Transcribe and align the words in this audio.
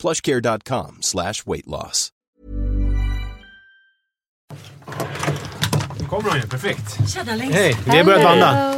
plushcare.com 0.00 0.98
slash 1.00 1.46
weight 1.46 1.66
loss. 1.66 2.08
Nu 6.00 6.06
kommer 6.06 6.30
han 6.30 6.40
ju. 6.40 6.48
Perfekt. 6.48 6.98
Darlings. 7.26 7.54
Hej, 7.54 7.76
vi 7.84 7.96
har 7.96 8.04
börjat 8.04 8.22
banda. 8.22 8.74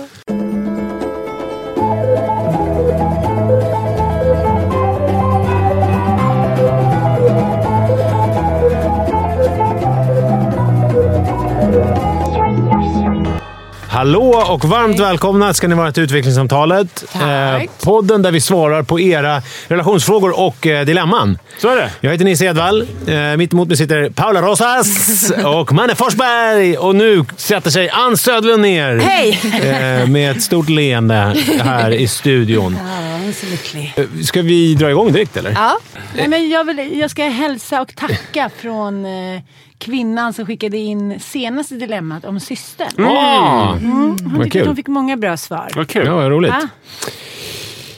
Hallå 14.03 14.45
och 14.49 14.65
varmt 14.65 15.01
välkomna 15.01 15.55
ska 15.55 15.69
ni 15.69 15.75
vara 15.75 15.93
till 15.93 16.03
Utvecklingssamtalet. 16.03 17.05
Eh, 17.15 17.63
podden 17.85 18.23
där 18.23 18.33
vi 18.33 18.41
svarar 18.41 18.83
på 18.83 19.01
era 19.01 19.43
relationsfrågor 19.69 20.41
och 20.41 20.67
eh, 20.67 20.85
dilemman. 20.87 21.39
Så 21.59 21.69
är 21.69 21.77
det. 21.77 21.91
Jag 22.01 22.11
heter 22.11 22.25
Nisse 22.25 22.45
Edvall. 22.45 22.87
Eh, 23.07 23.37
mitt 23.37 23.53
emot 23.53 23.69
mig 23.69 23.77
sitter 23.77 24.11
Paula 24.11 24.43
Rosas 24.43 25.31
och 25.45 25.73
Manne 25.73 25.95
Forsberg. 25.95 26.79
Och 26.79 26.97
nu 26.97 27.25
sätter 27.37 27.71
sig 27.71 27.91
Ann 27.91 28.17
Södlund 28.17 28.63
ner. 28.63 28.97
Hej! 28.97 29.41
Eh, 29.63 30.09
med 30.09 30.31
ett 30.31 30.43
stort 30.43 30.69
leende 30.69 31.37
här 31.59 31.91
i 31.91 32.09
studion. 32.09 32.79
Ja, 32.81 33.13
är 33.29 33.33
så 33.33 33.47
lycklig. 33.47 33.95
Eh, 33.97 34.05
Ska 34.25 34.43
vi 34.43 34.75
dra 34.75 34.91
igång 34.91 35.13
direkt 35.13 35.37
eller? 35.37 35.51
Ja. 35.51 35.79
Nej, 36.17 36.29
men 36.29 36.49
jag, 36.49 36.65
vill, 36.65 36.99
jag 37.01 37.11
ska 37.11 37.25
hälsa 37.25 37.81
och 37.81 37.95
tacka 37.97 38.51
från 38.61 39.05
eh, 39.05 39.41
kvinnan 39.83 40.33
som 40.33 40.47
skickade 40.47 40.77
in 40.79 41.21
senaste 41.21 41.75
dilemmat 41.75 42.25
om 42.25 42.41
systern. 42.41 43.05
Ah, 43.07 43.73
Hon 43.73 44.17
tyckte 44.19 44.41
att 44.43 44.53
kul. 44.53 44.67
hon 44.67 44.77
fick 44.77 44.87
många 44.89 45.17
bra 45.17 45.37
svar. 45.37 45.71
Vad 45.77 45.89
kul. 45.89 46.07
Ja, 46.07 46.15
vad 46.17 46.31
roligt. 46.31 46.51
Va? 46.53 46.69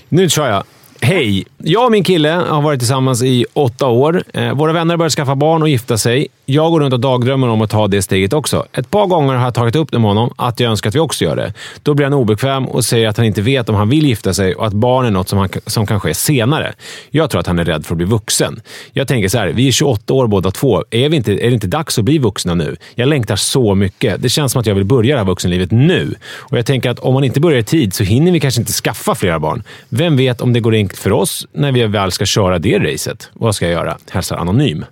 Nu 0.08 0.28
kör 0.28 0.48
jag. 0.48 0.64
Hej! 1.00 1.44
Jag 1.58 1.84
och 1.84 1.92
min 1.92 2.04
kille 2.04 2.28
har 2.30 2.62
varit 2.62 2.80
tillsammans 2.80 3.22
i 3.22 3.46
åtta 3.52 3.86
år. 3.86 4.24
Eh, 4.34 4.52
våra 4.54 4.72
vänner 4.72 4.96
börjar 4.96 5.10
skaffa 5.10 5.34
barn 5.34 5.62
och 5.62 5.68
gifta 5.68 5.98
sig. 5.98 6.26
Jag 6.46 6.70
går 6.70 6.80
runt 6.80 6.92
och 6.92 7.00
dagdrömmer 7.00 7.48
om 7.48 7.62
att 7.62 7.70
ta 7.70 7.88
det 7.88 8.02
steget 8.02 8.32
också. 8.32 8.66
Ett 8.72 8.90
par 8.90 9.06
gånger 9.06 9.34
har 9.34 9.44
jag 9.44 9.54
tagit 9.54 9.76
upp 9.76 9.92
det 9.92 9.98
med 9.98 10.08
honom 10.10 10.30
att 10.36 10.60
jag 10.60 10.70
önskar 10.70 10.88
att 10.88 10.94
vi 10.94 10.98
också 10.98 11.24
gör 11.24 11.36
det. 11.36 11.52
Då 11.82 11.94
blir 11.94 12.06
han 12.06 12.14
obekväm 12.14 12.68
och 12.68 12.84
säger 12.84 13.08
att 13.08 13.16
han 13.16 13.26
inte 13.26 13.42
vet 13.42 13.68
om 13.68 13.74
han 13.74 13.88
vill 13.88 14.06
gifta 14.06 14.34
sig 14.34 14.54
och 14.54 14.66
att 14.66 14.72
barn 14.72 15.06
är 15.06 15.10
något 15.10 15.28
som, 15.28 15.38
han, 15.38 15.48
som 15.66 15.86
kan 15.86 16.00
ske 16.00 16.14
senare. 16.14 16.74
Jag 17.10 17.30
tror 17.30 17.40
att 17.40 17.46
han 17.46 17.58
är 17.58 17.64
rädd 17.64 17.86
för 17.86 17.94
att 17.94 17.96
bli 17.96 18.06
vuxen. 18.06 18.60
Jag 18.92 19.08
tänker 19.08 19.28
så 19.28 19.38
här, 19.38 19.48
vi 19.48 19.68
är 19.68 19.72
28 19.72 20.14
år 20.14 20.26
båda 20.26 20.50
två. 20.50 20.84
Är, 20.90 21.08
vi 21.08 21.16
inte, 21.16 21.32
är 21.32 21.48
det 21.48 21.54
inte 21.54 21.66
dags 21.66 21.98
att 21.98 22.04
bli 22.04 22.18
vuxna 22.18 22.54
nu? 22.54 22.76
Jag 22.94 23.08
längtar 23.08 23.36
så 23.36 23.74
mycket. 23.74 24.22
Det 24.22 24.28
känns 24.28 24.52
som 24.52 24.60
att 24.60 24.66
jag 24.66 24.74
vill 24.74 24.84
börja 24.84 25.14
det 25.14 25.20
här 25.20 25.26
vuxenlivet 25.26 25.70
nu. 25.70 26.14
Och 26.36 26.58
jag 26.58 26.66
tänker 26.66 26.90
att 26.90 26.98
om 26.98 27.14
man 27.14 27.24
inte 27.24 27.40
börjar 27.40 27.58
i 27.58 27.64
tid 27.64 27.94
så 27.94 28.04
hinner 28.04 28.32
vi 28.32 28.40
kanske 28.40 28.60
inte 28.60 28.72
skaffa 28.72 29.14
flera 29.14 29.38
barn. 29.38 29.62
Vem 29.88 30.16
vet 30.16 30.40
om 30.40 30.52
det 30.52 30.60
går 30.60 30.74
enkelt 30.74 31.00
för 31.00 31.12
oss 31.12 31.46
när 31.52 31.72
vi 31.72 31.86
väl 31.86 32.12
ska 32.12 32.26
köra 32.26 32.58
det 32.58 32.78
racet? 32.78 33.30
Vad 33.32 33.54
ska 33.54 33.64
jag 33.64 33.72
göra? 33.72 33.98
Hälsar 34.10 34.36
Anonym. 34.36 34.84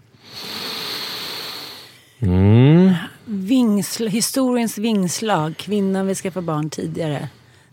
Vingsl, 3.25 4.07
historiens 4.07 4.79
vingslag. 4.79 5.55
Kvinnan 5.57 6.07
vill 6.07 6.17
skaffa 6.17 6.41
barn 6.41 6.71
tidigare. 6.71 7.29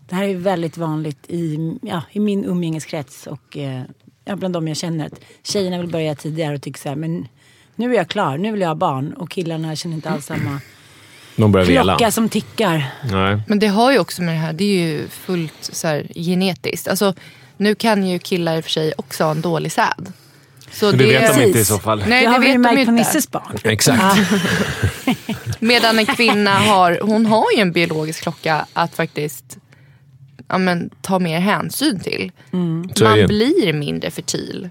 Det 0.08 0.14
här 0.14 0.24
är 0.24 0.34
väldigt 0.34 0.76
vanligt 0.76 1.18
i, 1.28 1.58
ja, 1.82 2.02
i 2.12 2.20
min 2.20 2.44
umgängeskrets 2.44 3.26
och 3.26 3.56
eh, 3.56 3.82
ja, 4.24 4.36
bland 4.36 4.54
de 4.54 4.68
jag 4.68 4.76
känner. 4.76 5.06
Att 5.06 5.20
tjejerna 5.42 5.78
vill 5.78 5.90
börja 5.90 6.14
tidigare 6.14 6.54
och 6.54 6.62
tycker 6.62 6.80
så 6.80 6.88
här, 6.88 6.96
men 6.96 7.28
nu 7.76 7.92
är 7.92 7.96
jag 7.96 8.08
klar, 8.08 8.38
nu 8.38 8.52
vill 8.52 8.60
jag 8.60 8.68
ha 8.68 8.74
barn. 8.74 9.12
Och 9.12 9.30
killarna 9.30 9.76
känner 9.76 9.94
inte 9.94 10.10
alls 10.10 10.26
samma 10.26 10.60
De 11.36 11.52
börjar 11.52 11.66
vela. 11.66 11.96
klocka 11.96 12.10
som 12.10 12.28
tickar. 12.28 12.86
Nej. 13.10 13.42
Men 13.46 13.58
det 13.58 13.66
har 13.66 13.92
ju 13.92 13.98
också 13.98 14.22
med 14.22 14.34
det 14.34 14.38
här, 14.38 14.52
det 14.52 14.64
är 14.64 14.88
ju 14.88 15.08
fullt 15.08 15.54
så 15.60 15.86
här, 15.86 16.06
genetiskt. 16.14 16.88
Alltså, 16.88 17.14
nu 17.56 17.74
kan 17.74 18.06
ju 18.06 18.18
killar 18.18 18.56
i 18.56 18.60
och 18.60 18.64
för 18.64 18.70
sig 18.70 18.92
också 18.96 19.24
ha 19.24 19.30
en 19.30 19.40
dålig 19.40 19.72
säd. 19.72 20.12
Så 20.72 20.92
Det 20.92 21.06
vet 21.06 21.34
de 21.34 21.42
inte 21.42 21.58
i 21.58 21.64
så 21.64 21.78
fall. 21.78 22.04
Nej, 22.06 22.26
det 22.26 22.32
det 22.32 22.38
vet 22.38 22.62
de 22.62 22.78
inte. 22.78 22.92
Nisses 22.92 23.30
barn. 23.30 23.58
Exakt. 23.64 24.16
Medan 25.58 25.98
en 25.98 26.06
kvinna 26.06 26.50
har, 26.50 26.98
hon 27.02 27.26
har 27.26 27.44
ju 27.56 27.60
en 27.60 27.72
biologisk 27.72 28.22
klocka 28.22 28.66
att 28.72 28.94
faktiskt 28.94 29.58
ja, 30.48 30.58
men, 30.58 30.90
ta 31.02 31.18
mer 31.18 31.40
hänsyn 31.40 32.00
till. 32.00 32.32
Är 32.52 33.04
Man 33.04 33.18
det. 33.18 33.26
blir 33.26 33.72
mindre 33.72 34.10
fertil. 34.10 34.68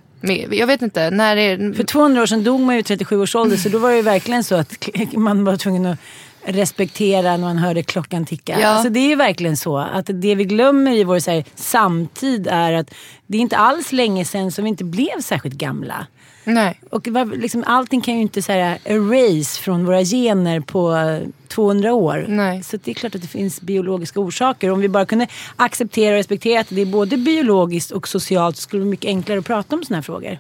Jag 0.52 0.68
vet 0.68 0.82
inte, 0.82 1.12
när 1.12 1.38
är 1.38 1.74
För 1.74 1.84
200 1.84 2.22
år 2.22 2.26
sedan 2.26 2.44
dog 2.44 2.62
man 2.62 2.76
ju 2.76 2.82
i 2.82 2.84
37 2.84 3.18
års 3.22 3.36
ålder 3.36 3.58
så 3.58 3.70
då 3.70 3.78
var 3.78 3.90
det 3.90 3.96
ju 3.96 4.02
verkligen 4.02 4.44
så 4.44 4.56
att 4.56 4.90
man 5.14 5.44
var 5.44 5.58
tvungen 5.58 5.86
att 5.86 6.00
respektera 6.44 7.38
när 7.38 7.38
man 7.38 7.58
hörde 7.58 7.84
klockan 7.84 8.26
ticka. 8.26 8.60
Ja. 8.60 8.68
Alltså 8.68 8.90
det 8.90 9.00
är 9.00 9.08
ju 9.08 9.16
verkligen 9.16 9.58
så 9.58 9.78
att 9.78 10.10
det 10.14 10.36
vi 10.36 10.46
glömmer 10.46 10.92
i 10.92 11.04
vår 11.04 11.20
så 11.20 11.32
här, 11.32 11.44
samtid 11.56 12.48
är 12.48 12.74
att 12.74 12.94
det 13.28 13.38
är 13.38 13.42
inte 13.42 13.58
alls 13.58 13.92
länge 13.92 14.26
sedan 14.26 14.52
som 14.52 14.64
vi 14.64 14.70
inte 14.70 14.84
blev 14.84 15.22
särskilt 15.22 15.56
gamla. 15.56 16.08
Nej. 16.44 16.80
Och 16.90 17.08
liksom, 17.34 17.64
allting 17.68 18.02
kan 18.02 18.16
ju 18.16 18.22
inte 18.22 18.42
så 18.42 18.52
här, 18.52 18.80
erase 18.84 19.62
från 19.62 19.86
våra 19.86 20.04
gener 20.04 20.60
på 20.60 20.96
eh, 20.96 21.28
200 21.48 21.94
år. 21.94 22.26
Nej. 22.28 22.64
Så 22.64 22.78
det 22.78 22.92
är 22.92 22.96
klart 22.96 23.16
att 23.16 23.22
det 23.22 23.28
finns 23.28 23.62
biologiska 23.62 24.20
orsaker. 24.20 24.72
Om 24.72 24.82
vi 24.82 24.90
bara 24.90 25.06
kunde 25.06 25.28
acceptera 25.56 26.12
och 26.12 26.18
respektera 26.18 26.62
att 26.62 26.70
det 26.70 26.82
är 26.82 26.86
både 26.86 27.18
biologiskt 27.18 27.92
och 27.92 28.08
socialt 28.08 28.56
så 28.56 28.62
skulle 28.62 28.80
det 28.80 28.86
vara 28.86 28.92
mycket 28.92 29.08
enklare 29.08 29.40
att 29.40 29.46
prata 29.46 29.76
om 29.76 29.84
sådana 29.84 29.98
här 29.98 30.04
frågor. 30.04 30.40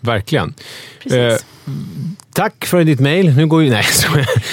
Verkligen. 0.00 0.54
Precis. 1.02 1.18
Eh, 1.18 1.36
tack 2.36 2.66
för 2.66 2.84
ditt 2.84 3.00
mejl. 3.00 3.36
Nu 3.36 3.46
går 3.46 3.62
ju... 3.62 3.70
Nej. 3.70 3.84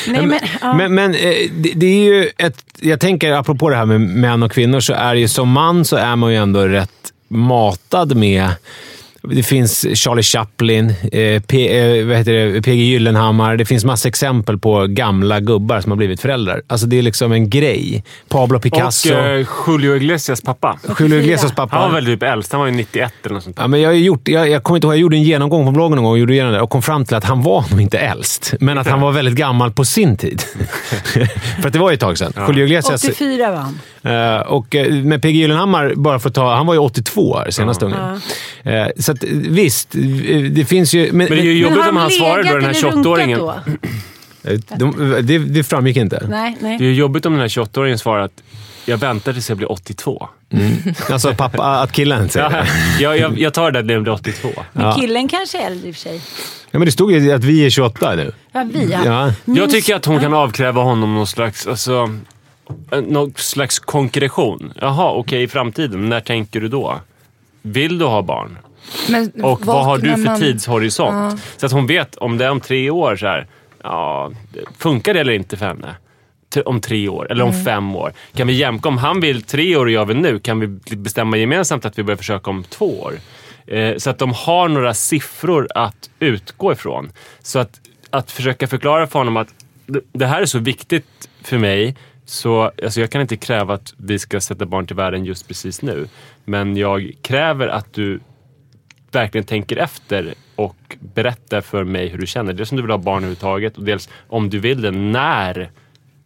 Nej, 0.08 0.26
men, 0.26 0.40
ja. 0.62 0.74
men, 0.74 0.96
men 0.96 1.16
eh, 1.16 1.34
det, 1.52 1.72
det 1.76 1.86
är 1.86 2.04
ju 2.04 2.30
ett... 2.38 2.64
Jag 2.80 3.00
tänker, 3.00 3.32
apropå 3.32 3.70
det 3.70 3.76
här 3.76 3.86
med 3.86 4.02
män 4.02 4.44
och 4.44 4.52
kvinnor, 4.52 4.80
så 4.80 4.94
är 4.94 5.14
det 5.14 5.20
ju 5.20 5.28
som 5.28 5.50
man 5.50 5.86
så 5.86 5.96
är 5.96 6.16
man 6.16 6.32
ju 6.32 6.38
ändå 6.38 6.68
rätt 6.68 7.14
matad 7.28 8.16
med... 8.16 8.50
Det 9.30 9.44
finns 9.44 9.86
Charlie 9.94 10.24
Chaplin, 10.24 10.90
eh, 11.12 11.42
P, 11.42 11.78
eh, 11.78 12.06
vad 12.06 12.18
heter 12.18 12.34
det, 12.34 12.62
PG 12.62 12.76
Gyllenhammar. 12.76 13.58
Det 13.58 13.66
finns 13.66 13.86
massa 13.86 14.08
exempel 14.08 14.58
på 14.60 14.86
gamla 14.90 15.40
gubbar 15.40 15.82
som 15.82 15.92
har 15.92 15.98
blivit 15.98 16.22
föräldrar. 16.22 16.62
Alltså 16.68 16.88
det 16.88 16.98
är 16.98 17.02
liksom 17.02 17.32
en 17.32 17.50
grej. 17.50 18.04
Pablo 18.30 18.60
Picasso. 18.60 19.14
Och 19.14 19.20
eh, 19.20 19.46
Julio 19.68 19.96
Iglesias 19.96 20.42
pappa. 20.42 20.80
Julio 21.00 21.20
Iglesias 21.20 21.52
pappa. 21.56 21.76
Han 21.76 21.90
var 21.90 21.96
väl 21.96 22.06
typ 22.06 22.24
äldst. 22.24 22.52
Han 22.52 22.62
var 22.62 22.68
ju 22.68 22.74
91 22.74 23.14
eller 23.24 23.34
något 23.34 23.44
sånt. 23.44 23.56
Ja, 23.60 23.68
men 23.68 23.82
jag, 23.82 23.90
har 23.90 23.94
gjort, 23.96 24.28
jag, 24.28 24.50
jag 24.50 24.64
kommer 24.64 24.78
inte 24.78 24.88
ihåg, 24.88 24.94
jag 24.94 25.00
gjorde 25.00 25.16
en 25.18 25.24
genomgång 25.24 25.66
på 25.66 25.72
bloggen 25.72 25.96
någon 25.96 26.04
gång 26.04 26.12
och, 26.12 26.20
gjorde 26.20 26.34
igenom 26.34 26.54
det 26.54 26.62
och 26.62 26.70
kom 26.70 26.82
fram 26.82 27.06
till 27.06 27.16
att 27.16 27.24
han 27.24 27.42
var 27.42 27.66
nog 27.72 27.82
inte 27.82 27.98
äldst, 28.00 28.54
men 28.60 28.78
att 28.78 28.88
han 28.88 29.02
var 29.02 29.12
väldigt 29.12 29.36
gammal 29.36 29.72
på 29.72 29.86
sin 29.86 30.18
tid. 30.18 30.42
för 31.62 31.68
att 31.68 31.74
det 31.74 31.80
var 31.80 31.90
ju 31.90 31.94
ett 31.94 32.00
tag 32.00 32.18
sedan. 32.18 32.34
Julio 32.48 32.66
Iglesias, 32.66 33.04
84 33.04 33.52
var 33.52 33.58
han. 33.58 34.36
eh, 34.38 34.42
och 34.42 34.76
eh, 34.76 34.94
med 34.94 35.22
P.G. 35.22 35.38
Gyllenhammar, 35.38 35.94
bara 35.96 36.20
för 36.20 36.30
att 36.30 36.36
ta, 36.36 36.56
han 36.56 36.66
var 36.66 36.74
ju 36.74 36.80
82 36.80 37.38
här 37.38 37.52
senaste 37.52 37.86
gången. 37.86 38.22
Eh, 38.64 38.88
så 39.00 39.13
att, 39.14 39.24
visst, 39.50 39.88
det 40.52 40.66
finns 40.66 40.94
ju... 40.94 41.06
Men, 41.08 41.18
Men 41.18 41.28
det 41.28 41.40
är 41.40 41.44
ju 41.44 41.58
jobbigt 41.60 41.88
om 41.90 41.98
han 41.98 42.10
svarade 42.12 42.50
då, 42.50 42.56
den 42.56 42.64
här 42.66 42.74
legat 42.74 42.84
eller 42.84 42.92
runkat 42.92 43.06
28-åringen. 43.06 43.38
då? 43.38 44.50
eh, 44.50 44.60
de, 44.78 45.16
det, 45.24 45.38
det 45.38 45.64
framgick 45.64 45.98
inte. 45.98 46.26
Nej, 46.30 46.58
nej. 46.60 46.78
Det 46.78 46.84
är 46.84 46.88
ju 46.88 46.94
jobbigt 46.96 47.26
om 47.26 47.34
den 47.34 47.42
här 47.42 47.48
28-åringen 47.48 47.98
svarar 47.98 48.22
att 48.24 48.44
jag 48.86 48.98
väntar 48.98 49.34
tills 49.34 49.50
jag 49.50 49.58
blir 49.58 49.72
82. 49.72 50.28
Alltså 51.10 51.34
pappa, 51.36 51.64
att 51.64 51.92
killen 51.92 52.30
säger 52.30 52.50
Ja, 52.52 52.58
det. 52.98 53.04
jag, 53.04 53.18
jag, 53.20 53.40
jag 53.40 53.54
tar 53.54 53.72
det 53.72 53.82
när 53.82 53.94
jag 53.94 54.04
blir 54.04 54.14
82. 54.14 54.50
Men 54.74 54.94
killen 54.96 55.28
kanske 55.28 55.62
är 55.62 55.68
äldre 55.68 55.88
i 55.88 55.92
och 55.92 55.96
för 55.96 56.02
sig. 56.02 56.22
Ja, 56.72 56.80
men 56.80 56.86
det 56.86 56.92
stod 56.92 57.12
ju 57.12 57.32
att 57.32 57.44
vi 57.44 57.66
är 57.66 57.70
28 57.70 58.16
nu. 58.16 58.32
Ja, 58.52 58.66
vi 58.74 58.86
ja. 58.92 59.00
Ja. 59.06 59.26
Minst- 59.46 59.62
Jag 59.62 59.70
tycker 59.70 59.96
att 59.96 60.06
hon 60.06 60.20
kan 60.20 60.34
avkräva 60.34 60.82
honom 60.82 61.14
någon 61.16 61.28
slags, 61.28 61.68
alltså, 61.68 62.10
eh, 62.92 63.02
någon 63.02 63.34
slags 63.36 63.80
konkretion. 63.80 64.74
Jaha, 64.82 65.12
okej, 65.12 65.44
i 65.44 65.48
framtiden. 65.48 66.10
När 66.10 66.20
tänker 66.20 66.62
du 66.62 66.68
då? 66.68 67.00
Vill 67.62 67.98
du 67.98 68.06
ha 68.06 68.22
barn? 68.22 68.58
Men 69.10 69.32
Och 69.44 69.66
vad, 69.66 69.86
har 69.86 69.98
du 69.98 70.10
för 70.12 70.18
man- 70.18 70.40
tidshorisont? 70.40 71.42
Så 71.58 71.66
att 71.66 71.72
hon 71.72 71.88
vet 71.88 72.16
om 72.16 72.38
det 72.38 72.46
är 72.46 72.50
om 72.52 72.60
tre 72.62 72.90
år, 72.90 73.16
så 73.16 73.26
här, 73.28 73.48
ja, 73.84 74.32
funkar 74.78 75.14
det 75.14 75.20
eller 75.20 75.34
inte 75.34 75.58
för 75.58 75.66
henne? 75.66 75.96
Om 76.66 76.82
tre 76.82 77.08
år 77.10 77.32
eller 77.32 77.44
om 77.44 77.50
Mm. 77.52 77.66
fem 77.66 77.96
år. 77.96 78.14
Kan 78.36 78.48
vi 78.48 78.54
jämka? 78.54 78.90
Om 78.90 78.98
han 78.98 79.20
vill 79.20 79.42
tre 79.44 79.76
år 79.76 79.86
och 79.86 79.92
jag 79.92 80.06
vill 80.06 80.18
nu, 80.18 80.40
kan 80.40 80.60
vi 80.60 80.96
bestämma 80.96 81.38
gemensamt 81.38 81.86
att 81.86 82.00
vi 82.00 82.04
börjar 82.04 82.18
försöka 82.18 82.50
om 82.50 82.64
två 82.64 83.00
år? 83.02 83.14
Eh, 83.68 83.98
så 83.98 84.10
att 84.10 84.18
de 84.20 84.34
har 84.34 84.68
några 84.68 84.94
siffror 84.94 85.68
att 85.76 86.10
utgå 86.20 86.72
ifrån. 86.72 87.12
Så 87.42 87.60
att, 87.60 87.80
att 88.10 88.32
försöka 88.32 88.68
förklara 88.68 89.08
för 89.08 89.20
honom 89.20 89.38
att 89.38 89.48
det- 89.86 90.02
det 90.14 90.26
här 90.26 90.42
är 90.42 90.46
så 90.46 90.60
viktigt 90.60 91.30
för 91.44 91.58
mig 91.58 91.96
så 92.26 92.72
alltså 92.84 93.00
jag 93.02 93.10
kan 93.10 93.22
inte 93.22 93.36
kräva 93.38 93.74
att 93.74 93.94
vi 93.98 94.20
ska 94.20 94.42
sätta 94.42 94.66
barn 94.66 94.88
till 94.88 94.96
världen 94.96 95.26
just 95.26 95.48
precis 95.48 95.82
nu. 95.82 96.08
Men 96.46 96.78
jag 96.78 97.12
kräver 97.22 97.68
att 97.68 97.94
du 97.94 98.20
verkligen 99.16 99.46
tänker 99.46 99.78
efter 99.78 100.34
och 100.56 100.76
berätta 101.16 101.62
för 101.62 101.84
mig 101.84 102.08
hur 102.08 102.18
du 102.18 102.28
känner. 102.28 102.54
Dels 102.54 102.72
om 102.72 102.76
du 102.78 102.82
vill 102.84 102.92
ha 102.92 102.98
barn 102.98 103.18
överhuvudtaget 103.18 103.78
och 103.78 103.84
dels 103.84 104.10
om 104.30 104.50
du 104.50 104.60
vill 104.60 104.82
det, 104.82 104.92
när 104.92 105.70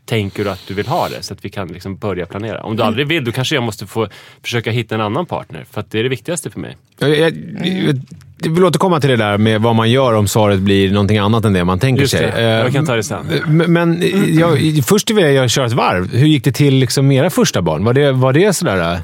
tänker 0.05 0.43
du 0.43 0.49
att 0.49 0.67
du 0.67 0.73
vill 0.73 0.87
ha 0.87 1.09
det? 1.09 1.23
Så 1.23 1.33
att 1.33 1.45
vi 1.45 1.49
kan 1.49 1.67
liksom 1.67 1.95
börja 1.97 2.25
planera. 2.25 2.61
Om 2.63 2.75
du 2.75 2.81
Mm. 2.83 2.87
aldrig 2.87 3.07
vill, 3.07 3.23
då 3.23 3.31
kanske 3.31 3.55
jag 3.55 3.63
måste 3.63 3.85
få 3.87 4.07
försöka 4.43 4.71
hitta 4.71 4.95
en 4.95 5.01
annan 5.01 5.25
partner. 5.25 5.65
För 5.71 5.81
att 5.81 5.91
det 5.91 5.99
är 5.99 6.03
det 6.03 6.09
viktigaste 6.09 6.49
för 6.49 6.59
mig. 6.59 6.77
Jag, 6.99 7.09
jag, 7.19 7.33
jag, 8.43 8.51
vill 8.51 8.63
återkomma 8.63 8.99
till 8.99 9.09
det 9.09 9.15
där 9.15 9.37
med 9.37 9.61
vad 9.61 9.75
man 9.75 9.91
gör 9.91 10.13
om 10.13 10.27
svaret 10.27 10.59
blir 10.59 10.91
någonting 10.91 11.17
annat 11.17 11.45
än 11.45 11.53
det 11.53 11.63
man 11.65 11.79
tänker 11.79 12.01
Just 12.01 12.11
sig. 12.17 12.31
det, 12.35 12.41
jag 12.41 12.65
Eh, 12.67 12.71
kan 12.73 12.85
ta 12.85 12.95
det 12.95 13.03
sen. 13.03 13.25
Men, 13.47 13.73
men 13.73 14.03
jag, 14.39 14.59
först 14.85 15.11
vill 15.11 15.25
jag 15.35 15.49
köra 15.49 15.65
ett 15.65 15.73
varv. 15.73 16.13
Hur 16.13 16.27
gick 16.27 16.43
det 16.43 16.51
till 16.51 16.73
liksom 16.75 17.07
med 17.07 17.17
era 17.17 17.29
första 17.29 17.61
barn? 17.61 17.83
Var 17.83 17.93
det, 17.93 18.11
var 18.11 18.33
det 18.33 18.53
sådär 18.53 18.91
eh, 18.93 18.99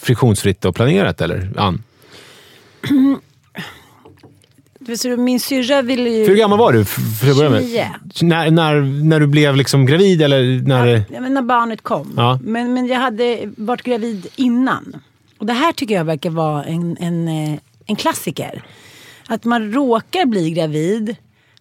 friktionsfritt 0.00 0.64
och 0.64 0.74
planerat, 0.74 1.20
eller? 1.20 1.50
Ann? 1.56 1.82
Min 5.18 5.40
syrra 5.40 5.82
ville 5.82 6.10
ju... 6.10 6.26
Hur 6.26 6.36
gammal 6.36 6.58
var 6.58 6.72
du? 6.72 6.84
För 6.84 7.30
att 7.30 7.36
börja 7.36 7.50
med? 7.50 7.62
29. 7.62 7.84
När, 8.22 8.50
när, 8.50 8.80
när 9.04 9.20
du 9.20 9.26
blev 9.26 9.56
liksom 9.56 9.86
gravid, 9.86 10.22
eller 10.22 10.62
när... 10.68 10.86
Ja, 11.12 11.20
men 11.20 11.34
när 11.34 11.42
barnet 11.42 11.82
kom. 11.82 12.14
Ja. 12.16 12.38
Men, 12.42 12.74
men 12.74 12.86
jag 12.86 13.00
hade 13.00 13.52
varit 13.56 13.82
gravid 13.82 14.26
innan. 14.36 14.96
Och 15.38 15.46
det 15.46 15.52
här 15.52 15.72
tycker 15.72 15.94
jag 15.94 16.04
verkar 16.04 16.30
vara 16.30 16.64
en, 16.64 16.96
en, 17.00 17.28
eh, 17.28 17.58
en 17.86 17.96
klassiker. 17.96 18.62
Att 19.28 19.44
man 19.44 19.72
råkar 19.72 20.26
bli 20.26 20.50
gravid. 20.50 21.16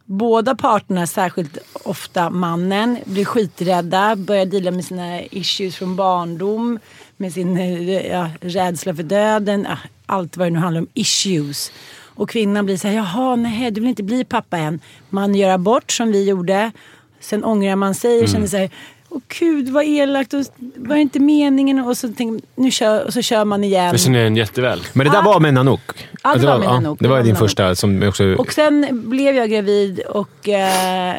Båda 0.06 0.56
parterna, 0.56 1.08
särskilt 1.08 1.58
ofta 1.74 2.30
mannen, 2.30 2.98
blir 3.06 3.26
skiträdda. 3.26 4.16
Börjar 4.16 4.46
deala 4.46 4.72
med 4.72 4.86
sina 4.86 5.22
issues 5.24 5.76
från 5.76 5.96
barndom. 5.96 6.80
Med 7.18 7.34
sin 7.34 7.58
eh, 7.58 8.08
ja, 8.08 8.30
rädsla 8.42 8.96
för 8.96 9.04
döden. 9.04 9.66
ja, 9.70 9.78
Allt 10.06 10.38
vad 10.38 10.48
det 10.48 10.52
nu 10.52 10.60
handlar 10.60 10.82
om. 10.82 10.88
Issues. 10.94 11.72
Och 12.06 12.30
kvinnan 12.30 12.66
blir 12.66 12.78
så 12.78 12.88
här, 12.88 12.96
jaha, 12.96 13.36
nej, 13.36 13.72
du 13.72 13.82
vill 13.82 13.90
inte 13.90 14.04
bli 14.04 14.24
pappa 14.24 14.58
än. 14.58 14.80
Man 15.10 15.36
gör 15.36 15.50
abort 15.50 15.92
som 15.92 16.12
vi 16.12 16.24
gjorde. 16.30 16.72
Sen 17.20 17.44
ångrar 17.44 17.76
man 17.76 17.96
sig 17.96 18.22
och 18.24 18.30
känner 18.30 18.48
så 18.48 18.58
här, 18.58 18.70
åh 19.10 19.22
gud 19.40 19.70
vad 19.70 19.84
elakt 19.86 20.34
och 20.34 20.46
var 20.76 20.96
det 20.96 21.02
inte 21.02 21.20
meningen? 21.20 21.80
Och 21.80 21.98
så, 21.98 22.08
tänker, 22.14 22.48
nu 22.56 22.72
kör, 22.72 23.06
och 23.06 23.14
så 23.14 23.22
kör 23.22 23.46
man 23.46 23.64
igen. 23.64 23.86
Jag 23.86 24.00
känner 24.00 24.20
igen 24.20 24.36
jätteväl. 24.36 24.82
Men 24.94 25.06
det 25.08 25.12
där 25.14 25.20
Ah. 25.20 25.22
var 25.22 25.40
med 25.40 25.54
Nanook? 25.54 26.08
Ja, 26.24 26.36
det 26.36 26.46
var 26.48 26.60
med 26.60 26.68
Nanook. 26.68 27.00
Det 27.00 27.06
Det 27.06 27.10
var 27.10 27.16
var 27.18 27.24
din 27.24 27.32
med 27.32 27.40
första 27.40 27.76
som 27.76 28.04
också... 28.04 28.24
Och 28.36 28.54
sen 28.54 29.02
blev 29.10 29.36
jag 29.36 29.50
gravid 29.50 30.00
och 30.00 30.50
eh, 30.50 31.16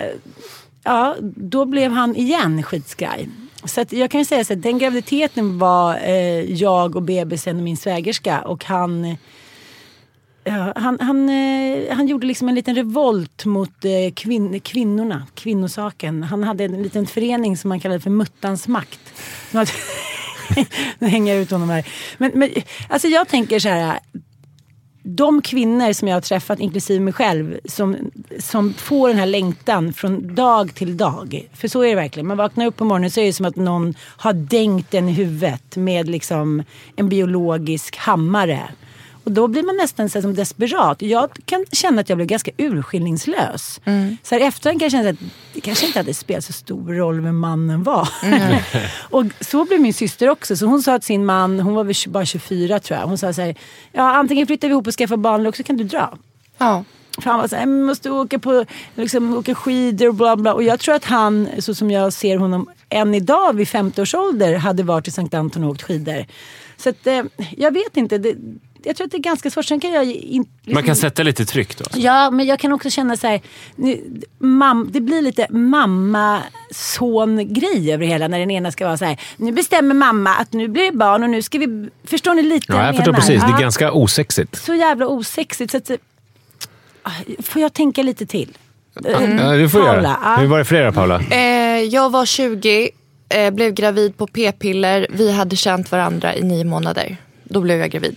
ja, 0.84 1.16
då 1.20 1.64
blev 1.64 1.90
han 1.92 2.16
igen 2.16 2.62
skitskraj. 2.62 3.28
Så 3.64 3.80
att 3.80 3.92
jag 3.92 4.10
kan 4.10 4.20
ju 4.20 4.24
säga 4.24 4.44
så 4.44 4.52
att 4.52 4.62
den 4.62 4.78
graviditeten 4.78 5.58
var 5.58 5.94
eh, 5.94 6.52
jag 6.52 6.96
och 6.96 7.02
bebisen 7.02 7.56
och 7.56 7.62
min 7.62 7.76
svägerska 7.76 8.40
och 8.40 8.64
han 8.64 9.16
Ja, 10.44 10.72
han, 10.76 10.98
han, 11.00 11.28
eh, 11.28 11.94
han 11.96 12.06
gjorde 12.06 12.26
liksom 12.26 12.48
en 12.48 12.54
liten 12.54 12.74
revolt 12.74 13.44
mot 13.44 13.84
eh, 13.84 14.14
kvin, 14.14 14.60
kvinnorna, 14.60 15.26
kvinnosaken. 15.34 16.22
Han 16.22 16.44
hade 16.44 16.64
en 16.64 16.82
liten 16.82 17.06
förening 17.06 17.56
som 17.56 17.70
han 17.70 17.80
kallade 17.80 18.00
för 18.00 18.10
Muttans 18.10 18.68
makt. 18.68 19.00
Nu 20.98 21.08
hänger 21.08 21.34
jag 21.34 21.42
ut 21.42 21.50
honom 21.50 21.70
här. 21.70 21.86
Men, 22.18 22.32
men 22.34 22.50
alltså 22.88 23.08
jag 23.08 23.28
tänker 23.28 23.58
så 23.58 23.68
här. 23.68 23.98
De 25.10 25.42
kvinnor 25.42 25.92
som 25.92 26.08
jag 26.08 26.16
har 26.16 26.20
träffat, 26.20 26.60
inklusive 26.60 27.00
mig 27.00 27.12
själv, 27.12 27.58
som, 27.64 27.96
som 28.38 28.74
får 28.74 29.08
den 29.08 29.18
här 29.18 29.26
längtan 29.26 29.92
från 29.92 30.34
dag 30.34 30.74
till 30.74 30.96
dag. 30.96 31.48
För 31.52 31.68
så 31.68 31.82
är 31.82 31.88
det 31.88 31.94
verkligen. 31.94 32.26
Man 32.26 32.36
vaknar 32.36 32.66
upp 32.66 32.76
på 32.76 32.84
morgonen 32.84 33.10
så 33.10 33.20
är 33.20 33.24
det 33.24 33.32
som 33.32 33.46
att 33.46 33.56
någon 33.56 33.94
har 34.00 34.32
dängt 34.32 34.94
en 34.94 35.08
i 35.08 35.12
huvudet 35.12 35.76
med 35.76 36.08
liksom 36.08 36.62
en 36.96 37.08
biologisk 37.08 37.96
hammare. 37.96 38.68
Och 39.28 39.32
då 39.34 39.48
blir 39.48 39.62
man 39.62 39.76
nästan 39.76 40.08
så 40.10 40.22
som 40.22 40.34
desperat. 40.34 41.02
Jag 41.02 41.30
kan 41.44 41.64
känna 41.72 42.00
att 42.00 42.08
jag 42.08 42.18
blev 42.18 42.28
ganska 42.28 42.50
urskillningslös. 42.56 43.80
Så 44.22 44.34
här 44.34 44.40
efterhand 44.40 44.80
kan 44.80 44.84
jag 44.84 44.92
känna 44.92 45.10
att 45.10 45.16
det 45.54 45.60
kanske 45.60 45.86
inte 45.86 45.98
hade 45.98 46.14
spelat 46.14 46.44
så 46.44 46.52
stor 46.52 46.94
roll 46.94 47.20
vem 47.20 47.38
mannen 47.38 47.82
var. 47.82 48.08
och 49.10 49.24
så 49.40 49.64
blev 49.64 49.80
min 49.80 49.94
syster 49.94 50.28
också. 50.28 50.56
Så 50.56 50.66
hon 50.66 50.82
sa 50.82 50.98
till 50.98 51.06
sin 51.06 51.24
man, 51.24 51.60
hon 51.60 51.74
var 51.74 51.84
väl 51.84 51.94
bara 52.08 52.24
24 52.24 52.80
tror 52.80 53.00
jag. 53.00 53.06
Hon 53.06 53.18
sa 53.18 53.32
så 53.32 53.42
här, 53.42 53.54
ja 53.92 54.16
antingen 54.16 54.46
flyttar 54.46 54.68
vi 54.68 54.72
ihop 54.72 54.86
och 54.86 54.94
skaffar 54.94 55.16
barn 55.16 55.40
eller 55.40 55.48
också 55.48 55.62
kan 55.62 55.76
du 55.76 55.84
dra. 55.84 56.18
Ja. 56.58 56.84
För 57.22 57.30
han 57.30 57.40
var 57.40 57.48
så 57.48 57.56
här, 57.56 57.66
"Men 57.66 57.84
måste 57.84 58.10
åka, 58.10 58.38
på, 58.38 58.64
liksom, 58.94 59.36
åka 59.36 59.54
skidor 59.54 60.08
och 60.08 60.14
bla 60.14 60.36
bla. 60.36 60.54
Och 60.54 60.62
jag 60.62 60.80
tror 60.80 60.94
att 60.94 61.04
han, 61.04 61.48
så 61.58 61.74
som 61.74 61.90
jag 61.90 62.12
ser 62.12 62.36
honom 62.36 62.70
än 62.88 63.14
idag 63.14 63.56
vid 63.56 63.68
50 63.68 64.02
års 64.02 64.14
ålder, 64.14 64.54
hade 64.54 64.82
varit 64.82 65.08
i 65.08 65.10
Sankt 65.10 65.34
Anton 65.34 65.64
och 65.64 65.70
åkt 65.70 65.82
skidor. 65.82 66.26
Så 66.76 66.88
att, 66.88 67.06
eh, 67.06 67.22
jag 67.56 67.72
vet 67.72 67.96
inte. 67.96 68.18
Det, 68.18 68.34
jag 68.88 68.96
tror 68.96 69.04
att 69.06 69.10
det 69.10 69.16
är 69.16 69.22
ganska 69.22 69.50
svårt. 69.50 69.64
Sen 69.64 69.80
kan 69.80 69.90
jag 69.92 70.04
in, 70.04 70.42
liksom, 70.56 70.74
Man 70.74 70.82
kan 70.82 70.96
sätta 70.96 71.22
lite 71.22 71.44
tryck 71.44 71.78
då. 71.78 71.84
Ja, 71.94 72.30
men 72.30 72.46
jag 72.46 72.58
kan 72.58 72.72
också 72.72 72.90
känna 72.90 73.16
så 73.16 73.26
här. 73.26 73.40
Nu, 73.76 74.20
mam, 74.38 74.88
det 74.92 75.00
blir 75.00 75.22
lite 75.22 75.46
mamma-son-grej 76.70 77.92
över 77.92 78.04
det 78.04 78.10
hela. 78.12 78.28
När 78.28 78.38
den 78.38 78.50
ena 78.50 78.70
ska 78.72 78.86
vara 78.86 78.96
så 78.96 79.04
här. 79.04 79.20
Nu 79.36 79.52
bestämmer 79.52 79.94
mamma 79.94 80.30
att 80.34 80.52
nu 80.52 80.68
blir 80.68 80.84
det 80.84 80.92
barn 80.96 81.22
och 81.22 81.30
nu 81.30 81.42
ska 81.42 81.58
vi... 81.58 81.88
Förstår 82.04 82.34
ni 82.34 82.42
lite 82.42 82.66
Ja, 82.72 82.86
jag 82.86 82.96
förstår 82.96 83.12
menar? 83.12 83.26
precis. 83.26 83.42
Det 83.42 83.48
är 83.50 83.60
ganska 83.60 83.92
osexigt. 83.92 84.56
Så 84.64 84.74
jävla 84.74 85.06
osexigt. 85.06 85.70
Så 85.70 85.76
att, 85.76 85.90
ah, 87.02 87.10
får 87.42 87.62
jag 87.62 87.72
tänka 87.72 88.02
lite 88.02 88.26
till? 88.26 88.48
Ja, 88.94 89.00
det 89.10 89.68
får 89.68 89.78
du 89.78 89.84
Paula, 89.84 90.02
göra. 90.02 90.16
ja. 90.22 90.36
Hur 90.36 90.46
var 90.46 90.58
det 90.58 90.64
för 90.64 90.76
er 90.76 90.90
Paula? 90.90 91.20
Eh, 91.30 91.38
jag 91.82 92.10
var 92.10 92.26
20, 92.26 92.90
eh, 93.28 93.50
blev 93.50 93.72
gravid 93.74 94.16
på 94.16 94.26
p-piller. 94.26 95.06
Vi 95.10 95.32
hade 95.32 95.56
känt 95.56 95.90
varandra 95.92 96.36
i 96.36 96.42
nio 96.42 96.64
månader. 96.64 97.16
Då 97.44 97.60
blev 97.60 97.78
jag 97.78 97.90
gravid. 97.90 98.16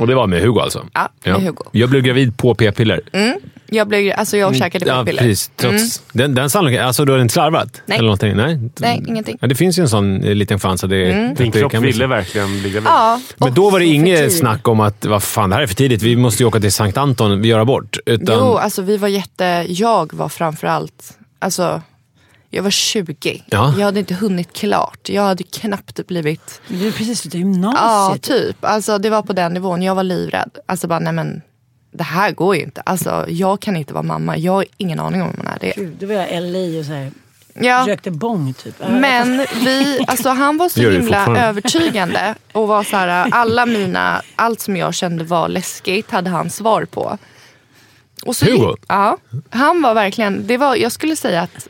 Och 0.00 0.06
det 0.06 0.14
var 0.14 0.26
med 0.26 0.42
Hugo 0.42 0.60
alltså? 0.60 0.86
Ja, 0.92 1.08
med 1.24 1.34
Hugo. 1.42 1.64
Jag 1.72 1.90
blev 1.90 2.02
gravid 2.02 2.36
på 2.36 2.54
p-piller. 2.54 3.00
Jag, 3.72 3.88
blev, 3.88 4.12
alltså 4.16 4.36
jag 4.36 4.56
käkade 4.56 4.86
Ja, 4.86 5.02
p-piller. 5.04 5.22
precis. 5.22 5.50
Trots 5.56 6.02
den, 6.12 6.34
den 6.34 6.50
sannolikheten. 6.50 6.86
Alltså, 6.86 7.04
du 7.04 7.12
har 7.12 7.18
inte 7.18 7.32
slarvat? 7.32 7.82
Nej. 7.86 7.98
Eller 7.98 8.06
någonting? 8.06 8.36
Nej, 8.36 8.58
Nej, 8.78 9.04
ingenting. 9.08 9.38
Ja, 9.40 9.46
det 9.48 9.54
finns 9.54 9.78
ju 9.78 9.82
en 9.82 9.88
sån 9.88 10.24
eh, 10.24 10.34
liten 10.34 10.60
chans 10.60 10.84
att 10.84 10.90
det, 10.90 11.10
Mm. 11.12 11.34
Din 11.34 11.52
kropp 11.52 11.74
ville 11.74 12.06
verkligen 12.06 12.60
bli 12.60 12.70
gravid. 12.70 12.86
Ja, 12.88 13.20
Men 13.36 13.54
då 13.54 13.70
var 13.70 13.78
det 13.78 13.86
inget 13.86 14.38
snack 14.38 14.68
om 14.68 14.80
att 14.80 15.04
vad 15.04 15.22
fan, 15.22 15.50
det 15.50 15.56
här 15.56 15.62
är 15.62 15.66
för 15.66 15.74
tidigt. 15.74 16.02
Vi 16.02 16.16
måste 16.16 16.42
ju 16.42 16.46
åka 16.46 16.60
till 16.60 16.72
Sankt 16.72 16.96
Anton 16.98 17.40
och 17.40 17.46
göra 17.46 17.64
bort. 17.64 17.98
Utan, 18.06 18.36
Jo, 18.38 18.56
alltså 18.56 18.82
vi 18.82 18.96
var 18.96 19.08
jätte... 19.08 19.64
Jag 19.68 20.12
var 20.14 20.28
framförallt... 20.28 21.16
Alltså, 21.38 21.82
jag 22.50 22.62
var 22.62 22.70
20. 22.70 23.42
Ja. 23.46 23.74
Jag 23.78 23.84
hade 23.84 23.98
inte 24.00 24.14
hunnit 24.14 24.52
klart. 24.52 25.08
Jag 25.08 25.22
hade 25.22 25.42
knappt 25.44 26.06
blivit... 26.06 26.60
Du 26.68 26.88
är 26.88 26.92
precis 26.92 27.18
slutat 27.20 27.34
Ja, 27.34 27.38
gymnasiet. 27.40 28.22
typ. 28.22 28.56
Alltså, 28.64 28.98
det 28.98 29.10
var 29.10 29.22
på 29.22 29.32
den 29.32 29.52
nivån. 29.54 29.82
Jag 29.82 29.94
var 29.94 30.02
livrädd. 30.02 30.50
Alltså 30.66 30.88
bara, 30.88 30.98
nej 30.98 31.12
men. 31.12 31.42
Det 31.92 32.02
här 32.04 32.32
går 32.32 32.56
ju 32.56 32.62
inte. 32.62 32.80
Alltså, 32.80 33.24
jag 33.28 33.60
kan 33.60 33.76
inte 33.76 33.92
vara 33.94 34.02
mamma. 34.02 34.36
Jag 34.36 34.52
har 34.52 34.64
ingen 34.76 35.00
aning 35.00 35.22
om 35.22 35.28
vad 35.28 35.38
man 35.38 35.46
är 35.46 35.58
det. 35.60 35.72
Gud, 35.76 35.96
då 36.00 36.06
var 36.06 36.14
jag 36.14 36.42
LA 36.42 36.78
och 36.80 36.84
så 36.86 36.92
här, 36.92 37.10
Ja. 37.54 37.84
rökte 37.88 38.10
bång 38.10 38.54
typ. 38.54 38.74
Men 38.88 39.46
vi, 39.64 40.04
alltså 40.06 40.28
han 40.28 40.56
var 40.56 40.68
så 40.74 40.80
himla 40.90 41.36
övertygande 41.48 42.34
och 42.52 42.68
var 42.68 42.84
så 42.84 42.96
här, 42.96 43.28
alla 43.32 43.66
mina, 43.66 44.22
allt 44.36 44.60
som 44.60 44.76
jag 44.76 44.94
kände 44.94 45.24
var 45.24 45.48
läskigt 45.48 46.10
hade 46.10 46.30
han 46.30 46.50
svar 46.50 46.84
på. 46.84 47.18
Och 48.26 48.36
så, 48.36 48.44
Hugo? 48.46 48.76
Ja, 48.88 49.16
han 49.50 49.82
var 49.82 49.94
verkligen, 49.94 50.46
det 50.46 50.56
var, 50.56 50.76
jag 50.76 50.92
skulle 50.92 51.16
säga 51.16 51.42
att 51.42 51.68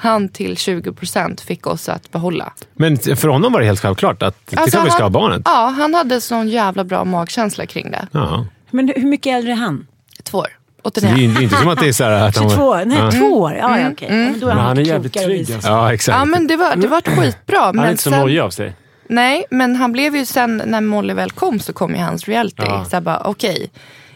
han 0.00 0.28
till 0.28 0.54
20% 0.54 1.44
fick 1.44 1.66
oss 1.66 1.88
att 1.88 2.12
behålla. 2.12 2.52
Men 2.74 2.98
för 2.98 3.28
honom 3.28 3.52
var 3.52 3.60
det 3.60 3.66
helt 3.66 3.80
självklart 3.80 4.22
att 4.22 4.36
det 4.50 4.56
Alltså, 4.56 4.76
kan 4.76 4.84
vi 4.84 4.90
ska 4.90 5.02
ha 5.02 5.10
barnet. 5.10 5.42
Ja, 5.44 5.74
han 5.76 5.94
hade 5.94 6.20
sån 6.20 6.48
jävla 6.48 6.84
bra 6.84 7.04
magkänsla 7.04 7.66
kring 7.66 7.90
det. 7.90 8.08
Ja. 8.12 8.46
Men 8.70 8.92
hur 8.96 9.06
mycket 9.06 9.34
äldre 9.36 9.52
är 9.52 9.56
han? 9.56 9.86
Två 10.22 10.38
år. 10.38 10.46
Det 10.94 11.02
är 11.04 11.16
ju 11.16 11.24
inte- 11.24 11.42
inte 11.42 11.56
som 11.56 11.68
att 11.68 11.78
det 11.80 11.88
är 11.88 11.92
så 11.92 12.04
här 12.04 12.28
att 12.28 12.36
han 12.36 12.50
22? 12.50 12.74
Nej, 12.84 12.98
ja. 12.98 13.10
två 13.10 13.40
år. 13.40 13.54
Ja, 13.54 13.80
ja, 13.80 13.90
okej. 13.92 14.08
Ja, 14.10 14.14
men 14.14 14.40
då 14.40 14.46
är 14.46 14.54
Men 14.54 14.58
han, 14.58 14.66
han 14.66 14.78
är 14.78 14.82
jävligt 14.82 15.12
trygg, 15.12 15.52
alltså. 15.52 15.68
Ja, 15.68 15.92
exakt. 15.94 16.18
Ja 16.18 16.24
men 16.24 16.46
det 16.46 16.56
var, 16.56 16.76
det 16.76 16.88
var 16.88 17.00
skitbra. 17.00 17.58
Han 17.58 17.78
är 17.78 17.82
Men 17.82 17.90
inte 17.90 18.02
så 18.02 18.10
nojig 18.10 18.38
av 18.38 18.50
sig. 18.50 18.72
Nej, 19.08 19.44
men 19.50 19.76
han 19.76 19.92
blev 19.92 20.16
ju 20.16 20.26
sen 20.26 20.62
när 20.66 20.80
Molly 20.80 21.14
väl 21.14 21.30
kom 21.30 21.60
så 21.60 21.72
kom 21.72 21.94
ju 21.94 22.00
hans 22.00 22.28
reality. 22.28 22.62
Ja. 22.66 22.84
Så 22.84 22.96
jag 22.96 23.02
bara, 23.02 23.22
okej, 23.24 23.70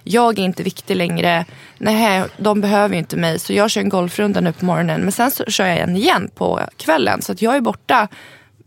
jag 0.05 0.39
är 0.39 0.43
inte 0.43 0.63
viktig 0.63 0.97
längre. 0.97 1.45
Nej, 1.79 2.23
de 2.37 2.61
behöver 2.61 2.95
ju 2.95 2.99
inte 2.99 3.17
mig. 3.17 3.39
Så 3.39 3.53
jag 3.53 3.71
kör 3.71 3.81
en 3.81 3.89
golfrunda 3.89 4.41
nu 4.41 4.53
på 4.53 4.65
morgonen. 4.65 5.01
Men 5.01 5.13
sen 5.13 5.31
så 5.31 5.45
kör 5.49 5.67
jag 5.67 5.79
en 5.79 5.97
igen 5.97 6.31
på 6.35 6.61
kvällen. 6.77 7.23
Så 7.23 7.33
att 7.33 7.43
jag 7.43 7.57
är 7.57 7.61
borta 7.61 8.09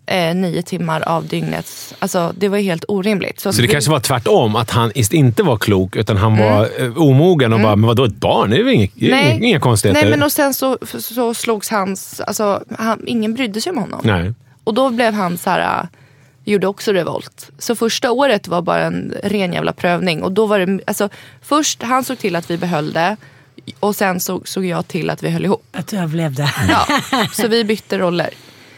eh, 0.06 0.36
nio 0.36 0.62
timmar 0.62 1.01
av 1.01 1.27
dygnets... 1.27 1.94
Alltså 2.00 2.34
det 2.38 2.48
var 2.50 2.58
helt 2.58 2.86
orimligt. 2.88 3.39
Så 3.39 3.51
det 3.51 3.62
vi- 3.62 3.67
kanske 3.67 3.91
var 3.91 4.00
tvärtom, 4.00 4.56
att 4.56 4.72
han 4.72 4.91
inte 5.12 5.44
var 5.44 5.58
klok 5.58 5.96
utan 5.96 6.17
han 6.17 6.38
var 6.38 6.70
eh, 6.84 6.98
omogen 6.98 7.53
och 7.53 7.60
bara, 7.60 7.75
men 7.75 7.88
vadå 7.88 8.03
ett 8.06 8.15
barn? 8.15 8.50
Det 8.50 8.58
är 8.60 8.63
väl 8.63 8.74
inga, 8.74 8.88
Mm. 9.01 9.12
Nej. 9.12 9.39
inga 9.44 9.60
konstigheter? 9.60 10.01
Nej, 10.01 10.10
men 10.12 10.24
och 10.24 10.32
sen 10.32 10.53
så, 10.53 10.77
så 11.00 11.34
slogs 11.34 11.70
hans... 11.70 12.20
Alltså, 12.22 12.63
han, 12.77 13.03
ingen 13.08 13.34
brydde 13.34 13.62
sig 13.62 13.70
om 13.72 13.77
honom. 13.77 14.00
Nej. 14.03 14.34
Och 14.63 14.74
då 14.74 14.89
blev 14.89 15.13
han 15.13 15.38
så 15.38 15.50
här, 15.50 15.88
gjorde 16.51 16.68
också 16.68 16.92
revolt. 16.94 17.51
Så 17.60 17.75
första 17.75 18.12
året 18.12 18.48
var 18.48 18.62
bara 18.62 18.84
en 18.84 19.13
ren 19.24 19.54
jävla 19.54 19.74
prövning. 19.74 20.24
Och 20.24 20.32
då 20.32 20.46
var 20.46 20.60
det, 20.60 20.80
alltså 20.88 21.10
först 21.42 21.84
han 21.84 22.04
såg 22.04 22.18
till 22.18 22.36
att 22.36 22.51
vi 22.51 22.58
behöll 22.58 22.94
det. 22.94 23.18
Och 23.80 23.96
sen 23.96 24.20
såg, 24.20 24.48
såg 24.48 24.66
jag 24.66 24.88
till 24.88 25.10
att 25.10 25.24
vi 25.24 25.30
höll 25.30 25.46
ihop. 25.46 25.66
Att 25.72 25.88
du 25.88 25.98
överlevde. 25.98 26.50
Ja, 26.70 26.88
så 27.34 27.48
vi 27.48 27.63
bytte 27.74 27.98
roller. 27.98 28.30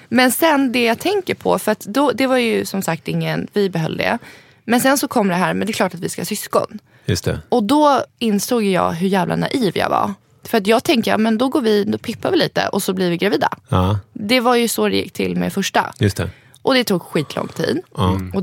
Men 0.09 0.31
sen 0.31 0.71
det 0.71 0.83
jag 0.83 0.99
tänker 0.99 1.33
på, 1.35 1.59
för 1.59 1.71
att 1.71 1.79
då, 1.79 2.11
det 2.11 2.27
var 2.27 2.37
ju 2.37 2.65
som 2.65 2.81
sagt 2.81 3.07
ingen, 3.07 3.47
vi 3.53 3.69
behöll 3.69 3.97
det. 3.97 4.17
Men 4.63 4.79
sen 4.81 4.97
så 4.97 5.07
kom 5.07 5.27
det 5.27 5.35
här, 5.35 5.53
men 5.53 5.67
det 5.67 5.71
är 5.71 5.73
klart 5.73 5.93
att 5.93 5.99
vi 5.99 6.09
ska 6.09 6.21
ha 6.21 6.25
syskon. 6.25 6.79
Just 7.05 7.25
det. 7.25 7.39
Och 7.49 7.63
då 7.63 8.03
insåg 8.19 8.63
jag 8.63 8.91
hur 8.91 9.07
jävla 9.07 9.35
naiv 9.35 9.77
jag 9.77 9.89
var. 9.89 10.13
För 10.43 10.57
att 10.57 10.67
jag 10.67 10.83
tänkte, 10.83 11.09
ja, 11.09 11.17
men 11.17 11.37
då 11.37 11.47
går 11.49 11.61
vi, 11.61 11.83
då 11.83 11.97
pippar 11.97 12.31
vi 12.31 12.37
lite 12.37 12.67
och 12.67 12.83
så 12.83 12.93
blir 12.93 13.09
vi 13.09 13.17
gravida. 13.17 13.49
Ja, 13.69 13.99
Det 14.13 14.39
var 14.39 14.55
ju 14.55 14.67
så 14.67 14.87
det 14.87 14.95
gick 14.95 15.13
till 15.13 15.35
med 15.35 15.53
första. 15.53 15.93
just 15.99 16.17
det. 16.17 16.29
Och 16.61 16.73
det 16.73 16.83
tog 16.83 17.01
skitlång 17.01 17.47
tid. 17.47 17.81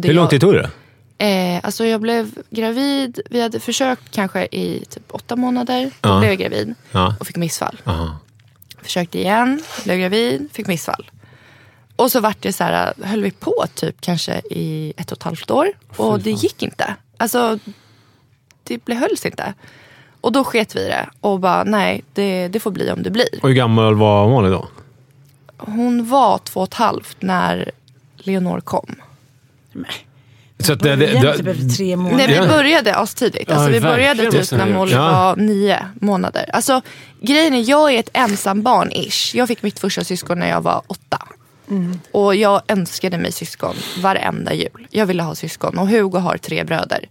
Det 0.01 0.09
Hur 0.09 0.15
lång 0.15 0.29
tid 0.29 0.41
tog 0.41 0.55
det? 0.55 0.71
Eh, 1.19 1.61
alltså 1.63 1.87
jag 1.87 2.01
blev 2.01 2.31
gravid, 2.51 3.21
vi 3.31 3.41
hade 3.43 3.61
försökt 3.61 4.11
kanske 4.11 4.45
i 4.51 4.85
typ 4.91 5.03
åtta 5.15 5.37
månader. 5.37 5.91
Då 6.01 6.09
Ja. 6.09 6.19
blev 6.19 6.31
jag 6.31 6.39
gravid 6.39 6.75
Ja. 6.91 7.17
och 7.21 7.27
fick 7.27 7.37
missfall. 7.37 7.81
Aha. 7.85 8.19
Försökte 8.83 9.19
igen, 9.19 9.63
blev 9.85 9.99
gravid, 9.99 10.49
fick 10.53 10.67
missfall. 10.67 11.11
Och 11.97 12.13
så 12.13 12.21
vart 12.21 12.43
det 12.43 12.53
så 12.53 12.65
här, 12.65 12.93
höll 13.03 13.23
vi 13.23 13.31
på 13.31 13.65
typ 13.75 14.01
kanske 14.01 14.41
i 14.51 14.93
ett 14.97 15.13
och 15.13 15.19
ett 15.19 15.23
halvt 15.23 15.51
år. 15.51 15.69
Och 15.97 16.21
det 16.21 16.31
gick 16.31 16.63
inte. 16.63 16.95
Alltså, 17.17 17.59
det 18.63 18.85
blev, 18.85 18.99
hölls 18.99 19.27
inte. 19.27 19.55
Och 20.21 20.33
då 20.33 20.45
sket 20.45 20.77
vi 20.77 20.85
det 20.85 21.09
och 21.21 21.41
bara, 21.41 21.65
nej, 21.65 22.05
det, 22.13 22.49
det 22.49 22.61
får 22.61 22.71
bli 22.71 22.91
om 22.91 23.03
det 23.03 23.11
blir. 23.11 23.29
Och 23.43 23.49
hur 23.49 23.55
gammal 23.57 23.95
var 23.95 24.29
Molly 24.29 24.51
då? 24.51 24.69
Hon 25.59 26.09
var 26.09 26.39
två 26.39 26.61
och 26.61 26.67
ett 26.69 26.75
halvt 26.75 27.17
när 27.23 27.71
Leonor 28.27 28.61
kom. 28.61 28.95
Så 30.59 30.73
att 30.73 30.81
det, 30.81 30.97
det, 30.97 31.07
det, 31.07 31.37
typ 31.39 31.47
efter 31.47 31.69
tre 31.77 31.97
månader. 31.97 32.17
Nej, 32.17 32.27
vi 32.27 32.35
Ja. 32.35 32.47
började 32.47 32.95
astidigt. 32.95 33.51
Alltså, 33.51 33.65
Ja, 33.67 33.73
vi 33.73 33.81
började 33.81 34.31
typ 34.31 34.51
när 34.53 34.67
Molly. 34.67 34.93
Ja. 34.93 35.11
var 35.13 35.37
nio 35.37 35.87
månader. 36.01 36.51
Alltså, 36.53 36.81
grejen 37.21 37.55
är, 37.55 37.71
jag 37.71 37.95
är 37.95 37.99
ett 37.99 38.11
ensam 38.13 38.63
barn 38.63 38.93
ish. 38.93 39.35
Jag 39.35 39.49
fick 39.49 39.63
mitt 39.63 39.79
första 39.79 40.05
syskon 40.05 40.39
när 40.39 40.49
jag 40.49 40.61
var 40.61 40.83
åtta. 40.87 41.29
Och 42.13 42.35
jag 42.37 42.63
önskade 42.69 43.19
mig 43.19 43.33
syskon 43.33 43.75
varenda 44.03 44.55
jul. 44.55 44.87
Jag 44.91 45.07
ville 45.07 45.23
ha 45.23 45.35
syskon 45.35 45.79
och 45.79 45.89
Hugo 45.89 46.19
har 46.19 46.37
tre 46.37 46.65
bröder. 46.65 47.09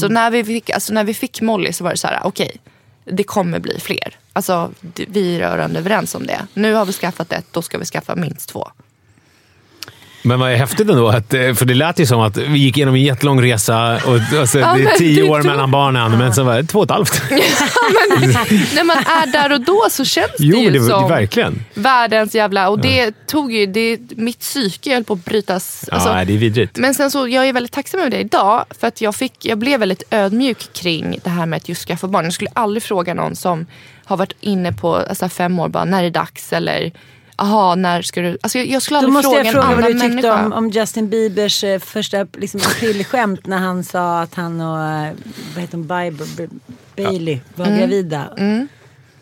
Så 0.00 0.08
när 0.08 0.30
vi, 0.30 0.44
fick, 0.44 0.70
alltså 0.70 0.92
när 0.92 1.04
vi 1.04 1.14
fick 1.14 1.40
Molly 1.40 1.72
så 1.72 1.84
var 1.84 1.90
det 1.90 1.96
så 1.96 2.06
här, 2.06 2.20
okej, 2.24 2.56
det 3.04 3.22
kommer 3.24 3.58
bli 3.58 3.80
fler. 3.80 4.16
Alltså, 4.32 4.70
det- 4.80 5.04
vi 5.08 5.36
är 5.36 5.40
rörande 5.40 5.78
överens 5.78 6.14
om 6.14 6.26
det. 6.26 6.40
Nu 6.54 6.74
har 6.74 6.84
vi 6.84 6.92
skaffat 6.92 7.32
ett, 7.32 7.46
då 7.50 7.62
ska 7.62 7.78
vi 7.78 7.84
skaffa 7.84 8.14
minst 8.14 8.48
två. 8.48 8.68
Men 10.22 10.40
vad 10.40 10.52
är 10.52 10.56
häftigt 10.56 10.90
ändå, 10.90 11.08
att, 11.08 11.34
eh, 11.34 11.54
för 11.54 11.64
det 11.64 11.74
lät 11.74 11.98
ju 11.98 12.06
som 12.06 12.20
att 12.20 12.36
vi 12.36 12.58
gick 12.58 12.76
igenom 12.76 12.94
en 12.94 13.02
jättelång 13.02 13.42
resa 13.42 14.00
och 14.06 14.38
alltså, 14.40 14.58
Ja, 14.58 14.74
det 14.74 14.80
är 14.80 14.84
men 14.84 14.96
tio 14.98 15.22
år 15.30 15.42
mellan 15.42 15.70
barnen, 15.70 16.18
men 16.18 16.34
så 16.34 16.42
var 16.42 16.54
det 16.56 16.64
två 16.64 16.78
och 16.78 16.84
ett 16.84 16.90
halvt. 16.90 17.22
när 18.74 18.84
man 18.84 18.96
är 18.96 19.32
där 19.32 19.52
och 19.52 19.60
då 19.60 19.86
så 19.90 20.04
känns 20.04 20.30
det 20.38 20.44
Jo, 20.44 20.58
ju 20.58 20.70
det, 20.70 20.80
som... 20.80 21.08
verkligen. 21.08 21.64
Världens 21.74 22.34
jävla... 22.34 22.68
Och 22.68 22.78
det 22.78 23.26
tog 23.26 23.52
ju... 23.52 23.66
Det, 23.66 23.98
mitt 24.16 24.40
psyke 24.40 24.94
höll 24.94 25.04
på 25.04 25.12
att 25.12 25.24
brytas. 25.24 25.84
Ja, 25.90 25.94
Alltså, 25.94 26.08
det 26.12 26.18
är 26.34 26.38
vidrigt. 26.38 26.76
men 26.76 26.94
sen 26.94 27.10
så, 27.10 27.28
jag 27.28 27.48
är 27.48 27.52
väldigt 27.52 27.72
tacksam 27.72 28.00
över 28.00 28.10
det 28.10 28.18
idag. 28.18 28.64
För 28.80 28.86
att 28.86 29.00
jag, 29.00 29.14
fick, 29.14 29.44
jag 29.44 29.58
blev 29.58 29.80
väldigt 29.80 30.02
ödmjuk 30.10 30.72
kring 30.72 31.18
det 31.24 31.30
här 31.30 31.46
med 31.46 31.56
att 31.56 31.68
just 31.68 31.88
skaffa 31.88 32.06
barn. 32.06 32.24
Jag 32.24 32.32
skulle 32.34 32.50
aldrig 32.54 32.82
fråga 32.82 33.14
någon 33.14 33.36
som 33.36 33.66
har 34.04 34.16
varit 34.16 34.32
inne 34.40 34.72
på 34.72 34.96
alltså, 34.96 35.28
fem 35.28 35.58
år, 35.58 35.68
bara 35.68 35.84
när 35.84 35.98
är 35.98 36.02
det 36.02 36.10
dags? 36.10 36.52
Eller 36.52 36.92
aha, 37.42 37.74
när 37.74 38.02
ska 38.02 38.20
du... 38.20 38.38
Alltså, 38.42 38.58
jag, 38.58 38.66
jag 38.66 38.82
skulle 38.82 38.94
Då 38.94 38.98
aldrig 38.98 39.12
måste 39.12 39.28
fråga 39.28 39.38
jag 39.38 39.46
en 39.46 39.52
fråga 39.52 39.66
vad 39.66 39.74
annan 39.78 39.92
du 39.92 39.92
tyckte 40.00 40.08
människa. 40.08 40.44
om, 40.46 40.52
om 40.52 40.70
Justin 40.70 41.08
Biebers 41.08 41.64
eh, 41.64 41.78
första 41.78 42.26
liksom, 42.38 42.60
aprilskämt 42.60 43.46
när 43.46 43.58
han 43.58 43.84
sa 43.84 44.20
att 44.20 44.34
han 44.34 44.60
och 44.60 44.82
eh, 44.84 45.12
vad 45.54 45.60
heter 45.62 45.76
hon, 45.78 45.82
Biber, 45.82 46.26
B- 46.36 46.46
Bailey 46.96 47.40
var 47.54 47.66
Mm. 47.66 47.78
gravida. 47.78 48.28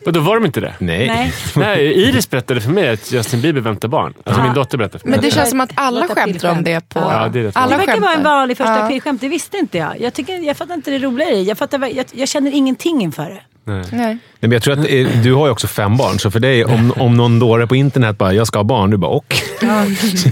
Och 0.07 0.13
då 0.13 0.21
var 0.21 0.35
de 0.35 0.47
inte 0.47 0.61
det. 0.61 0.75
Nej. 0.79 1.07
Nej. 1.07 1.33
Nej, 1.57 1.87
Iris 2.09 2.31
berättade 2.31 2.61
för 2.61 2.71
mig 2.71 2.89
att 2.89 3.13
Justin 3.13 3.41
Bieber 3.41 3.61
väntar 3.61 3.89
barn. 3.89 4.15
Alltså 4.25 4.41
Ja. 4.41 4.45
min 4.47 4.55
dotter 4.55 4.79
berättade 4.79 4.99
för 4.99 5.09
mig. 5.09 5.19
Men 5.19 5.25
det 5.25 5.35
känns 5.35 5.51
som 5.51 5.61
att 5.61 5.71
alla 5.75 6.09
skämtar 6.09 6.51
om 6.51 6.65
det 6.65 6.89
på... 6.89 6.99
Ja, 7.01 7.29
det 7.33 7.39
är 7.41 7.43
rätt 7.43 7.57
alla 7.57 7.71
det 7.71 7.77
verkar 7.87 8.01
vara 8.01 8.11
en 8.11 8.17
skämtar. 8.17 8.31
vanlig 8.31 8.57
första 8.57 8.77
Ja. 8.79 8.85
aprilskämt, 8.85 9.21
det 9.21 9.29
visste 9.29 9.57
inte 9.57 9.79
jag. 9.79 10.01
Jag, 10.01 10.15
tycker, 10.15 10.39
jag 10.39 10.57
fattar 10.57 10.75
inte 10.75 10.91
det 10.91 10.99
roliga 10.99 11.31
i 11.31 11.35
det. 11.35 11.41
jag, 11.43 11.59
fattar, 11.59 11.87
jag, 11.95 12.07
jag 12.13 12.29
känner 12.29 12.51
ingenting 12.51 13.03
inför 13.03 13.25
det. 13.31 13.41
Nej. 13.71 13.85
Nej. 13.93 14.19
Men 14.41 14.53
jag 14.53 14.63
tror 14.63 14.75
att 14.75 14.87
eh, 14.91 15.07
du 15.23 15.35
har 15.35 15.47
ju 15.47 15.53
också 15.53 15.67
fem 15.67 15.97
barn, 15.97 16.19
så 16.19 16.31
för 16.31 16.41
dig, 16.41 16.65
om, 16.65 16.93
om 16.97 17.17
någon 17.17 17.39
dåre 17.39 17.67
på 17.67 17.77
internet 17.77 18.19
bara 18.19 18.33
“jag 18.33 18.47
ska 18.47 18.59
ha 18.59 18.65
barn”, 18.65 18.91
du 18.91 18.97
bara 18.97 19.11
“och?” 19.11 19.35
Ja, 19.61 19.85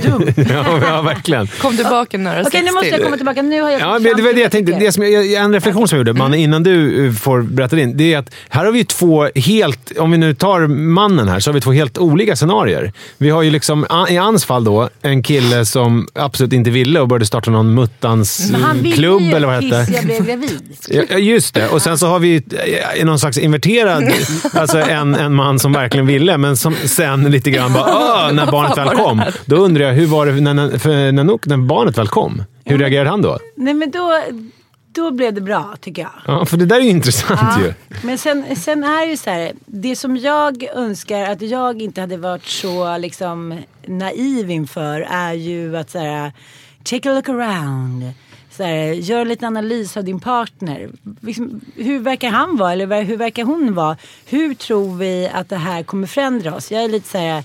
dum. 0.02 0.28
ja, 0.50 0.78
ja, 0.82 1.02
verkligen. 1.02 1.46
Kom 1.46 1.76
tillbaka 1.76 2.18
några 2.18 2.42
Okej, 2.42 2.62
nu 2.62 2.72
måste 2.72 2.88
jag 2.88 3.02
komma 3.02 3.16
tillbaka. 3.16 3.42
Nu 3.42 3.62
har 3.62 3.70
jag 3.70 3.80
Ja, 3.80 3.98
men 3.98 4.16
det 4.16 4.22
var 4.22 4.32
det 4.32 4.40
jag 4.40 4.52
tänkte. 4.52 4.72
Det 4.72 4.92
som 4.92 5.02
jag, 5.02 5.32
en 5.32 5.52
reflektion 5.52 5.88
som 5.88 5.98
jag 5.98 6.06
gjorde, 6.06 6.18
Manne, 6.18 6.38
innan 6.38 6.62
du 6.62 7.06
eh, 7.06 7.12
får 7.12 7.42
berätta 7.42 7.76
din. 7.76 7.96
Det 7.96 8.14
är 8.14 8.18
att 8.18 8.34
här 8.48 8.64
har 8.64 8.72
vi 8.72 8.78
ju 8.78 8.84
två 8.84 9.28
helt, 9.34 9.98
om 9.98 10.10
vi 10.10 10.18
nu 10.18 10.34
tar 10.34 10.66
mannen 10.66 11.28
här, 11.28 11.40
så 11.40 11.50
har 11.50 11.54
vi 11.54 11.60
två 11.60 11.72
helt 11.72 11.98
olika 11.98 12.36
scenarier. 12.36 12.92
Vi 13.18 13.30
har 13.30 13.42
ju 13.42 13.50
liksom, 13.50 13.86
i 14.08 14.18
Ans 14.18 14.44
fall 14.44 14.64
då, 14.64 14.88
en 15.02 15.22
kille 15.22 15.64
som 15.64 16.08
absolut 16.14 16.52
inte 16.52 16.70
ville 16.70 17.00
och 17.00 17.08
började 17.08 17.26
starta 17.26 17.50
någon 17.50 17.74
muttans 17.74 18.48
Men 18.52 18.62
han 18.62 18.82
ville 18.82 18.96
klubb 18.96 19.20
ju 19.20 19.30
eller 19.32 19.46
vad 19.46 19.56
det 19.56 19.60
tills 19.60 19.74
hette. 19.74 19.92
jag 19.92 20.04
blev 20.04 20.26
gravid. 20.26 20.76
Ja, 20.88 21.02
ja, 21.10 21.18
just 21.18 21.54
det. 21.54 21.68
Och 21.68 21.82
sen 21.82 21.98
så 21.98 22.06
har 22.06 22.18
vi 22.18 22.42
eh, 22.96 23.04
någon 23.04 23.18
slags 23.32 23.44
inverterad, 23.44 24.04
alltså 24.52 24.78
en, 24.78 25.14
en 25.14 25.34
man 25.34 25.58
som 25.58 25.72
verkligen 25.72 26.06
ville, 26.06 26.38
men 26.38 26.56
som 26.56 26.74
sen 26.74 27.24
lite 27.30 27.50
grann 27.50 27.72
bara 27.72 27.84
"Åh", 27.84 28.32
när 28.32 28.50
barnet 28.50 28.78
väl 28.78 28.88
kom. 28.88 29.22
Då 29.44 29.56
undrar 29.56 29.84
jag, 29.84 29.92
hur 29.92 30.06
var 30.06 30.26
det 30.26 30.32
när, 30.32 30.54
när, 30.54 31.12
Nanook, 31.12 31.46
när 31.46 31.56
barnet 31.56 31.98
väl 31.98 32.08
kom? 32.08 32.42
Hur 32.64 32.78
reagerade 32.78 33.10
han 33.10 33.22
då? 33.22 33.38
Nej 33.56 33.74
men 33.74 33.90
då, 33.90 34.22
då 34.94 35.10
blev 35.10 35.34
det 35.34 35.40
bra 35.40 35.76
tycker 35.80 36.02
jag. 36.02 36.10
Ja, 36.26 36.46
för 36.46 36.56
det 36.56 36.66
där 36.66 36.76
är 36.76 36.80
ju 36.80 36.88
intressant 36.90 37.64
ju. 37.64 37.74
Men 38.02 38.18
sen, 38.18 38.56
sen 38.56 38.84
är 38.84 39.06
det 39.06 39.10
ju 39.10 39.16
så 39.16 39.30
här, 39.30 39.52
det 39.66 39.96
som 39.96 40.16
jag 40.16 40.62
önskar 40.74 41.22
att 41.22 41.42
jag 41.42 41.82
inte 41.82 42.00
hade 42.00 42.16
varit 42.16 42.44
så 42.46 42.98
liksom 42.98 43.60
naiv 43.86 44.50
inför 44.50 45.00
är 45.10 45.32
ju 45.32 45.76
att 45.76 45.90
så 45.90 45.98
här, 45.98 46.32
take 46.84 47.10
a 47.10 47.14
look 47.14 47.28
around. 47.28 48.12
Så 48.58 48.64
här, 48.64 48.92
gör 48.92 49.24
lite 49.24 49.46
analys 49.46 49.96
av 49.96 50.04
din 50.04 50.20
partner. 50.20 50.90
Liksom, 51.20 51.60
hur 51.76 51.98
verkar 51.98 52.30
han 52.30 52.56
vara 52.56 52.72
eller 52.72 53.02
hur 53.02 53.16
verkar 53.16 53.44
hon 53.44 53.74
vara? 53.74 53.96
Hur 54.26 54.54
tror 54.54 54.96
vi 54.96 55.30
att 55.34 55.48
det 55.48 55.56
här 55.56 55.82
kommer 55.82 56.06
förändra 56.06 56.54
oss? 56.54 56.72
Jag 56.72 56.84
är 56.84 56.88
lite 56.88 57.08
så 57.08 57.18
här 57.18 57.44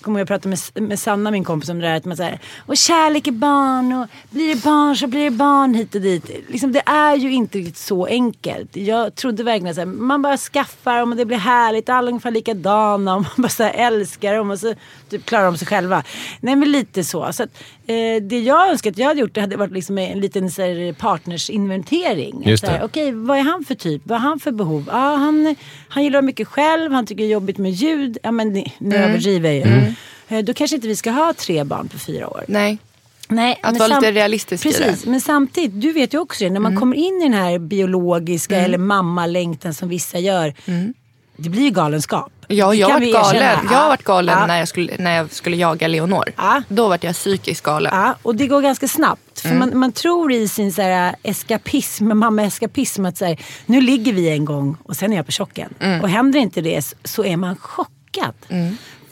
kommer 0.00 0.20
jag 0.20 0.28
prata 0.28 0.48
med, 0.48 0.58
med 0.74 0.98
Sanna, 0.98 1.30
min 1.30 1.44
kompis, 1.44 1.68
om 1.68 1.78
det 1.78 1.88
där 1.88 1.96
att 1.96 2.04
man 2.04 2.16
säger 2.16 2.38
och 2.66 2.76
kärlek 2.76 3.26
är 3.26 3.32
barn 3.32 3.92
och 3.92 4.06
blir 4.30 4.54
det 4.54 4.62
barn 4.62 4.96
så 4.96 5.06
blir 5.06 5.24
det 5.24 5.30
barn 5.30 5.74
hit 5.74 5.94
och 5.94 6.00
dit. 6.00 6.30
Liksom, 6.48 6.72
det 6.72 6.82
är 6.86 7.16
ju 7.16 7.32
inte 7.32 7.58
riktigt 7.58 7.76
så 7.76 8.06
enkelt. 8.06 8.76
Jag 8.76 9.14
trodde 9.14 9.42
verkligen 9.42 9.88
att 9.88 9.98
man 9.98 10.22
bara 10.22 10.36
skaffar 10.36 11.02
och 11.02 11.16
det 11.16 11.24
blir 11.24 11.38
härligt, 11.38 11.88
alla 11.88 12.06
är 12.06 12.10
ungefär 12.10 12.30
likadana 12.30 13.16
och 13.16 13.22
man 13.22 13.30
bara 13.36 13.48
så 13.48 13.62
här, 13.62 13.72
älskar 13.72 14.34
dem 14.34 14.50
och 14.50 14.58
så 14.58 14.74
typ, 15.10 15.24
klarar 15.24 15.44
de 15.44 15.56
sig 15.56 15.66
själva. 15.68 16.02
Nej 16.40 16.56
men 16.56 16.72
lite 16.72 17.04
så. 17.04 17.32
så 17.32 17.42
att, 17.42 17.50
eh, 17.86 18.22
det 18.22 18.40
jag 18.40 18.70
önskar 18.70 18.90
att 18.90 18.98
jag 18.98 19.06
hade 19.06 19.20
gjort 19.20 19.34
det 19.34 19.40
hade 19.40 19.56
varit 19.56 19.72
liksom 19.72 19.98
en 19.98 20.20
liten 20.20 20.50
så 20.50 20.62
här, 20.62 20.92
partnersinventering. 20.92 22.42
Just 22.46 22.64
Så 22.64 22.70
här, 22.70 22.78
det. 22.78 22.84
Okej, 22.84 23.12
vad 23.12 23.38
är 23.38 23.42
han 23.42 23.64
för 23.64 23.74
typ? 23.74 24.02
Vad 24.04 24.20
har 24.20 24.28
han 24.28 24.40
för 24.40 24.52
behov? 24.52 24.84
Ja, 24.86 25.14
han, 25.16 25.56
han 25.88 26.04
gillar 26.04 26.22
mycket 26.22 26.48
själv, 26.48 26.92
han 26.92 27.06
tycker 27.06 27.22
det 27.22 27.28
är 27.28 27.32
jobbigt 27.32 27.58
med 27.58 27.72
ljud. 27.72 28.18
Ja, 28.22 28.32
men 28.32 28.64
nu 28.78 28.96
överdriver 28.96 29.50
jag 29.50 29.66
ju. 29.66 29.72
Eh, 29.72 29.92
Då 30.44 30.54
kanske 30.54 30.76
inte 30.76 30.88
vi 30.88 30.96
ska 30.96 31.10
ha 31.10 31.32
tre 31.36 31.64
barn 31.64 31.88
på 31.88 31.98
fyra 31.98 32.28
år. 32.28 32.44
Nej. 32.48 32.78
Nej, 33.30 33.60
Att 33.62 33.78
vara 33.78 33.88
lite 34.00 34.12
realistisk 34.12 34.66
i 34.66 34.72
Precis, 34.72 35.06
men 35.06 35.20
samtidigt, 35.20 35.80
du 35.80 35.92
vet 35.92 36.14
ju 36.14 36.18
också 36.18 36.44
det, 36.44 36.50
när 36.50 36.60
man 36.60 36.76
kommer 36.76 36.96
in 36.96 37.20
i 37.22 37.24
den 37.24 37.32
här 37.34 37.58
biologiska 37.58 38.56
eller 38.56 38.78
mammalängtan 38.78 39.74
som 39.74 39.88
vissa 39.88 40.18
gör. 40.18 40.54
Det 41.36 41.48
blir 41.50 41.62
ju 41.62 41.70
galenskap. 41.70 42.32
Ja, 42.48 42.70
Det 42.70 42.76
jag 42.76 42.88
varit 42.88 43.12
galen. 43.12 43.58
Jag 43.70 43.78
har 43.78 43.88
varit 43.88 44.04
galen 44.04 44.38
Ja. 44.38 44.46
när, 44.46 44.58
jag 44.58 44.68
skulle, 44.68 44.92
när 44.98 45.16
jag 45.16 45.32
skulle 45.32 45.56
jaga 45.56 45.88
Leonor. 45.88 46.24
Ja. 46.36 46.62
Då 46.68 46.88
var 46.88 46.98
jag 47.02 47.14
psykiskt 47.14 47.62
galen. 47.62 47.92
Ja, 47.94 48.14
och 48.22 48.34
det 48.36 48.46
går 48.46 48.60
ganska 48.62 48.88
snabbt. 48.88 49.40
För 49.40 49.54
man, 49.54 49.78
man 49.78 49.92
tror 49.92 50.32
i 50.32 50.48
sin 50.48 50.72
så 50.72 50.82
här, 50.82 51.14
eskapism, 51.22 52.08
mamma-eskapism 52.18 53.04
att 53.06 53.18
så 53.18 53.24
här, 53.24 53.38
nu 53.66 53.80
ligger 53.80 54.12
vi 54.12 54.28
en 54.28 54.44
gång 54.44 54.76
och 54.82 54.96
sen 54.96 55.12
är 55.12 55.16
jag 55.16 55.26
på 55.26 55.32
chocken. 55.32 55.74
Och 56.02 56.08
händer 56.08 56.40
inte 56.40 56.60
det 56.60 56.94
så- 57.04 57.24
är 57.24 57.36
man 57.36 57.56
chockad. 57.56 58.34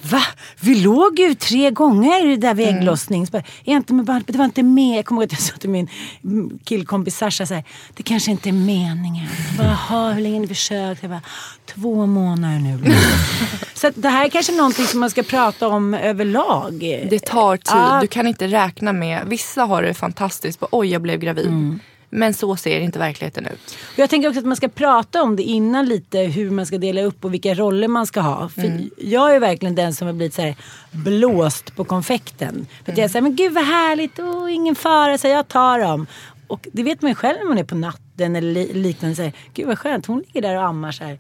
Va? 0.03 0.23
Vi 0.67 0.75
låg 0.75 1.19
ju 1.19 1.35
tre 1.35 1.71
gånger 1.71 2.37
där 2.37 2.55
vid 2.55 2.69
ägglossning. 2.69 3.27
Så 3.27 3.31
bara, 3.31 3.39
är 3.39 3.73
jag 3.73 3.77
inte 3.77 3.95
med 3.95 4.05
barn? 4.05 4.25
Det 4.27 4.39
var 4.39 4.45
inte 4.45 4.63
med. 4.63 4.99
Jag 4.99 5.05
kommer 5.05 5.23
ihåg 5.23 5.27
att 5.27 5.33
jag 5.33 5.41
sa 5.41 5.57
till 5.57 5.71
min 5.71 5.89
mm, 6.25 6.59
killkompis 6.65 7.17
Sasha 7.17 7.47
så 7.47 7.55
här, 7.55 7.65
det 7.95 8.03
kanske 8.03 8.31
inte 8.31 8.49
är 8.49 8.53
meningen. 8.53 9.29
Jaha, 9.59 10.13
hur 10.13 10.23
länge 10.23 10.35
har 10.35 10.41
ni 10.41 10.49
försökt? 10.49 11.03
Jag 11.03 11.11
bara, 11.11 11.23
två 11.67 12.07
månader 12.07 12.59
nu. 12.59 12.95
så 13.75 13.91
det 13.95 14.09
här 14.09 14.25
är 14.25 14.29
kanske 14.29 14.53
någonting 14.53 14.85
som 14.85 15.01
man 15.01 15.11
ska 15.11 15.23
prata 15.23 15.69
om 15.69 15.95
överlag. 15.95 16.79
Det 17.11 17.19
tar 17.19 17.57
tid. 17.57 17.67
Ja. 17.67 17.99
Du 18.01 18.07
kan 18.07 18.27
inte 18.27 18.47
räkna 18.47 18.93
med... 18.93 19.23
Vissa 19.27 19.63
har 19.63 19.83
det 19.83 19.95
fantastiskt. 19.95 20.61
Bara, 20.61 20.69
Oj, 20.73 20.89
jag 20.89 21.03
blev 21.03 21.21
gravid. 21.21 21.47
Mm. 21.47 21.81
Men 22.17 22.35
så 22.35 22.57
ser 22.57 22.81
inte 22.81 22.99
verkligheten 22.99 23.47
ut. 23.47 23.77
Jag 23.97 24.11
tänker 24.11 24.29
också 24.29 24.39
att 24.41 24.47
man 24.47 24.57
ska 24.57 24.69
prata 24.69 25.23
om 25.23 25.37
det 25.37 25.43
innan 25.43 25.87
lite 25.87 26.19
hur 26.19 26.51
man 26.51 26.67
ska 26.67 26.79
dela 26.79 27.03
upp 27.03 27.25
och 27.25 27.35
vilka 27.35 27.55
roller 27.55 27.89
man 27.89 28.07
ska 28.07 28.21
ha. 28.21 28.49
För 28.49 28.85
Jag 28.99 29.35
är 29.35 29.41
verkligen 29.41 29.75
den 29.75 29.95
som 29.95 30.07
har 30.07 30.15
blivit 30.15 30.35
så 30.35 30.55
blåst 30.91 31.77
på 31.77 31.85
konfekten. 31.85 32.67
För 32.85 32.93
att 32.93 32.99
jag 32.99 33.11
säger, 33.11 33.23
men 33.23 33.37
gud 33.37 33.53
vad 33.53 33.65
härligt, 33.65 34.19
oh, 34.19 34.55
ingen 34.55 34.75
fara, 34.75 35.19
så 35.19 35.29
jag 35.29 35.49
tar 35.49 35.79
dem. 35.79 36.07
Och 36.47 36.69
det 36.73 36.83
vet 36.83 37.03
man 37.03 37.11
ju 37.11 37.15
själv 37.15 37.39
när 37.39 37.47
man 37.49 37.59
är 37.59 37.65
på 37.65 37.75
natten 37.75 38.37
eller 38.37 38.53
li- 38.53 38.73
liknande. 38.73 39.17
Så 39.17 39.23
här, 39.23 39.33
gud 39.55 39.67
vad 39.67 39.79
skönt, 39.79 40.07
hon 40.07 40.19
ligger 40.27 40.43
där 40.43 40.57
och 40.57 40.65
ammar 40.65 40.93
så 40.93 41.05
här. 41.05 41.19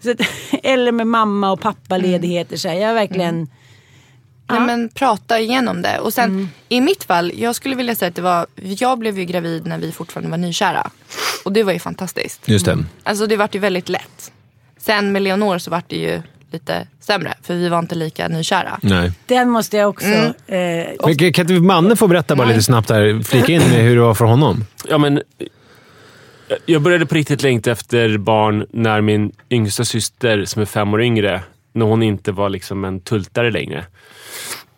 Så 0.00 0.10
att, 0.10 0.20
eller 0.62 0.92
med 0.92 1.06
mamma 1.06 1.52
och 1.52 1.60
pappaledigheter. 1.60 2.56
Så 2.56 2.68
här. 2.68 2.74
Jag 2.74 2.94
verkligen... 2.94 3.48
Nej, 4.50 4.60
men 4.60 4.88
prata 4.88 5.40
igenom 5.40 5.82
det. 5.82 5.98
Och 5.98 6.14
sen 6.14 6.50
i 6.68 6.80
mitt 6.80 7.04
fall, 7.04 7.32
jag 7.34 7.54
skulle 7.54 7.76
vilja 7.76 7.94
säga 7.94 8.08
att 8.08 8.14
det 8.14 8.22
var, 8.22 8.46
jag 8.54 8.98
blev 8.98 9.18
ju 9.18 9.24
gravid 9.24 9.66
när 9.66 9.78
vi 9.78 9.92
fortfarande 9.92 10.30
var 10.30 10.38
nykära. 10.38 10.90
Och 11.44 11.52
det 11.52 11.62
var 11.62 11.72
ju 11.72 11.78
fantastiskt. 11.78 12.48
Just 12.48 12.66
det. 12.66 12.78
Alltså 13.02 13.26
det 13.26 13.36
vart 13.36 13.54
ju 13.54 13.58
väldigt 13.58 13.88
lätt. 13.88 14.32
Sen 14.78 15.12
med 15.12 15.22
Leonor 15.22 15.58
så 15.58 15.70
vart 15.70 15.88
det 15.88 15.96
ju 15.96 16.22
lite 16.52 16.86
sämre. 17.00 17.34
För 17.42 17.54
vi 17.54 17.68
var 17.68 17.78
inte 17.78 17.94
lika 17.94 18.28
nykära. 18.28 18.78
Nej. 18.82 19.12
Den 19.26 19.50
måste 19.50 19.76
jag 19.76 19.88
också... 19.88 20.06
Mm. 20.06 20.32
Eh, 20.46 20.86
Men 21.04 21.32
kan 21.32 21.50
inte 21.50 21.52
mannen 21.52 21.96
få 21.96 22.06
berätta 22.06 22.36
bara 22.36 22.48
lite 22.48 22.62
snabbt 22.62 22.90
här, 22.90 23.22
flika 23.22 23.52
in 23.52 23.62
med 23.62 23.82
hur 23.82 23.96
det 23.96 24.02
var 24.02 24.14
för 24.14 24.24
honom? 24.24 24.64
Ja, 24.88 24.98
men, 24.98 25.22
jag 26.66 26.82
började 26.82 27.06
på 27.06 27.14
riktigt 27.14 27.42
längta 27.42 27.70
efter 27.70 28.18
barn 28.18 28.66
när 28.70 29.00
min 29.00 29.32
yngsta 29.50 29.84
syster, 29.84 30.44
som 30.44 30.62
är 30.62 30.66
fem 30.66 30.94
år 30.94 31.02
yngre, 31.02 31.40
när 31.72 31.86
hon 31.86 32.02
inte 32.02 32.32
var 32.32 32.48
liksom 32.48 32.84
en 32.84 33.00
tultare 33.00 33.50
längre. 33.50 33.86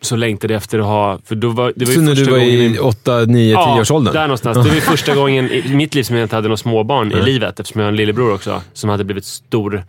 Så 0.02 0.16
längtade 0.16 0.54
jag 0.54 0.59
efter 0.59 0.78
att 0.78 0.85
ha... 0.85 1.18
För 1.25 1.35
då 1.35 1.49
var, 1.49 1.73
det 1.76 1.85
var 1.85 1.92
ju 1.92 1.99
Så 1.99 2.02
när 2.02 2.14
första 2.14 2.25
du 2.25 2.30
var 2.30 2.38
gången 2.38 2.75
i 2.75 2.78
8, 2.78 3.25
9, 3.25 3.56
10 3.56 3.80
års 3.80 3.90
åldern? 3.90 4.14
där 4.14 4.23
någonstans. 4.23 4.56
Det 4.56 4.68
var 4.68 4.75
ju 4.75 4.80
första 4.80 5.14
gången 5.14 5.50
i 5.50 5.75
mitt 5.75 5.94
liv 5.94 6.02
som 6.02 6.16
jag 6.16 6.25
inte 6.25 6.37
hade 6.37 6.49
några 6.49 6.56
småbarn 6.56 7.12
i 7.12 7.23
livet 7.23 7.61
eftersom 7.61 7.80
jag 7.80 7.87
har 7.87 7.92
en 7.92 7.97
lillebror 7.97 8.35
också 8.35 8.62
som 8.73 8.90
hade 8.90 9.04
blivit 9.04 9.25
stor. 9.25 9.85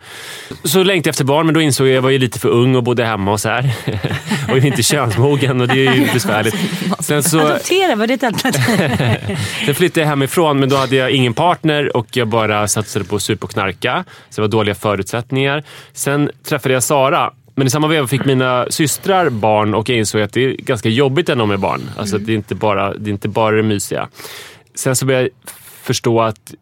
Så 0.64 0.82
längtade 0.82 1.08
jag 1.08 1.12
efter 1.12 1.24
barn, 1.24 1.46
men 1.46 1.54
då 1.54 1.60
insåg 1.60 1.86
jag 1.86 1.90
att 1.90 1.94
jag 1.94 2.02
var 2.02 2.10
ju 2.10 2.18
lite 2.18 2.38
för 2.38 2.48
ung 2.48 2.76
och 2.76 2.82
bodde 2.82 3.04
hemma 3.04 3.32
och 3.32 3.40
så 3.40 3.48
här. 3.48 3.74
och 4.50 4.58
inte 4.58 4.82
könsmogen 4.82 5.60
och 5.60 5.68
det 5.68 5.86
är 5.86 5.94
ju 5.94 6.06
besvärligt. 6.12 6.56
Sen 7.00 7.22
så... 7.22 7.40
adoptera, 7.40 7.96
var 7.96 8.06
det 8.06 8.14
ett 8.14 8.24
alternativ? 8.24 9.36
Sen 9.66 9.74
flyttade 9.74 10.00
jag 10.00 10.08
hemifrån, 10.08 10.60
men 10.60 10.68
då 10.68 10.76
hade 10.76 10.96
jag 10.96 11.10
ingen 11.10 11.34
partner 11.34 11.96
och 11.96 12.16
jag 12.16 12.28
bara 12.28 12.68
satsade 12.68 13.04
på 13.04 13.16
att 13.16 13.22
supa 13.22 13.44
och 13.44 13.50
knarka. 13.50 14.04
Så 14.30 14.40
det 14.40 14.40
var 14.40 14.48
dåliga 14.48 14.74
förutsättningar. 14.74 15.62
Sen 15.92 16.30
träffade 16.48 16.74
jag 16.74 16.82
Sara. 16.82 17.30
Men 17.54 17.66
i 17.66 17.70
samma 17.70 17.88
veva 17.88 18.06
fick 18.06 18.24
mina 18.24 18.66
systrar 18.70 19.30
barn 19.30 19.74
och 19.74 19.88
jag 19.88 19.98
insåg 19.98 20.20
att 20.20 20.32
det 20.32 20.44
är 20.44 20.56
ganska 20.56 20.88
jobbigt 20.88 21.28
ändå 21.28 21.46
med 21.46 21.60
barn. 21.60 21.90
Alltså 21.96 22.16
att 22.16 22.26
det, 22.26 22.32
är 22.32 22.36
inte 22.36 22.54
bara, 22.54 22.94
det 22.94 23.10
är 23.10 23.12
inte 23.12 23.28
bara 23.28 23.56
det 23.56 23.62
mysiga. 23.62 24.08
Sen 24.74 24.96
så 24.96 25.06
började 25.06 25.24
jag 25.24 25.50
förstå 25.82 26.20
att 26.20 26.54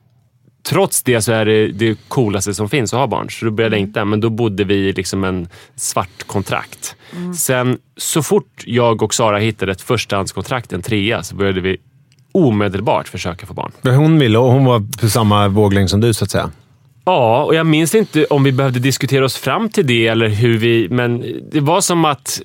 trots 0.69 1.03
det 1.03 1.23
så 1.23 1.33
är 1.33 1.45
det 1.45 1.69
det 1.69 1.99
coolaste 2.09 2.55
som 2.55 2.69
finns 2.69 2.95
att 2.95 3.01
ha 3.01 3.07
barn. 3.07 3.31
Så 3.31 3.45
då 3.45 3.51
började 3.51 3.77
jag 3.77 3.81
längta. 3.81 4.05
Men 4.05 4.21
då 4.21 4.31
bodde 4.31 4.65
vi 4.65 4.75
i 4.75 4.93
liksom 4.93 5.25
en 5.25 5.49
svart 5.77 6.27
kontrakt. 6.27 6.97
Sen 7.37 7.79
så 7.97 8.23
fort 8.23 8.63
jag 8.67 9.03
och 9.03 9.15
Sara 9.15 9.39
hittade 9.39 9.73
ett 9.73 9.83
förstahandskontrakt, 9.83 10.73
en 10.73 10.83
trea, 10.83 11.23
så 11.23 11.35
började 11.35 11.61
vi 11.61 11.77
omedelbart 12.33 13.09
försöka 13.09 13.47
få 13.47 13.55
barn. 13.55 13.73
Men 13.83 13.95
Hon 13.95 14.19
ville 14.19 14.39
och 14.39 14.53
hon 14.53 14.65
var 14.65 14.99
på 15.01 15.09
samma 15.09 15.49
våglängd 15.49 15.91
som 15.91 16.01
du, 16.01 16.15
så 16.15 16.25
att 16.25 16.31
säga. 16.31 16.51
Ja, 17.05 17.45
och 17.45 17.55
jag 17.55 17.67
minns 17.67 17.95
inte 17.95 18.25
om 18.25 18.45
vi 18.45 18.53
behövde 18.53 18.79
diskutera 18.79 19.25
oss 19.25 19.37
fram 19.37 19.69
till 19.69 19.87
det 19.87 20.07
eller 20.07 20.29
hur 20.29 20.59
vi... 20.59 20.89
Men 20.91 21.25
det 21.53 21.61
var 21.61 21.81
som 21.81 22.05
att 22.05 22.43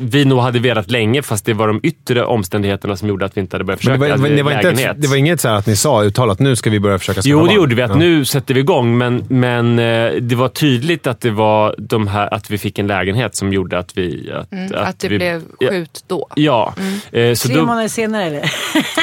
vi 0.00 0.24
nog 0.24 0.38
hade 0.38 0.58
velat 0.58 0.90
länge, 0.90 1.22
fast 1.22 1.44
det 1.44 1.54
var 1.54 1.66
de 1.66 1.80
yttre 1.82 2.24
omständigheterna 2.24 2.96
som 2.96 3.08
gjorde 3.08 3.24
att 3.24 3.36
vi 3.36 3.40
inte 3.40 3.54
hade 3.54 3.64
börjat 3.64 3.84
Men 3.84 3.98
försöka. 3.98 4.16
det, 4.16 4.22
var, 4.22 4.28
det, 4.28 4.42
var 4.42 4.52
inte 4.52 4.94
det 4.98 5.08
var 5.08 5.16
inget 5.16 5.40
så 5.40 5.48
här 5.48 5.54
att 5.54 5.66
ni 5.66 5.76
sa 5.76 6.04
uttalat 6.04 6.38
nu 6.38 6.56
ska 6.56 6.70
vi 6.70 6.80
börja 6.80 6.98
försöka 6.98 7.22
skaffa 7.22 7.28
Jo, 7.28 7.46
det 7.46 7.54
gjorde 7.54 7.74
vi. 7.74 7.82
Att 7.82 7.90
Ja. 7.90 7.96
Nu 7.96 8.24
sätter 8.24 8.54
vi 8.54 8.60
igång, 8.60 8.98
men, 8.98 9.24
men 9.28 9.78
eh, 9.78 10.12
det 10.12 10.34
var 10.34 10.48
tydligt 10.48 11.06
att 11.06 11.20
det 11.20 11.30
var 11.30 11.74
de 11.78 12.06
här, 12.06 12.34
att 12.34 12.50
vi 12.50 12.58
fick 12.58 12.78
en 12.78 12.86
lägenhet 12.86 13.34
som 13.34 13.52
gjorde 13.52 13.78
att 13.78 13.98
vi... 13.98 14.32
Att, 14.32 14.50
Mm, 14.52 14.66
att, 14.66 14.88
att 14.88 14.98
det 14.98 15.08
vi, 15.08 15.18
blev 15.18 15.42
skjut 15.70 16.04
då. 16.06 16.28
Ja. 16.34 16.74
Eh, 17.12 17.34
så 17.34 17.48
Tre 17.48 17.56
då, 17.56 17.66
månader 17.66 17.88
senare 17.88 18.24
eller? 18.24 18.52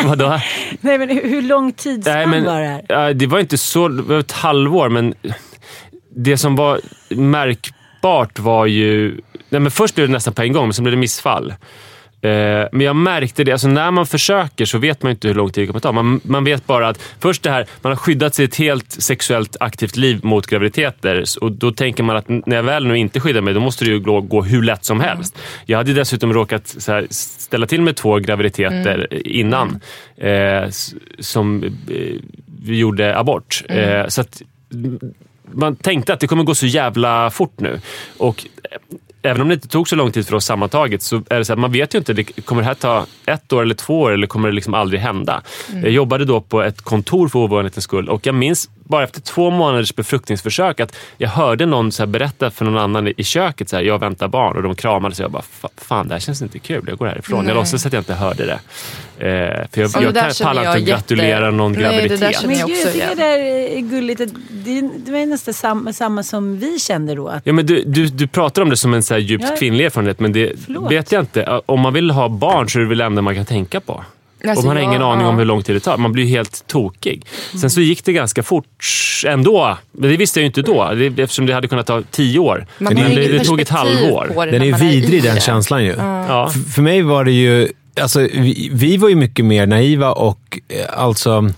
vadå? 0.07 0.39
Nej 0.81 0.97
men 0.97 1.09
hur, 1.09 1.41
lång 1.41 1.73
tidsspann 1.73 2.29
men, 2.29 2.43
var 2.45 2.61
det 2.61 2.81
här? 2.87 3.13
det 3.13 3.27
var 3.27 3.39
inte 3.39 3.57
så... 3.57 3.87
Det 3.87 4.01
var 4.01 4.19
ett 4.19 4.31
halvår, 4.31 4.89
men 4.89 5.13
det 6.15 6.37
som 6.37 6.55
var 6.55 6.79
märkbart 7.09 8.39
var 8.39 8.65
ju... 8.65 9.21
Nej, 9.49 9.61
men 9.61 9.71
först 9.71 9.95
blev 9.95 10.07
det 10.07 10.13
nästan 10.13 10.33
på 10.33 10.41
en 10.41 10.53
gång, 10.53 10.65
men 10.65 10.73
sen 10.73 10.83
blev 10.83 10.91
det 10.91 10.99
missfall. 10.99 11.53
Eh, 12.21 12.29
men 12.71 12.81
jag 12.81 12.95
märkte 12.95 13.43
det, 13.43 13.51
alltså 13.51 13.67
när 13.67 13.91
man 13.91 14.05
försöker 14.07 14.65
så 14.65 14.77
vet 14.77 15.03
man 15.03 15.09
inte 15.11 15.27
hur 15.27 15.35
lång 15.35 15.49
tid 15.49 15.63
det 15.63 15.67
kommer 15.67 15.79
ta. 15.79 15.91
Man, 15.91 16.19
man 16.23 16.43
vet 16.43 16.67
bara 16.67 16.87
att 16.87 17.01
först 17.19 17.43
det 17.43 17.49
här, 17.51 17.65
man 17.81 17.91
har 17.91 17.97
skyddat 17.97 18.35
sig 18.35 18.45
ett 18.45 18.55
helt 18.55 18.91
sexuellt 18.91 19.57
aktivt 19.59 19.95
liv 19.95 20.19
mot 20.23 20.47
graviditeter 20.47 21.23
och 21.41 21.51
då 21.51 21.71
tänker 21.71 22.03
man 22.03 22.15
att 22.17 22.29
när 22.29 22.55
jag 22.55 22.63
väl 22.63 22.87
nu 22.87 22.97
inte 22.97 23.19
skyddar 23.19 23.41
mig, 23.41 23.53
då 23.53 23.59
måste 23.59 23.85
det 23.85 23.91
ju 23.91 23.99
gå, 23.99 24.21
gå 24.21 24.41
hur 24.43 24.63
lätt 24.63 24.85
som 24.85 24.99
helst. 24.99 25.37
Jag 25.65 25.77
hade 25.77 25.93
dessutom 25.93 26.33
råkat 26.33 26.75
här, 26.87 27.07
ställa 27.09 27.65
till 27.67 27.81
med 27.81 27.95
två 27.95 28.15
graviditeter 28.19 29.27
innan 29.27 29.79
eh, 30.17 30.31
s- 30.63 30.93
som 31.19 31.63
eh, 31.63 31.69
vi 32.63 32.77
gjorde 32.77 33.17
abort. 33.17 33.63
Eh, 33.69 34.07
så 34.07 34.21
att 34.21 34.41
man 35.51 35.75
tänkte 35.75 36.13
att 36.13 36.19
det 36.19 36.27
kommer 36.27 36.43
gå 36.43 36.55
så 36.55 36.65
jävla 36.65 37.29
fort 37.29 37.59
nu. 37.59 37.79
Och 38.17 38.45
eh, 38.71 38.77
även 39.27 39.41
om 39.41 39.47
det 39.47 39.53
inte 39.53 39.67
tog 39.67 39.89
så 39.89 39.95
lång 39.95 40.11
tid 40.11 40.27
för 40.27 40.35
oss 40.35 40.45
sammantaget 40.45 41.01
så 41.01 41.15
är 41.29 41.37
det 41.37 41.45
så 41.45 41.53
att 41.53 41.59
man 41.59 41.71
vet 41.71 41.93
ju 41.93 41.97
inte. 41.97 42.13
Det, 42.13 42.23
kommer 42.23 42.61
det 42.61 42.67
här 42.67 42.73
ta 42.73 43.05
ett 43.25 43.53
år 43.53 43.61
eller 43.61 43.75
två 43.75 44.01
år 44.01 44.11
eller 44.13 44.27
kommer 44.27 44.49
det 44.49 44.55
liksom 44.55 44.73
aldrig 44.73 44.99
hända? 45.01 45.41
Jag 45.83 45.91
jobbade 45.91 46.25
då 46.25 46.41
på 46.41 46.61
ett 46.63 46.81
kontor 46.81 47.27
för 47.27 47.39
ovanlighetens 47.39 47.83
skull 47.83 48.09
och 48.09 48.25
jag 48.27 48.35
minns 48.35 48.69
bara 48.83 49.03
efter 49.03 49.21
två 49.21 49.49
månaders 49.49 49.95
befruktningsförsök 49.95 50.79
att 50.79 50.95
jag 51.17 51.29
hörde 51.29 51.65
någon 51.65 51.91
så 51.91 52.01
här 52.03 52.07
berätta 52.07 52.51
för 52.51 52.65
någon 52.65 52.77
annan 52.77 53.07
i 53.17 53.23
köket 53.23 53.69
så 53.69 53.75
här, 53.75 53.83
jag 53.83 53.99
väntar 53.99 54.27
barn 54.27 54.55
och 54.57 54.63
de 54.63 54.75
kramades 54.75 55.19
och 55.19 55.23
jag 55.23 55.31
bara, 55.31 55.43
"Fa- 55.61 55.69
fan 55.77 56.07
det 56.07 56.13
här 56.13 56.19
känns 56.19 56.41
inte 56.41 56.59
kul, 56.59 56.85
jag 56.87 56.97
går 56.97 57.05
härifrån. 57.07 57.39
Nej. 57.39 57.47
Jag 57.53 57.55
låtsas 57.55 57.85
att 57.85 57.93
jag 57.93 57.99
inte 58.01 58.13
hörde 58.13 58.45
det. 58.45 58.59
Eh, 59.19 59.25
för 59.71 59.81
jag, 59.81 59.91
jag 60.03 60.15
kan 60.15 60.31
pallar 60.43 60.63
jag 60.63 60.79
inte 60.79 60.93
att 60.93 60.99
gratulera 60.99 61.45
jätte- 61.45 61.51
någon 61.57 61.71
Nej, 61.71 61.81
det 61.81 61.87
där 61.89 61.93
graviditet. 61.95 62.35
känner 62.35 62.47
Men 62.47 62.57
jag 62.57 62.69
också 62.69 62.81
jag 62.83 62.93
tycker 62.93 63.05
igen. 63.05 63.17
det 63.17 63.23
där 63.23 63.77
är 63.77 63.79
gulligt. 63.81 64.21
Det, 64.49 64.81
det 65.05 65.11
var 65.11 65.25
nästan 65.25 65.53
samma, 65.53 65.93
samma 65.93 66.23
som 66.23 66.59
vi 66.59 66.79
kände 66.79 67.15
då. 67.15 67.27
Att, 67.27 67.41
Ja, 67.45 67.53
men 67.53 67.65
du, 67.65 67.83
du, 67.85 68.07
du 68.07 68.27
pratar 68.27 68.61
om 68.61 68.69
det 68.69 68.77
som 68.77 68.93
en 68.93 69.03
så 69.03 69.13
här 69.13 69.21
djupt 69.21 69.45
Ja. 69.49 69.55
kvinnlig 69.59 69.85
erfarenhet, 69.85 70.19
men 70.19 70.31
det 70.33 70.51
Förlåt. 70.65 70.91
vet 70.91 71.11
jag 71.11 71.21
inte. 71.21 71.61
Om 71.65 71.79
man 71.79 71.93
vill 71.93 72.11
ha 72.11 72.29
barn 72.29 72.69
så 72.69 72.79
är 72.79 72.83
det 72.83 72.89
väl 72.89 72.97
det 72.97 73.03
enda 73.05 73.21
man 73.21 73.35
kan 73.35 73.45
tänka 73.45 73.79
på. 73.79 74.03
Alltså, 74.45 74.59
och 74.59 74.65
man 74.65 74.75
har 74.75 74.83
jag- 74.83 74.89
ingen 74.91 75.01
aning 75.01 75.23
ja. 75.23 75.29
om 75.29 75.37
hur 75.37 75.45
lång 75.45 75.63
tid 75.63 75.75
det 75.75 75.79
tar. 75.79 75.97
Man 75.97 76.11
blir 76.11 76.25
helt 76.25 76.67
tokig. 76.67 77.25
Sen 77.61 77.69
så 77.69 77.81
gick 77.81 78.05
det 78.05 78.13
ganska 78.13 78.43
fort 78.43 78.65
ändå. 79.25 79.77
Men 79.91 80.09
det 80.11 80.17
visste 80.17 80.39
jag 80.39 80.41
ju 80.41 80.45
inte 80.47 80.61
då, 80.61 80.93
det, 80.93 81.05
eftersom 81.23 81.45
det 81.45 81.53
hade 81.53 81.67
kunnat 81.67 81.85
ta 81.87 82.01
tio 82.11 82.39
år. 82.39 82.65
Man 82.77 82.93
men 82.93 83.15
det, 83.15 83.27
det 83.27 83.43
tog 83.43 83.59
ett 83.61 83.69
halvår. 83.69 84.45
Den 84.51 84.61
är 84.61 84.77
vidrig 84.79 85.23
den 85.23 85.39
känslan 85.39 85.83
ju. 85.83 85.95
Ja. 85.97 86.47
F- 86.55 86.73
För 86.75 86.81
mig 86.81 87.01
var 87.01 87.23
det 87.25 87.31
ju... 87.31 87.67
Alltså, 88.01 88.19
vi, 88.19 88.69
vi 88.73 88.97
var 88.97 89.09
ju 89.09 89.15
mycket 89.15 89.45
mer 89.45 89.67
naiva 89.67 90.11
och 90.11 90.59
eh, 90.67 90.99
alltså... 91.03 91.49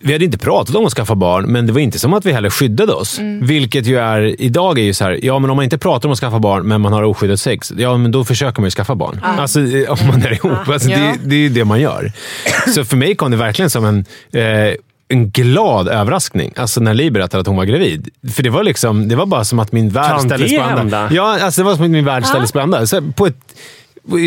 Vi 0.00 0.12
hade 0.12 0.24
inte 0.24 0.38
pratat 0.38 0.76
om 0.76 0.86
att 0.86 0.92
skaffa 0.92 1.14
barn, 1.14 1.44
men 1.52 1.66
det 1.66 1.72
var 1.72 1.80
inte 1.80 1.98
som 1.98 2.14
att 2.14 2.26
vi 2.26 2.32
heller 2.32 2.50
skyddade 2.50 2.92
oss. 2.92 3.18
Vilket 3.42 3.86
ju 3.86 3.98
är, 3.98 4.40
idag 4.42 4.78
är 4.78 4.82
ju 4.82 4.94
så 4.94 5.04
här, 5.04 5.18
ja 5.22 5.38
men 5.38 5.50
om 5.50 5.56
man 5.56 5.64
inte 5.64 5.78
pratar 5.78 6.08
om 6.08 6.12
att 6.12 6.18
skaffa 6.18 6.38
barn, 6.38 6.68
men 6.68 6.80
man 6.80 6.92
har 6.92 7.02
oskyddat 7.02 7.40
sex, 7.40 7.72
ja 7.78 7.96
men 7.96 8.10
då 8.10 8.24
försöker 8.24 8.60
man 8.60 8.66
ju 8.66 8.70
skaffa 8.70 8.94
barn. 8.94 9.20
Alltså 9.22 9.60
eh, 9.60 9.90
om 9.90 9.98
man 10.08 10.22
är 10.22 10.32
ihop. 10.32 10.68
Alltså, 10.68 10.88
Ja. 10.90 10.98
det, 10.98 11.14
det 11.24 11.34
är 11.36 11.40
ju 11.40 11.48
det 11.48 11.64
man 11.64 11.80
gör. 11.80 12.12
Så 12.74 12.84
för 12.84 12.96
mig 12.96 13.14
kom 13.14 13.30
det 13.30 13.36
verkligen 13.36 13.70
som 13.70 13.84
en... 13.84 14.04
Eh, 14.32 14.74
en 15.10 15.30
glad 15.30 15.88
överraskning 15.88 16.52
alltså 16.56 16.80
när 16.80 16.94
Li 16.94 17.10
berättade 17.10 17.40
att 17.40 17.46
hon 17.46 17.56
var 17.56 17.64
gravid. 17.64 18.08
För 18.32 18.42
det 18.42 18.50
var 18.50 18.62
liksom, 18.64 19.08
det 19.08 19.16
var 19.16 19.26
bara 19.26 19.44
som 19.44 19.58
att 19.58 19.72
min 19.72 19.88
värld 19.90 20.10
Kan 20.10 20.20
ställdes 20.20 20.50
det 20.50 20.56
på 20.56 20.62
ända. 20.62 20.76
hända? 20.78 21.08
Ja, 21.12 21.40
alltså 21.40 21.60
det 21.60 21.64
var 21.64 21.74
som 21.74 21.84
att 21.84 21.90
min 21.90 22.04
värld 22.04 22.24
ställdes 22.24 22.52
på 22.52 22.60
ända. 22.60 22.86
Så 22.86 23.02
på 23.12 23.26
ett, 23.26 23.36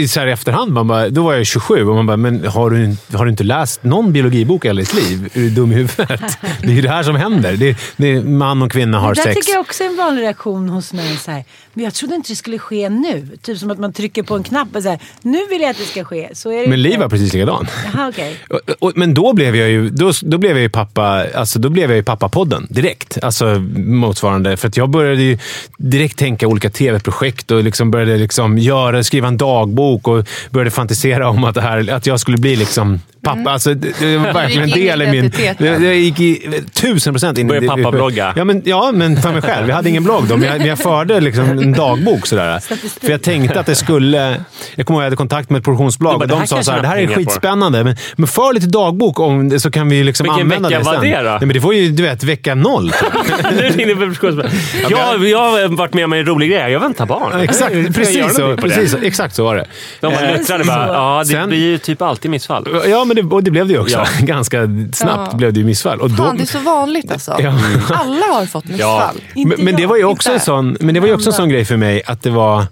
så 0.08 0.20
här 0.20 0.28
i 0.28 0.32
efterhand, 0.32 0.72
man 0.72 0.88
bara, 0.88 1.10
då 1.10 1.24
var 1.24 1.34
jag 1.34 1.46
27 1.46 1.86
och 1.86 1.96
man 1.96 2.06
bara, 2.06 2.18
men 2.18 2.48
har 2.48 2.70
du, 2.70 2.96
har 3.18 3.26
du 3.26 3.32
inte 3.32 3.44
läst 3.44 3.84
någon 3.84 4.14
biologibok 4.14 4.66
i 4.66 4.68
hela 4.68 4.80
ditt 4.80 4.94
liv? 4.94 5.30
Är 5.34 5.40
du 5.40 5.50
dum 5.50 5.72
i 5.72 5.76
huvudet? 5.76 6.22
Det 6.62 6.68
är 6.68 6.72
ju 6.72 6.82
det 6.82 6.90
här 6.90 7.04
som 7.04 7.16
händer. 7.16 7.58
Det, 7.58 7.78
det 7.98 8.24
man 8.24 8.62
och 8.62 8.72
kvinna 8.72 9.00
har 9.00 9.16
det 9.16 9.22
sex. 9.22 9.36
tycker 9.36 9.52
jag 9.52 9.62
också 9.62 9.84
är 9.84 9.88
en 9.88 9.98
vanlig 9.98 10.22
reaktion 10.22 10.70
hos 10.70 10.94
män. 10.94 11.18
Så 11.18 11.32
här, 11.32 11.44
men 11.74 11.84
jag 11.84 11.94
trodde 11.94 12.16
inte 12.16 12.32
det 12.32 12.36
skulle 12.36 12.60
ske 12.60 12.90
nu. 12.90 13.28
Typ 13.42 13.58
som 13.58 13.72
att 13.72 13.80
man 13.80 13.94
trycker 13.94 14.24
på 14.24 14.36
en 14.36 14.44
knapp 14.44 14.76
och 14.76 14.84
så 14.84 14.90
här, 14.90 15.00
nu 15.22 15.40
vill 15.50 15.62
jag 15.62 15.70
att 15.70 15.78
det 15.78 15.84
ska 15.84 16.04
ske. 16.04 16.30
Så 16.34 16.52
är 16.52 16.62
det 16.62 16.68
Men 16.68 16.80
inte. 16.80 16.90
Li 16.90 16.98
var 16.98 17.10
precis 17.10 17.34
likadan. 17.34 17.68
Jaha, 17.94 18.10
okej. 18.10 18.38
Och, 18.50 18.60
och, 18.80 18.92
men 18.96 19.14
då 19.14 19.34
blev 19.34 19.56
jag 19.56 19.70
ju, 19.70 19.90
då, 19.90 20.12
då 20.22 20.38
blev 20.38 20.52
jag 20.52 20.62
ju 20.62 20.70
pappa, 20.70 21.26
alltså 21.36 21.60
då 21.60 21.70
blev 21.70 21.90
jag 21.90 21.98
ju 21.98 22.04
pappapodden 22.04 22.68
direkt. 22.70 23.18
Alltså 23.24 23.46
motsvarande. 23.76 24.58
För 24.58 24.68
att 24.68 24.78
jag 24.78 24.90
började 24.90 25.22
ju 25.22 25.38
direkt 25.78 26.18
tänka 26.18 26.48
olika 26.48 26.70
tv-projekt 26.70 27.52
och 27.52 27.64
liksom 27.64 27.92
började 27.92 28.18
liksom 28.18 28.58
göra, 28.58 29.04
skriva 29.04 29.28
en 29.28 29.38
dagbok 29.72 30.08
och 30.08 30.28
började 30.50 30.72
fantisera 30.72 31.30
om 31.30 31.44
att, 31.44 31.56
det 31.56 31.62
här, 31.62 31.94
att 31.94 32.08
jag 32.08 32.20
skulle 32.20 32.38
bli 32.38 32.56
liksom 32.56 33.00
pappa. 33.24 33.52
Alltså, 33.52 33.74
det, 33.74 34.18
var 34.18 34.34
verkligen 34.34 34.64
en 34.64 34.70
del 34.70 35.02
i 35.02 35.12
min... 35.12 35.32
det 35.58 35.96
gick 35.96 36.20
i 36.20 36.62
tusen 36.74 37.14
procent 37.14 37.38
in 37.38 37.46
i... 37.46 37.50
Började 37.50 37.68
pappablogga. 37.68 38.34
Ja 38.36 38.44
men, 38.44 38.62
ja, 38.66 38.92
men 38.94 39.22
för 39.22 39.32
mig 39.32 39.42
själv. 39.42 39.68
Jag 39.68 39.76
hade 39.76 39.90
ingen 39.90 40.04
blogg 40.04 40.28
då, 40.28 40.38
men 40.38 40.50
jag, 40.50 40.58
men 40.58 40.68
jag 40.68 40.80
förde 40.80 41.20
liksom 41.20 41.50
en 41.50 41.72
dagbok. 41.72 42.28
Sådär. 42.28 42.60
För 43.02 43.12
jag 43.12 43.22
tänkte 43.22 43.60
att 43.60 43.66
det 43.66 43.76
skulle... 43.76 44.42
Jag 44.76 44.86
kommer 44.86 45.00
ihåg 45.00 45.02
att 45.02 45.04
jag 45.04 45.04
hade 45.04 45.16
kontakt 45.16 45.50
med 45.50 45.60
ett 45.60 45.66
produktionsbolag 45.66 46.14
Du 46.14 46.28
bara, 46.28 46.34
och 46.34 46.40
de 46.42 46.48
sa 46.48 46.56
kanske 46.56 46.66
så 46.66 46.72
här, 46.72 46.78
man 46.78 46.84
det 46.84 46.88
här 46.88 46.96
är 46.98 47.08
pengar 47.08 47.14
på." 47.14 47.20
skitspännande, 47.20 47.84
men, 47.84 47.96
men 48.16 48.28
för 48.28 48.54
lite 48.54 48.68
dagbok 48.68 49.20
om 49.20 49.50
det 49.50 49.60
så 49.60 49.72
kan 49.72 49.90
vi 49.90 50.04
liksom 50.04 50.24
Vilken 50.24 50.42
använda 50.42 50.70
vecka 50.70 50.80
det 50.80 50.86
var 50.86 50.94
sen. 50.94 51.02
det 51.02 51.18
då? 51.18 51.30
Nej, 51.30 51.40
men 51.40 51.50
det 51.50 51.60
var 51.60 51.74
ju, 51.74 51.92
du 51.92 52.04
vet, 52.04 52.24
vecka 52.24 52.56
noll. 52.56 52.92
typ. 52.92 53.52
Nu 53.52 53.62
ringde 53.62 53.96
produktionsbolag. 53.96 54.52
jag, 54.90 55.26
jag 55.28 55.40
har 55.40 55.68
varit 55.78 55.94
med 55.94 56.06
om 56.06 56.14
en 56.14 56.26
rolig 56.26 56.52
grej. 56.52 56.72
Jag 56.72 56.80
väntar 56.80 57.06
barn. 57.06 57.30
Ja, 57.32 57.44
Exakt, 57.44 57.76
jag 57.76 57.96
precis 57.96 58.36
så, 58.36 58.58
precis 58.58 58.92
så. 58.92 58.98
Exakt 58.98 59.36
så 59.36 59.44
var 59.44 59.56
det. 59.56 59.61
De 60.00 60.14
bara 60.14 60.30
Eh, 60.30 60.38
luttrade 60.38 60.64
bara. 60.64 60.88
Ja, 60.88 61.20
det 61.20 61.26
Sen- 61.26 61.50
blir 61.50 61.60
ju 61.60 61.78
typ 61.78 62.02
alltid 62.02 62.32
missfall. 62.32 62.68
Ja, 62.88 63.06
men 63.06 63.16
det, 63.16 63.22
och 63.24 63.44
det 63.44 63.52
blev 63.52 63.68
det 63.68 63.74
ju 63.74 63.80
också. 63.80 63.98
Ja. 63.98 64.06
Ganska 64.26 64.62
snabbt 64.94 65.30
Ja. 65.32 65.38
blev 65.38 65.54
det 65.54 65.60
ju 65.60 65.66
missfall. 65.66 66.00
Och 66.02 66.10
då, 66.10 66.24
Fan, 66.24 66.38
det 66.38 66.44
är 66.44 66.46
så 66.46 66.60
vanligt 66.60 67.12
alltså. 67.12 67.36
Ja. 67.40 67.50
Alla 67.90 68.26
har 68.26 68.46
fått 68.46 68.66
missfall. 68.66 69.16
Inte 69.36 69.56
men, 69.58 69.66
men 69.66 69.76
det 69.76 69.82
jag, 69.82 69.90
var 69.90 69.98
ju 69.98 70.04
också 70.06 70.32
en 70.32 70.40
sån, 70.40 70.78
men 70.80 70.94
det 70.94 71.00
var 71.00 71.08
ju 71.08 71.14
också 71.14 71.30
en 71.30 71.34
sån 71.34 71.50
grej 71.50 71.66
för 71.66 71.78
mig 71.78 72.02
att 72.06 72.22
det 72.24 72.30
var 72.30 72.66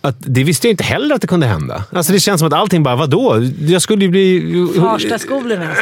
att 0.00 0.16
det 0.18 0.44
visste 0.44 0.66
jag 0.66 0.72
inte 0.72 0.84
heller 0.84 1.14
att 1.14 1.20
det 1.20 1.26
kunde 1.26 1.46
hända. 1.46 1.84
Alltså 1.92 2.12
det 2.12 2.20
känns 2.20 2.38
som 2.38 2.46
att 2.48 2.54
allting 2.54 2.82
bara, 2.82 2.96
vadå? 2.96 3.48
Jag 3.60 3.82
skulle 3.82 4.04
ju 4.04 4.10
bli... 4.10 4.68
Farstaskolorna. 4.80 5.64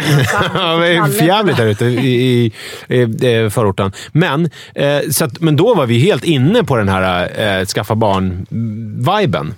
Ja, 0.54 0.76
det 0.76 0.96
är 0.96 1.04
för 1.18 1.24
jävligt 1.24 1.56
där 1.56 1.66
ute 1.66 1.84
i, 1.84 2.52
i, 2.88 2.96
i 3.00 3.50
förorten. 3.50 3.92
Men, 4.12 4.50
eh, 4.74 4.98
så 5.10 5.24
att, 5.24 5.40
men 5.40 5.56
då 5.56 5.74
var 5.74 5.86
vi 5.86 5.98
helt 5.98 6.24
inne 6.24 6.64
på 6.64 6.76
den 6.76 6.88
här 6.88 7.30
eh, 7.60 7.66
skaffa 7.66 7.94
barn-viben. 7.94 9.54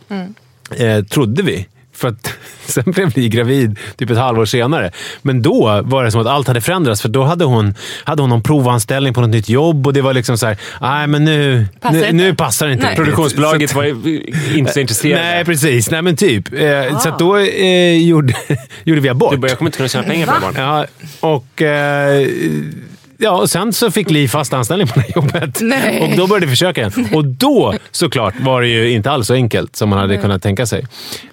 Eh, 0.77 1.05
trodde 1.05 1.43
vi. 1.43 1.67
För 1.95 2.09
att 2.09 2.33
sen 2.67 2.85
blev 2.87 3.13
vi 3.15 3.29
gravid 3.29 3.79
typ 3.97 4.11
ett 4.11 4.19
halvår 4.19 4.45
senare. 4.45 4.91
Men 5.23 5.43
då 5.43 5.83
var 5.85 6.05
det 6.05 6.11
som 6.11 6.21
att 6.21 6.27
allt 6.27 6.47
hade 6.49 6.61
förändrats. 6.61 7.03
För 7.03 7.09
då 7.09 7.25
hade 7.25 7.45
hon, 7.45 7.75
hade 8.05 8.23
hon 8.23 8.31
någon 8.31 8.43
provanställning 8.43 9.15
på 9.15 9.21
något 9.21 9.31
nytt 9.31 9.49
jobb 9.49 9.87
och 9.87 9.93
det 9.93 10.01
var 10.03 10.15
liksom 10.15 10.39
så 10.39 10.47
här, 10.47 10.57
nej 10.81 11.07
men 11.07 11.25
nu, 11.25 11.67
Passar 11.81 11.93
nu, 11.93 11.99
inte." 11.99 12.13
nu 12.13 12.35
passar 12.35 12.67
det 12.67 12.73
inte. 12.73 12.85
Nej. 12.85 12.91
riktigt." 12.91 13.05
Produktionsbolaget 13.05 13.71
Så 13.71 13.77
var 13.77 13.85
inte 14.57 14.73
så 14.73 14.81
intresserade. 14.81 15.23
Nej, 15.25 15.45
precis. 15.45 15.91
Nej, 15.91 16.03
men 16.03 16.17
typ. 16.17 16.53
Eh, 16.53 16.99
Så 16.99 17.09
att 17.09 17.19
då 17.19 17.37
eh, 17.37 18.09
gjorde, 18.09 18.35
gjorde 18.85 19.01
vi 19.01 19.09
abort. 19.09 19.31
Du 19.33 19.37
bara, 19.37 19.49
jag 19.49 19.59
kommer 19.59 19.69
inte 19.69 19.77
kunna 19.77 19.89
tjäna 19.89 20.05
pengar 20.05 20.27
på 20.27 20.33
det 20.35 20.41
barn. 20.41 20.55
Ja, 20.57 20.87
och... 21.21 21.63
Eh, 21.63 22.29
Ja, 23.21 23.31
och 23.31 23.51
sen 23.51 23.73
så 23.73 23.91
fick 23.91 24.11
Li 24.11 24.29
fast 24.29 24.53
anställning 24.53 24.87
på 24.87 24.95
det 24.95 25.01
här 25.01 25.13
jobbet. 25.17 25.59
Nej. 25.61 26.01
Och 26.01 26.17
då 26.17 26.27
började 26.27 26.47
vi 26.47 26.51
försöka 26.51 26.81
igen. 26.81 27.09
Och 27.15 27.25
då 27.25 27.75
såklart 27.91 28.35
var 28.41 28.63
det 28.63 28.69
ju 28.69 28.91
inte 28.91 29.11
alls 29.11 29.27
så 29.27 29.35
enkelt 29.35 29.77
som 29.77 29.89
man 29.89 29.99
hade 29.99 30.17
kunnat 30.17 30.43
tänka 30.43 30.67
sig. 30.67 30.87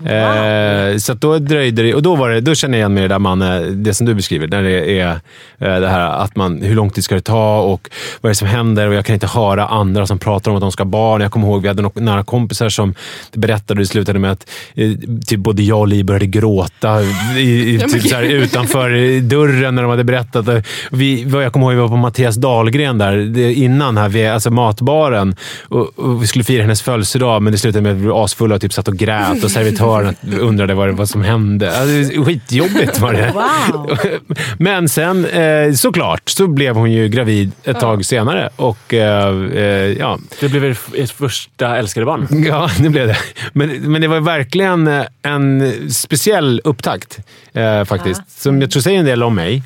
Eh, 0.06 0.98
så 0.98 1.14
då 1.14 1.40
dröjde 1.40 1.84
det. 1.84 1.94
Och 1.94 2.04
då, 2.04 2.16
var 2.16 2.30
det, 2.30 2.42
då 2.42 2.56
känner 2.56 2.78
jag 2.78 2.80
igen 2.80 2.94
mig 2.94 3.04
i 3.04 3.08
det 3.08 3.14
där 3.14 3.20
man, 3.20 3.42
eh, 3.42 3.62
det 3.62 3.94
som 3.94 4.06
du 4.06 4.14
beskriver. 4.14 4.48
När 4.48 4.64
det 4.64 5.00
är 5.00 5.10
eh, 5.10 5.80
det 5.80 5.88
här 5.88 6.00
att 6.00 6.36
man, 6.36 6.62
hur 6.62 6.76
lång 6.76 6.90
tid 6.90 7.04
ska 7.04 7.16
det 7.16 7.22
ta 7.22 7.60
och 7.60 7.90
vad 8.22 8.30
är 8.30 8.32
det 8.32 8.36
som 8.36 8.48
händer? 8.48 8.88
Och 8.88 8.94
jag 8.94 9.06
kan 9.06 9.14
inte 9.14 9.28
höra 9.28 9.68
andra 9.68 10.08
som 10.08 10.20
pratar 10.20 10.52
om 10.52 10.58
att 10.58 10.62
de 10.62 10.72
ska 10.72 10.84
ha 10.84 10.90
barn. 10.90 11.22
Jag 11.22 11.32
kommer 11.32 11.48
ihåg 11.48 11.62
vi 11.62 11.68
hade 11.68 11.82
några 11.82 12.02
nära 12.02 12.24
kompisar 12.24 12.70
som 12.70 12.96
berättade 13.34 13.74
och 13.74 13.84
det 13.84 13.86
slutade 13.86 14.20
med 14.20 14.32
att 14.32 14.50
eh, 14.76 14.92
typ 15.28 15.40
både 15.40 15.64
jag 15.64 15.80
och 15.80 15.88
Li 15.88 16.04
började 16.04 16.26
gråta 16.26 17.02
i, 17.38 17.76
i, 17.76 17.80
typ 17.80 18.08
så 18.08 18.16
här, 18.16 18.24
utanför 18.24 19.20
dörren 19.22 19.76
när 19.76 19.82
de 19.82 19.92
hade 19.92 20.04
berättat. 20.04 20.66
Vi, 20.92 21.24
vad 21.24 21.44
jag 21.44 21.54
kommer 21.54 21.72
ihåg 21.72 21.75
vi 21.76 21.82
var 21.82 21.88
på 21.90 21.96
Mattias 21.96 22.36
Dahlgren 22.36 22.98
där 22.98 23.18
det, 23.18 23.54
innan, 23.54 23.98
här, 23.98 24.10
vid, 24.10 24.28
alltså 24.28 24.52
matbaren. 24.52 25.36
Och, 25.64 26.00
och 26.00 26.24
vi 26.24 26.28
skulle 26.28 26.44
fira 26.44 26.62
hennes 26.62 26.82
födelsedag, 26.82 27.42
men 27.42 27.52
det 27.54 27.58
slutade 27.60 27.82
med 27.82 27.92
att 27.92 27.98
vi 27.98 28.02
blev 28.02 28.16
asfulla 28.16 28.56
och 28.56 28.62
typ 28.62 28.74
satt 28.74 28.88
och 28.88 28.98
grät. 28.98 29.44
Och 29.44 29.52
servitören 29.52 30.16
undrade 30.40 30.74
vad, 30.74 30.88
det- 30.88 30.92
vad 30.92 31.10
som 31.10 31.24
hände. 31.24 31.78
Alltså, 31.80 32.24
skitjobbigt 32.24 33.00
var 33.00 33.14
det. 33.14 33.32
Wow. 33.34 33.98
Men 34.60 34.90
sen 34.90 35.26
eh, 35.26 35.72
såklart 35.74 36.30
så 36.30 36.48
blev 36.48 36.76
hon 36.76 36.92
ju 36.92 37.08
gravid 37.08 37.52
ett 37.64 37.80
tag 37.80 38.06
senare. 38.06 38.50
Och 38.56 38.94
eh, 38.94 39.28
eh, 39.54 39.64
ja, 40.00 40.20
Det 40.40 40.50
blev 40.50 40.66
er- 40.66 40.78
ert 40.96 41.12
första 41.12 41.78
älskade 41.78 42.06
barn. 42.06 42.28
Ja, 42.48 42.70
det 42.80 42.90
blev 42.90 43.08
det. 43.08 43.18
Men, 43.54 43.70
men 43.92 44.02
det 44.02 44.08
var 44.08 44.20
verkligen 44.20 44.88
eh, 44.88 45.04
en 45.24 45.74
speciell 45.94 46.62
upptakt 46.64 47.20
eh, 47.54 47.84
faktiskt. 47.84 48.22
Som 48.42 48.62
jag 48.62 48.72
tror 48.72 48.82
säger 48.82 49.00
en 49.00 49.06
del 49.06 49.24
om 49.24 49.36
mig. 49.36 49.64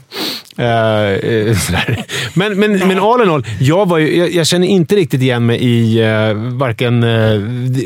Eh, 0.57 0.67
eh, 1.01 1.55
Men, 2.33 2.59
men, 2.59 2.87
men 2.87 2.99
all 2.99 3.21
in 3.21 3.29
all, 3.29 3.45
jag, 3.59 3.89
var 3.89 3.97
ju, 3.97 4.17
jag, 4.17 4.31
jag 4.31 4.47
känner 4.47 4.67
inte 4.67 4.95
riktigt 4.95 5.21
igen 5.21 5.45
mig 5.45 5.57
i 5.57 6.01
eh, 6.01 6.33
varken 6.33 7.03
eh, 7.03 7.39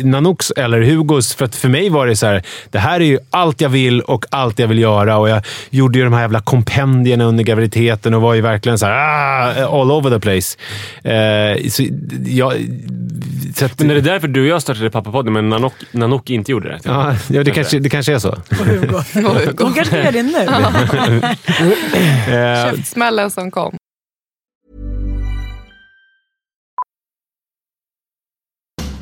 Nanooks 0.03 0.51
eller 0.51 0.81
Hugos. 0.81 1.35
För 1.35 1.45
att 1.45 1.55
för 1.55 1.69
mig 1.69 1.89
var 1.89 2.07
det 2.07 2.15
så 2.15 2.25
här, 2.25 2.43
det 2.71 2.79
här 2.79 2.99
är 2.99 3.05
ju 3.05 3.19
allt 3.29 3.61
jag 3.61 3.69
vill 3.69 4.01
och 4.01 4.25
allt 4.29 4.59
jag 4.59 4.67
vill 4.67 4.79
göra. 4.79 5.17
Och 5.17 5.29
jag 5.29 5.41
gjorde 5.69 5.99
ju 5.99 6.03
de 6.03 6.13
här 6.13 6.21
jävla 6.21 6.41
kompendierna 6.41 7.23
under 7.23 7.43
graviditeten 7.43 8.13
och 8.13 8.21
var 8.21 8.33
ju 8.33 8.41
verkligen 8.41 8.79
så 8.79 8.85
här, 8.85 8.93
ah, 8.93 9.81
all 9.81 9.91
over 9.91 10.09
the 10.09 10.19
place. 10.19 10.57
Eh, 11.03 11.69
så 11.69 11.83
jag, 12.25 12.53
så 13.55 13.65
att, 13.65 13.79
Men 13.79 13.89
är 13.89 13.95
det 13.95 14.01
därför 14.01 14.27
du 14.27 14.41
och 14.41 14.47
jag 14.47 14.61
startade 14.61 14.89
Pappapodden, 14.89 15.33
men 15.33 15.49
Nanook, 15.49 15.73
Nanook 15.91 16.29
inte 16.29 16.51
gjorde 16.51 16.69
det? 16.69 16.79
Ja, 16.83 17.15
ja 17.29 17.43
det, 17.43 17.51
kanske, 17.51 17.79
det 17.79 17.89
kanske 17.89 18.13
är 18.13 18.19
så. 18.19 18.29
Hon 19.63 19.73
kanske 19.73 20.03
gör 20.03 20.11
det 20.11 20.23
nu. 20.23 20.33
Käftsmällen 22.75 23.31
som 23.31 23.51
kom. 23.51 23.75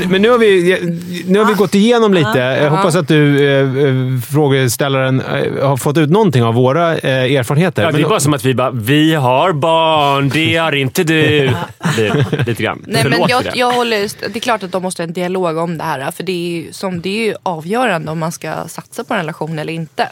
men, 0.00 0.10
men 0.10 0.22
nu 0.22 0.30
har 0.30 0.38
vi, 0.38 0.78
nu 1.26 1.38
har 1.38 1.46
vi 1.46 1.54
gått 1.54 1.74
igenom 1.74 2.14
lite. 2.14 2.38
Jag 2.38 2.70
hoppas 2.70 2.96
att 2.96 3.08
du, 3.08 3.48
eh, 3.48 3.84
eh, 3.84 4.20
frågeställaren, 4.32 5.20
eh, 5.20 5.66
har 5.68 5.76
fått 5.76 5.96
ut 5.98 6.10
någonting 6.10 6.42
av 6.42 6.54
våra 6.54 6.96
eh, 6.98 7.36
erfarenheter. 7.36 7.82
Ja, 7.82 7.90
det 7.90 7.96
är 7.96 8.00
Men- 8.00 8.08
bara 8.10 8.20
som 8.20 8.34
att 8.34 8.44
vi 8.44 8.54
bara, 8.54 8.70
vi 8.70 9.14
har 9.14 9.52
barn, 9.52 10.28
det 10.28 10.56
har 10.56 10.72
inte 10.74 11.04
du. 11.04 11.50
Det, 11.96 12.46
lite 12.46 12.62
grann. 12.62 12.82
Nej, 12.86 13.02
Förlåt 13.02 13.18
men 13.20 13.28
jag, 13.28 13.44
det. 13.44 13.52
jag 13.54 13.72
håller, 13.72 14.28
det 14.32 14.38
är 14.38 14.40
klart 14.40 14.62
att 14.62 14.72
de 14.72 14.82
måste 14.82 15.02
ha 15.02 15.06
en 15.06 15.12
dialog 15.12 15.56
om 15.58 15.78
det 15.78 15.84
här. 15.84 16.10
För 16.10 16.22
det 16.22 16.32
är, 16.32 16.48
ju, 16.62 16.72
som, 16.72 17.00
det 17.00 17.08
är 17.08 17.26
ju 17.28 17.34
avgörande 17.42 18.10
om 18.12 18.18
man 18.18 18.32
ska 18.32 18.52
satsa 18.68 19.04
på 19.04 19.14
en 19.14 19.20
relation 19.20 19.58
eller 19.58 19.72
inte. 19.72 20.08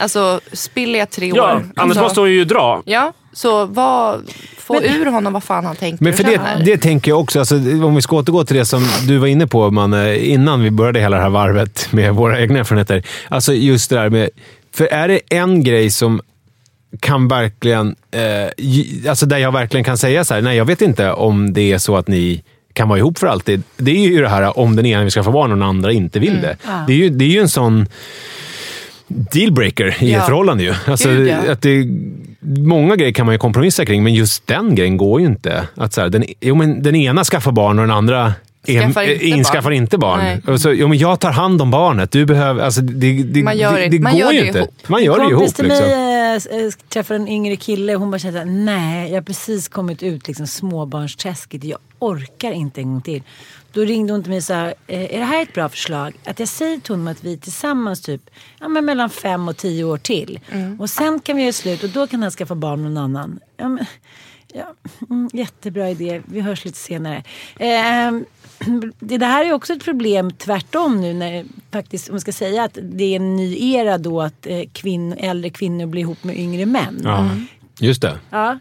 Alltså, 0.00 0.40
spiller 0.52 0.98
jag 0.98 1.10
tre 1.10 1.32
Ja, 1.34 1.42
år. 1.42 1.48
annars 1.50 1.72
alltså, 1.76 2.02
måste 2.02 2.20
hon 2.20 2.30
ju 2.32 2.44
dra. 2.44 2.82
Ja, 2.84 3.12
så 3.36 3.66
vad, 3.66 4.30
få 4.58 4.82
ur 4.82 5.06
honom 5.06 5.32
vad 5.32 5.44
fan 5.44 5.64
han 5.64 5.76
tänker 5.76 6.04
Men 6.04 6.12
för 6.12 6.24
det, 6.24 6.40
det 6.64 6.78
tänker 6.78 7.10
jag 7.10 7.20
också, 7.20 7.38
alltså, 7.38 7.54
om 7.56 7.94
vi 7.94 8.02
ska 8.02 8.16
återgå 8.16 8.44
till 8.44 8.56
det 8.56 8.64
som 8.64 8.86
du 9.08 9.18
var 9.18 9.26
inne 9.26 9.46
på 9.46 9.70
man, 9.70 10.14
innan 10.14 10.62
vi 10.62 10.70
började 10.70 11.00
hela 11.00 11.16
det 11.16 11.22
här 11.22 11.30
varvet 11.30 11.88
med 11.92 12.14
våra 12.14 12.40
egna 12.40 12.58
erfarenheter. 12.58 13.02
Alltså 13.28 13.54
just 13.54 13.90
det 13.90 13.96
där 13.96 14.10
med, 14.10 14.30
för 14.74 14.86
är 14.86 15.08
det 15.08 15.20
en 15.30 15.64
grej 15.64 15.90
som 15.90 16.20
kan 17.00 17.28
verkligen, 17.28 17.96
eh, 18.10 19.10
alltså 19.10 19.26
där 19.26 19.38
jag 19.38 19.52
verkligen 19.52 19.84
kan 19.84 19.98
säga 19.98 20.24
så 20.24 20.34
här, 20.34 20.42
nej 20.42 20.56
jag 20.56 20.64
vet 20.64 20.82
inte 20.82 21.12
om 21.12 21.52
det 21.52 21.72
är 21.72 21.78
så 21.78 21.96
att 21.96 22.08
ni 22.08 22.42
kan 22.72 22.88
vara 22.88 22.98
ihop 22.98 23.18
för 23.18 23.26
alltid. 23.26 23.62
Det 23.76 23.90
är 23.90 24.08
ju 24.08 24.22
det 24.22 24.28
här 24.28 24.58
om 24.58 24.76
den 24.76 24.86
ena 24.86 25.02
vill 25.02 25.12
skaffa 25.12 25.30
barn 25.30 25.52
och 25.52 25.58
den 25.58 25.68
andra 25.68 25.92
inte 25.92 26.18
vill 26.18 26.40
det. 26.40 26.56
Det, 26.86 26.92
är 26.92 26.96
ju, 26.96 27.08
det 27.08 27.24
är 27.24 27.28
ju 27.28 27.40
en 27.40 27.48
sån 27.48 27.86
dealbreaker 29.08 29.96
i 30.02 30.12
Ja. 30.12 30.18
ett 30.18 30.24
förhållande 30.26 30.64
ju. 30.64 30.74
Alltså, 30.86 31.08
Gud, 31.08 31.28
ja. 31.28 31.52
att 31.52 31.62
det, 31.62 31.86
många 32.40 32.96
grejer 32.96 33.12
kan 33.12 33.26
man 33.26 33.34
ju 33.34 33.38
kompromissa 33.38 33.84
kring, 33.86 34.02
men 34.02 34.14
just 34.14 34.46
den 34.46 34.74
grejen 34.74 34.96
går 34.96 35.20
ju 35.20 35.26
inte. 35.26 35.68
Att 35.74 35.92
så 35.92 36.00
här, 36.00 36.08
den, 36.08 36.24
jo, 36.40 36.54
men 36.54 36.82
den 36.82 36.96
ena 36.96 37.24
skaffar 37.24 37.52
barn 37.52 37.78
och 37.78 37.86
den 37.86 37.96
andra 37.96 38.32
Skaffar 38.66 39.02
inte 39.02 39.26
inskaffar 39.26 39.62
barn. 39.62 39.72
inte 39.72 39.98
barn. 39.98 40.20
Nej. 40.46 40.58
Så, 40.58 40.72
jo, 40.72 40.88
men 40.88 40.98
jag 40.98 41.20
tar 41.20 41.30
hand 41.30 41.62
om 41.62 41.70
barnet. 41.70 42.10
Du 42.10 42.26
behöver, 42.26 42.62
alltså, 42.64 42.80
det, 42.80 43.22
det, 43.22 43.42
Man 43.42 43.58
gör 43.58 43.72
det, 43.72 43.80
det- 43.80 43.88
det 43.88 43.98
man 43.98 44.12
går 44.12 44.20
gör 44.20 44.32
ju 44.32 44.40
det 44.40 44.46
inte. 44.46 44.58
ihop. 44.58 44.74
Man 44.88 45.04
gör 45.04 45.18
det 45.18 45.24
ju 45.24 45.30
ihop. 45.30 45.54
till 45.54 45.64
Liksom. 45.64 45.86
mig 45.88 46.66
äh, 46.66 46.70
träffade 46.88 47.20
en 47.20 47.28
yngre 47.28 47.56
kille 47.56 47.94
och 47.94 48.00
hon 48.00 48.10
bara 48.10 48.18
kände 48.18 48.44
nej 48.44 49.08
jag 49.08 49.16
har 49.16 49.22
precis 49.22 49.68
kommit 49.68 50.02
ut 50.02 50.28
liksom 50.28 50.46
småbarnsträsket. 50.46 51.64
Jag 51.64 51.78
orkar 51.98 52.52
inte 52.52 52.80
en 52.80 52.88
gång 52.92 53.02
till. 53.02 53.22
Då 53.76 53.82
ringde 53.82 54.12
hon 54.12 54.22
till 54.22 54.30
mig 54.30 54.36
och 54.36 54.44
sa, 54.44 54.66
eh, 54.66 55.14
är 55.14 55.18
det 55.18 55.24
här 55.24 55.42
ett 55.42 55.52
bra 55.52 55.68
förslag? 55.68 56.14
Att 56.24 56.38
jag 56.38 56.48
säger 56.48 56.78
till 56.78 56.92
honom 56.92 57.08
att 57.08 57.24
vi 57.24 57.36
tillsammans 57.36 58.00
typ, 58.00 58.30
ja 58.60 58.68
men 58.68 58.84
mellan 58.84 59.10
fem 59.10 59.48
och 59.48 59.56
tio 59.56 59.84
år 59.84 59.98
till. 59.98 60.40
Och 60.78 60.90
sen 60.90 61.20
kan 61.20 61.36
vi 61.36 61.42
göra 61.42 61.52
slut 61.52 61.82
och 61.82 61.90
då 61.90 62.06
kan 62.06 62.22
han 62.22 62.30
skaffa 62.30 62.54
barn 62.54 62.82
med 62.82 62.92
någon 62.92 63.04
annan. 63.04 63.40
Ja, 63.56 63.68
men, 63.68 63.86
ja, 64.52 64.74
mm, 65.10 65.30
jättebra 65.32 65.90
idé, 65.90 66.22
vi 66.26 66.40
hörs 66.40 66.64
lite 66.64 66.78
senare. 66.78 67.22
Eh, 67.56 68.12
det, 69.00 69.16
det 69.18 69.26
här 69.26 69.44
är 69.44 69.52
också 69.52 69.72
ett 69.72 69.84
problem 69.84 70.30
tvärtom 70.30 71.00
nu 71.00 71.14
när 71.14 71.44
faktiskt, 71.70 72.08
om 72.08 72.12
man 72.12 72.20
ska 72.20 72.32
säga 72.32 72.64
att 72.64 72.78
det 72.82 73.04
är 73.04 73.16
en 73.16 73.36
ny 73.36 73.72
era 73.74 73.98
då 73.98 74.22
att 74.22 74.46
eh, 74.46 74.62
kvinn, 74.72 75.12
äldre 75.12 75.50
kvinnor 75.50 75.86
blir 75.86 76.02
ihop 76.02 76.24
med 76.24 76.38
yngre 76.38 76.66
män. 76.66 77.00
Ja, 77.04 77.30
just 77.80 78.02
det. 78.02 78.18
Ja, 78.30 78.58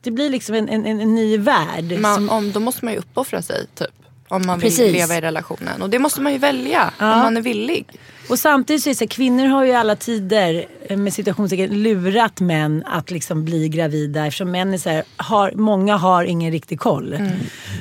det 0.00 0.10
blir 0.10 0.30
liksom 0.30 0.54
en, 0.54 0.68
en, 0.68 0.86
en 0.86 1.14
ny 1.14 1.38
värld. 1.38 2.00
Man, 2.00 2.14
som, 2.14 2.30
om, 2.30 2.52
då 2.52 2.60
måste 2.60 2.84
man 2.84 2.94
ju 2.94 3.00
uppoffra 3.00 3.42
sig 3.42 3.66
typ. 3.74 3.88
Om 4.28 4.46
man 4.46 4.58
vill 4.58 4.70
Precis. 4.70 4.92
leva 4.92 5.16
i 5.16 5.20
relationen. 5.20 5.82
Och 5.82 5.90
det 5.90 5.98
måste 5.98 6.20
man 6.20 6.32
ju 6.32 6.38
välja 6.38 6.92
om 6.98 7.06
man 7.06 7.36
är 7.36 7.42
villig. 7.42 7.86
Och 8.28 8.38
samtidigt 8.38 8.82
så 8.82 8.88
är 8.88 8.90
det 8.90 8.96
så 8.98 9.04
här, 9.04 9.08
kvinnor 9.08 9.46
har 9.46 9.64
ju 9.64 9.72
alla 9.72 9.96
tider 9.96 10.66
eh, 10.88 10.96
med 10.96 11.12
situationstecken 11.12 11.82
lurat 11.82 12.40
män 12.40 12.82
att 12.86 13.10
liksom 13.10 13.44
bli 13.44 13.68
gravida 13.68 14.26
eftersom 14.26 14.50
män 14.50 14.74
är 14.74 14.78
så 14.78 14.90
här, 14.90 15.04
har, 15.16 15.52
många 15.54 15.96
har 15.96 16.24
ingen 16.24 16.52
riktig 16.52 16.80
koll. 16.80 17.16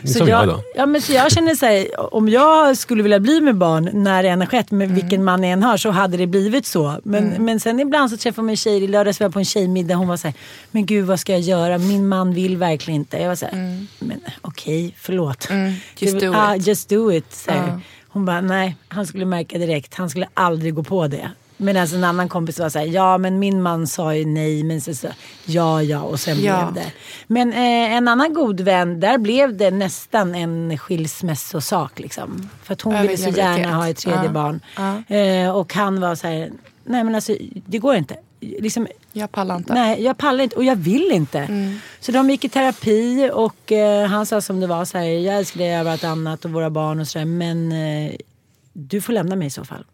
Som 0.03 0.27
jag 0.27 0.47
då. 0.47 0.61
Ja, 0.75 0.85
men 0.85 1.01
så 1.01 1.13
jag 1.13 1.31
känner 1.31 1.55
så 1.55 1.65
här, 1.65 2.13
om 2.15 2.29
jag 2.29 2.77
skulle 2.77 3.03
vilja 3.03 3.19
bli 3.19 3.41
med 3.41 3.55
barn 3.55 3.89
när 3.93 4.23
det 4.23 4.29
än 4.29 4.39
har 4.41 4.47
skett, 4.47 4.71
med 4.71 4.91
vilken 4.91 5.23
man 5.23 5.43
jag 5.43 5.51
än 5.51 5.63
har, 5.63 5.77
så 5.77 5.89
hade 5.89 6.17
det 6.17 6.27
blivit 6.27 6.65
så. 6.65 6.99
Men, 7.03 7.27
men 7.39 7.59
sen 7.59 7.79
ibland 7.79 8.09
så 8.09 8.17
träffar 8.17 8.43
man 8.43 8.55
tjejer, 8.55 8.81
i 8.81 8.87
lördags 8.87 9.19
var 9.19 9.25
jag 9.25 9.33
på 9.33 9.39
en 9.39 9.45
tjejmiddag, 9.45 9.95
hon 9.95 10.07
var 10.07 10.17
så 10.17 10.27
här, 10.27 10.35
men 10.71 10.85
gud 10.85 11.05
vad 11.05 11.19
ska 11.19 11.31
jag 11.31 11.41
göra? 11.41 11.77
Min 11.77 12.07
man 12.07 12.33
vill 12.33 12.57
verkligen 12.57 12.99
inte. 13.01 13.17
Jag 13.17 13.27
var 13.27 13.35
så 13.35 13.45
här, 13.45 13.85
men 13.99 14.19
okej, 14.41 14.95
förlåt. 14.99 15.47
Just 15.97 16.19
Det- 16.19 16.25
do 16.27 16.33
ah, 16.35 16.55
it. 16.55 16.67
just 16.67 16.89
do 16.89 17.11
it. 17.11 17.33
Så 17.35 17.51
här. 17.51 17.79
Hon 18.17 18.25
bara, 18.25 18.41
nej, 18.41 18.75
han 18.87 19.05
skulle 19.07 19.25
märka 19.25 19.57
direkt. 19.57 19.93
Han 19.95 20.09
skulle 20.09 20.27
aldrig 20.33 20.73
gå 20.75 20.83
på 20.83 21.07
det. 21.07 21.31
Medan 21.57 21.87
en 21.87 22.03
annan 22.03 22.29
kompis 22.29 22.59
var 22.59 22.69
så 22.69 22.79
här, 22.79 22.85
ja 22.85 23.17
men 23.17 23.39
min 23.39 23.61
man 23.61 23.87
sa 23.87 24.15
ju 24.15 24.25
nej, 24.25 24.63
men 24.63 24.81
så, 24.81 24.95
så 24.95 25.07
ja 25.45 25.83
ja 25.83 26.01
och 26.01 26.19
sen 26.19 26.41
Ja. 26.41 26.71
blev 26.71 26.83
det. 26.83 26.91
Men 27.27 27.53
eh, 27.53 27.93
en 27.97 28.07
annan 28.07 28.33
god 28.33 28.61
vän, 28.61 28.99
där 28.99 29.17
blev 29.17 29.57
det 29.57 29.71
nästan 29.71 30.35
en 30.35 30.77
skilsmässosak 30.77 31.99
liksom. 31.99 32.49
För 32.63 32.73
att 32.73 32.81
hon 32.81 32.93
Över 32.95 33.03
ville 33.07 33.17
så 33.17 33.29
gärna 33.29 33.75
ha 33.75 33.87
ett 33.89 33.97
tredje 33.97 34.23
Ja. 34.25 34.29
barn. 34.31 34.59
Ja. 34.77 35.15
Eh, 35.15 35.49
och 35.55 35.73
han 35.73 36.01
var 36.01 36.15
så 36.15 36.27
här, 36.27 36.51
nej 36.83 37.03
men 37.03 37.15
alltså 37.15 37.35
det 37.65 37.77
går 37.77 37.95
inte. 37.95 38.17
Liksom, 38.39 38.87
Jag 39.17 39.31
pallar 39.31 39.55
inte. 39.55 39.73
Nej, 39.73 40.03
jag 40.03 40.17
pallar 40.17 40.43
inte 40.43 40.55
och 40.55 40.63
jag 40.63 40.75
vill 40.75 41.11
inte. 41.11 41.39
Mm. 41.39 41.79
Så 41.99 42.11
de 42.11 42.29
gick 42.29 42.45
i 42.45 42.49
terapi 42.49 43.29
och 43.33 43.71
eh, 43.71 44.07
han 44.07 44.25
sa 44.25 44.41
som 44.41 44.59
det 44.59 44.67
var 44.67 44.85
så 44.85 44.97
här, 44.97 45.05
jag 45.05 45.37
älskar 45.37 45.59
dig 45.59 45.75
över 45.75 45.91
allt 45.91 46.03
annat 46.03 46.45
och 46.45 46.51
våra 46.51 46.69
barn 46.69 46.99
och 46.99 47.07
sådär 47.07 47.25
men 47.25 47.71
eh, 47.71 48.15
du 48.73 49.01
får 49.01 49.13
lämna 49.13 49.35
mig 49.35 49.47
i 49.47 49.49
så 49.51 49.65
fall. 49.65 49.85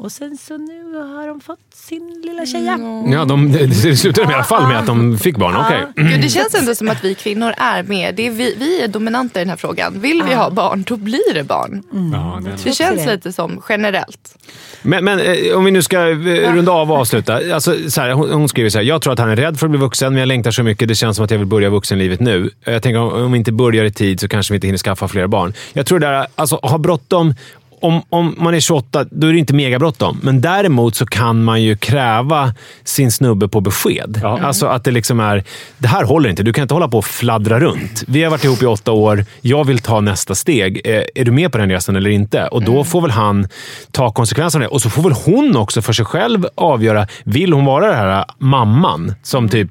Och 0.00 0.12
sen 0.12 0.36
så 0.38 0.56
nu 0.56 0.94
har 0.98 1.28
de 1.28 1.40
fått 1.40 1.58
sin 1.74 2.22
lilla 2.26 2.46
tjeja. 2.46 2.78
Ja, 3.12 3.24
de, 3.24 3.52
det, 3.52 3.96
slutade 3.96 4.32
i 4.32 4.34
alla 4.34 4.44
fall 4.44 4.68
med 4.68 4.78
att 4.78 4.86
de 4.86 5.18
fick 5.18 5.36
barn. 5.36 5.56
Okej. 5.56 5.86
Gud, 5.96 6.20
det 6.20 6.28
känns 6.28 6.54
ändå 6.54 6.74
som 6.74 6.88
att 6.88 7.04
vi 7.04 7.14
kvinnor 7.14 7.52
är 7.56 7.82
med. 7.82 8.14
Det 8.14 8.26
är 8.26 8.30
vi, 8.30 8.54
vi 8.58 8.82
är 8.82 8.88
dominanta 8.88 9.40
i 9.40 9.42
den 9.44 9.50
här 9.50 9.56
frågan. 9.56 10.00
Vill 10.00 10.22
vi 10.22 10.34
ha 10.34 10.50
barn, 10.50 10.84
då 10.86 10.96
blir 10.96 11.34
det 11.34 11.42
barn. 11.44 11.82
Ja, 12.12 12.40
det- 12.44 12.64
Det 12.64 12.72
känns 12.72 13.04
det. 13.04 13.12
lite 13.14 13.32
som 13.32 13.62
generellt. 13.68 14.36
Men, 14.82 15.04
men 15.04 15.20
eh, 15.20 15.56
om 15.56 15.64
vi 15.64 15.70
nu 15.70 15.82
ska 15.82 16.08
eh, 16.08 16.14
runda 16.54 16.72
av 16.72 16.92
och 16.92 16.98
avsluta. 16.98 17.54
Alltså, 17.54 17.90
så 17.90 18.00
här, 18.00 18.10
hon, 18.12 18.30
hon 18.30 18.48
skriver 18.48 18.70
så 18.70 18.78
här. 18.78 18.84
Jag 18.84 19.02
tror 19.02 19.12
att 19.12 19.18
han 19.18 19.30
är 19.30 19.36
rädd 19.36 19.58
för 19.58 19.66
att 19.66 19.70
bli 19.70 19.80
vuxen, 19.80 20.12
men 20.12 20.20
jag 20.20 20.26
längtar 20.26 20.50
så 20.50 20.62
mycket. 20.62 20.88
Det 20.88 20.94
känns 20.94 21.16
som 21.16 21.24
att 21.24 21.30
jag 21.30 21.38
vill 21.38 21.46
börja 21.46 21.70
vuxenlivet 21.70 22.20
nu. 22.20 22.50
Jag 22.64 22.82
tänker 22.82 22.98
om, 23.00 23.12
om 23.24 23.32
vi 23.32 23.38
inte 23.38 23.52
börjar 23.52 23.84
i 23.84 23.92
tid 23.92 24.20
så 24.20 24.28
kanske 24.28 24.52
vi 24.52 24.56
inte 24.56 24.66
hinner 24.66 24.78
skaffa 24.78 25.08
fler 25.08 25.26
barn. 25.26 25.52
Jag 25.72 25.86
tror 25.86 25.98
det 25.98 26.06
där, 26.06 26.26
alltså 26.34 26.56
ha 26.56 26.78
bråttom. 26.78 27.34
Om, 27.80 28.02
om 28.08 28.34
man 28.38 28.54
är 28.54 28.60
28, 28.60 29.04
då 29.10 29.26
är 29.26 29.32
det 29.32 29.38
inte 29.38 29.54
mega 29.54 29.78
bråttom. 29.78 30.20
Men 30.22 30.40
däremot 30.40 30.94
så 30.94 31.06
kan 31.06 31.44
man 31.44 31.62
ju 31.62 31.76
kräva 31.76 32.54
sin 32.84 33.12
snubbe 33.12 33.48
på 33.48 33.60
besked. 33.60 34.20
Ja. 34.22 34.40
Alltså 34.42 34.66
att 34.66 34.84
det 34.84 34.90
liksom 34.90 35.20
är, 35.20 35.44
det 35.78 35.88
här 35.88 36.04
håller 36.04 36.30
inte. 36.30 36.42
Du 36.42 36.52
kan 36.52 36.62
inte 36.62 36.74
hålla 36.74 36.88
på 36.88 36.98
och 36.98 37.04
fladdra 37.04 37.60
runt. 37.60 38.04
Vi 38.06 38.22
har 38.22 38.30
varit 38.30 38.44
ihop 38.44 38.62
i 38.62 38.66
åtta 38.66 38.92
år. 38.92 39.24
Jag 39.40 39.64
vill 39.64 39.78
ta 39.78 40.00
nästa 40.00 40.34
steg. 40.34 40.80
Eh, 40.84 41.02
är 41.14 41.24
du 41.24 41.30
med 41.30 41.52
på 41.52 41.58
den 41.58 41.70
resan 41.70 41.96
eller 41.96 42.10
inte? 42.10 42.46
Och 42.46 42.62
då 42.62 42.84
får 42.84 43.00
väl 43.00 43.10
han 43.10 43.48
ta 43.90 44.10
konsekvenserna 44.10 44.64
av 44.64 44.70
det. 44.70 44.74
Och 44.74 44.82
så 44.82 44.90
får 44.90 45.02
väl 45.02 45.12
hon 45.12 45.56
också 45.56 45.82
för 45.82 45.92
sig 45.92 46.04
själv 46.04 46.46
avgöra. 46.54 47.06
Vill 47.24 47.52
hon 47.52 47.64
vara 47.64 47.86
den 47.86 47.96
här 47.96 48.24
mamman 48.38 49.14
som 49.22 49.48
typ 49.48 49.70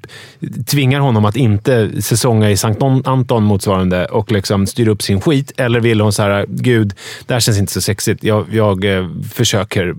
tvingar 0.68 1.00
honom 1.00 1.26
att 1.26 1.36
inte 1.36 2.02
säsonga 2.02 2.52
i 2.52 2.58
Sankt 2.58 2.84
Anton 3.08 3.44
motsvarande 3.44 4.06
och 4.06 4.32
liksom 4.32 4.68
styra 4.68 4.92
upp 4.92 5.02
sin 5.02 5.22
skit? 5.22 5.52
Eller 5.58 5.80
vill 5.80 6.02
hon 6.02 6.14
så 6.14 6.24
här, 6.24 6.46
gud, 6.50 6.94
det 7.26 7.34
här 7.34 7.42
känns 7.42 7.58
inte 7.58 7.74
så 7.74 7.82
sexigt. 7.82 7.97
Jag, 8.22 8.46
jag 8.54 8.98
eh, 8.98 9.08
försöker 9.34 9.94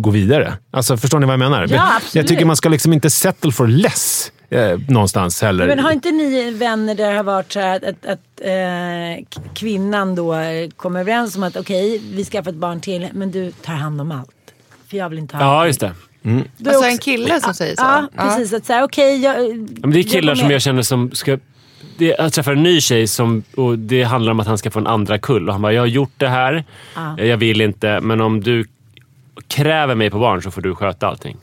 gå 0.00 0.10
vidare. 0.10 0.54
Alltså, 0.70 0.96
förstår 0.96 1.18
ni 1.18 1.26
vad 1.26 1.32
jag 1.32 1.38
menar? 1.38 1.66
Ja, 1.70 1.96
absolut. 1.96 2.14
jag 2.14 2.26
tycker 2.28 2.44
man 2.44 2.56
ska 2.56 2.68
liksom 2.68 2.92
inte 2.92 3.10
settle 3.10 3.52
for 3.52 3.66
less 3.66 4.32
eh, 4.50 4.78
någonstans 4.88 5.42
heller. 5.42 5.66
Men 5.66 5.78
har 5.78 5.92
inte 5.92 6.10
ni 6.10 6.50
vänner 6.50 6.94
där 6.94 7.10
det 7.10 7.16
har 7.16 7.24
varit 7.24 7.52
så 7.52 7.60
här 7.60 7.76
att, 7.76 7.84
att, 7.84 8.04
att 8.06 8.40
eh, 8.40 9.40
kvinnan 9.54 10.14
då 10.14 10.34
kommer 10.76 11.00
överens 11.00 11.36
om 11.36 11.42
att 11.42 11.56
okej, 11.56 12.00
vi 12.12 12.24
skaffar 12.24 12.50
ett 12.50 12.56
barn 12.56 12.80
till, 12.80 13.08
men 13.12 13.30
du 13.30 13.50
tar 13.52 13.72
hand 13.74 14.00
om 14.00 14.12
allt. 14.12 14.30
För 14.90 14.96
jag 14.96 15.08
vill 15.08 15.18
inte 15.18 15.36
ha 15.36 15.44
Ja, 15.44 15.60
allt. 15.60 15.66
just 15.66 15.80
det. 15.80 15.92
Är 16.22 16.44
Alltså 16.58 16.78
också- 16.78 16.84
en 16.90 16.98
kille 16.98 17.40
som 17.40 17.54
säger 17.54 17.76
så. 17.76 17.82
Ja, 17.82 18.08
precis. 18.16 18.52
Att 18.52 18.66
säga 18.66 18.84
okej, 18.84 19.22
jag... 19.22 19.48
Ja, 19.48 19.54
Men 19.80 19.90
det 19.90 19.98
är 19.98 20.02
killar 20.02 20.34
som 20.34 20.50
jag 20.50 20.62
känner 20.62 20.82
som 20.82 21.10
ska... 21.12 21.38
Det, 22.00 22.14
jag 22.18 22.32
träffar 22.32 22.52
en 22.52 22.62
ny 22.62 22.80
tjej 22.80 23.06
som, 23.06 23.42
och 23.56 23.78
det 23.78 24.02
handlar 24.02 24.32
om 24.32 24.40
att 24.40 24.46
han 24.46 24.58
ska 24.58 24.70
få 24.70 24.78
en 24.78 24.86
andra 24.86 25.18
kull. 25.18 25.48
Och 25.48 25.54
han 25.54 25.62
bara, 25.62 25.72
jag 25.72 25.82
har 25.82 25.86
gjort 25.86 26.12
det 26.16 26.28
här. 26.28 26.64
Ja. 26.94 27.20
Jag 27.20 27.36
vill 27.36 27.60
inte, 27.60 28.00
men 28.00 28.20
om 28.20 28.40
du 28.40 28.64
kräver 29.48 29.94
mig 29.94 30.10
på 30.10 30.18
barn 30.18 30.42
så 30.42 30.50
får 30.50 30.62
du 30.62 30.74
sköta 30.74 31.06
allting. 31.08 31.36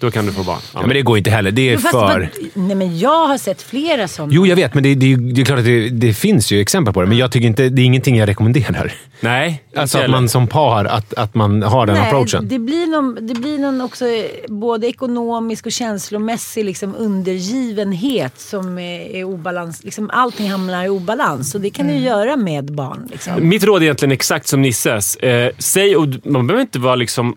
Då 0.00 0.10
kan 0.10 0.26
du 0.26 0.32
få 0.32 0.42
barn. 0.42 0.58
Ja, 0.74 0.80
men 0.80 0.88
det 0.90 1.02
går 1.02 1.18
inte 1.18 1.30
heller. 1.30 1.50
Det 1.50 1.72
är 1.72 1.76
Fast, 1.78 1.90
för... 1.90 2.00
vad- 2.00 2.28
Nej 2.66 2.76
men 2.76 2.98
jag 2.98 3.26
har 3.26 3.38
sett 3.38 3.62
flera 3.62 4.08
sådana. 4.08 4.32
Jo, 4.34 4.46
jag 4.46 4.56
vet, 4.56 4.74
men 4.74 4.82
det, 4.82 4.94
det, 4.94 5.16
det 5.16 5.40
är 5.40 5.44
klart 5.44 5.58
att 5.58 5.64
det, 5.64 5.88
det 5.88 6.14
finns 6.14 6.50
ju 6.52 6.60
exempel 6.60 6.94
på 6.94 7.00
det. 7.00 7.06
Men 7.06 7.18
jag 7.18 7.32
tycker 7.32 7.46
inte, 7.46 7.68
det 7.68 7.82
är 7.82 7.86
ingenting 7.86 8.16
jag 8.16 8.28
rekommenderar. 8.28 8.92
Nej, 9.20 9.62
Alltså 9.76 9.98
att 9.98 10.10
man 10.10 10.28
som 10.28 10.46
par, 10.46 10.84
att, 10.84 11.14
att 11.14 11.34
man 11.34 11.62
har 11.62 11.86
den 11.86 11.96
approachen. 11.96 12.48
det 12.48 12.58
blir, 12.58 12.86
någon, 12.86 13.26
det 13.26 13.34
blir 13.34 13.58
någon 13.58 13.80
också 13.80 14.04
både 14.48 14.86
ekonomisk 14.86 15.66
och 15.66 15.72
känslomässig 15.72 16.64
liksom 16.64 16.94
undergivenhet 16.98 18.40
som 18.40 18.78
är, 18.78 19.00
är 19.00 19.24
obalans. 19.24 19.84
Liksom 19.84 20.10
allting 20.12 20.50
hamnar 20.50 20.84
i 20.84 20.88
obalans. 20.88 21.54
Och 21.54 21.60
det 21.60 21.70
kan 21.70 21.86
du 21.86 21.92
Mm. 21.92 22.02
ju 22.02 22.08
göra 22.08 22.36
med 22.36 22.72
barn. 22.72 23.08
Liksom. 23.10 23.48
Mitt 23.48 23.64
råd 23.64 23.80
är 23.82 23.84
egentligen 23.84 24.12
exakt 24.12 24.46
som 24.48 24.62
Nisses. 24.62 25.16
Eh, 25.16 25.50
säg, 25.58 25.96
och 25.96 26.06
man 26.24 26.46
behöver 26.46 26.62
inte 26.62 26.78
vara 26.78 26.94
liksom, 26.96 27.36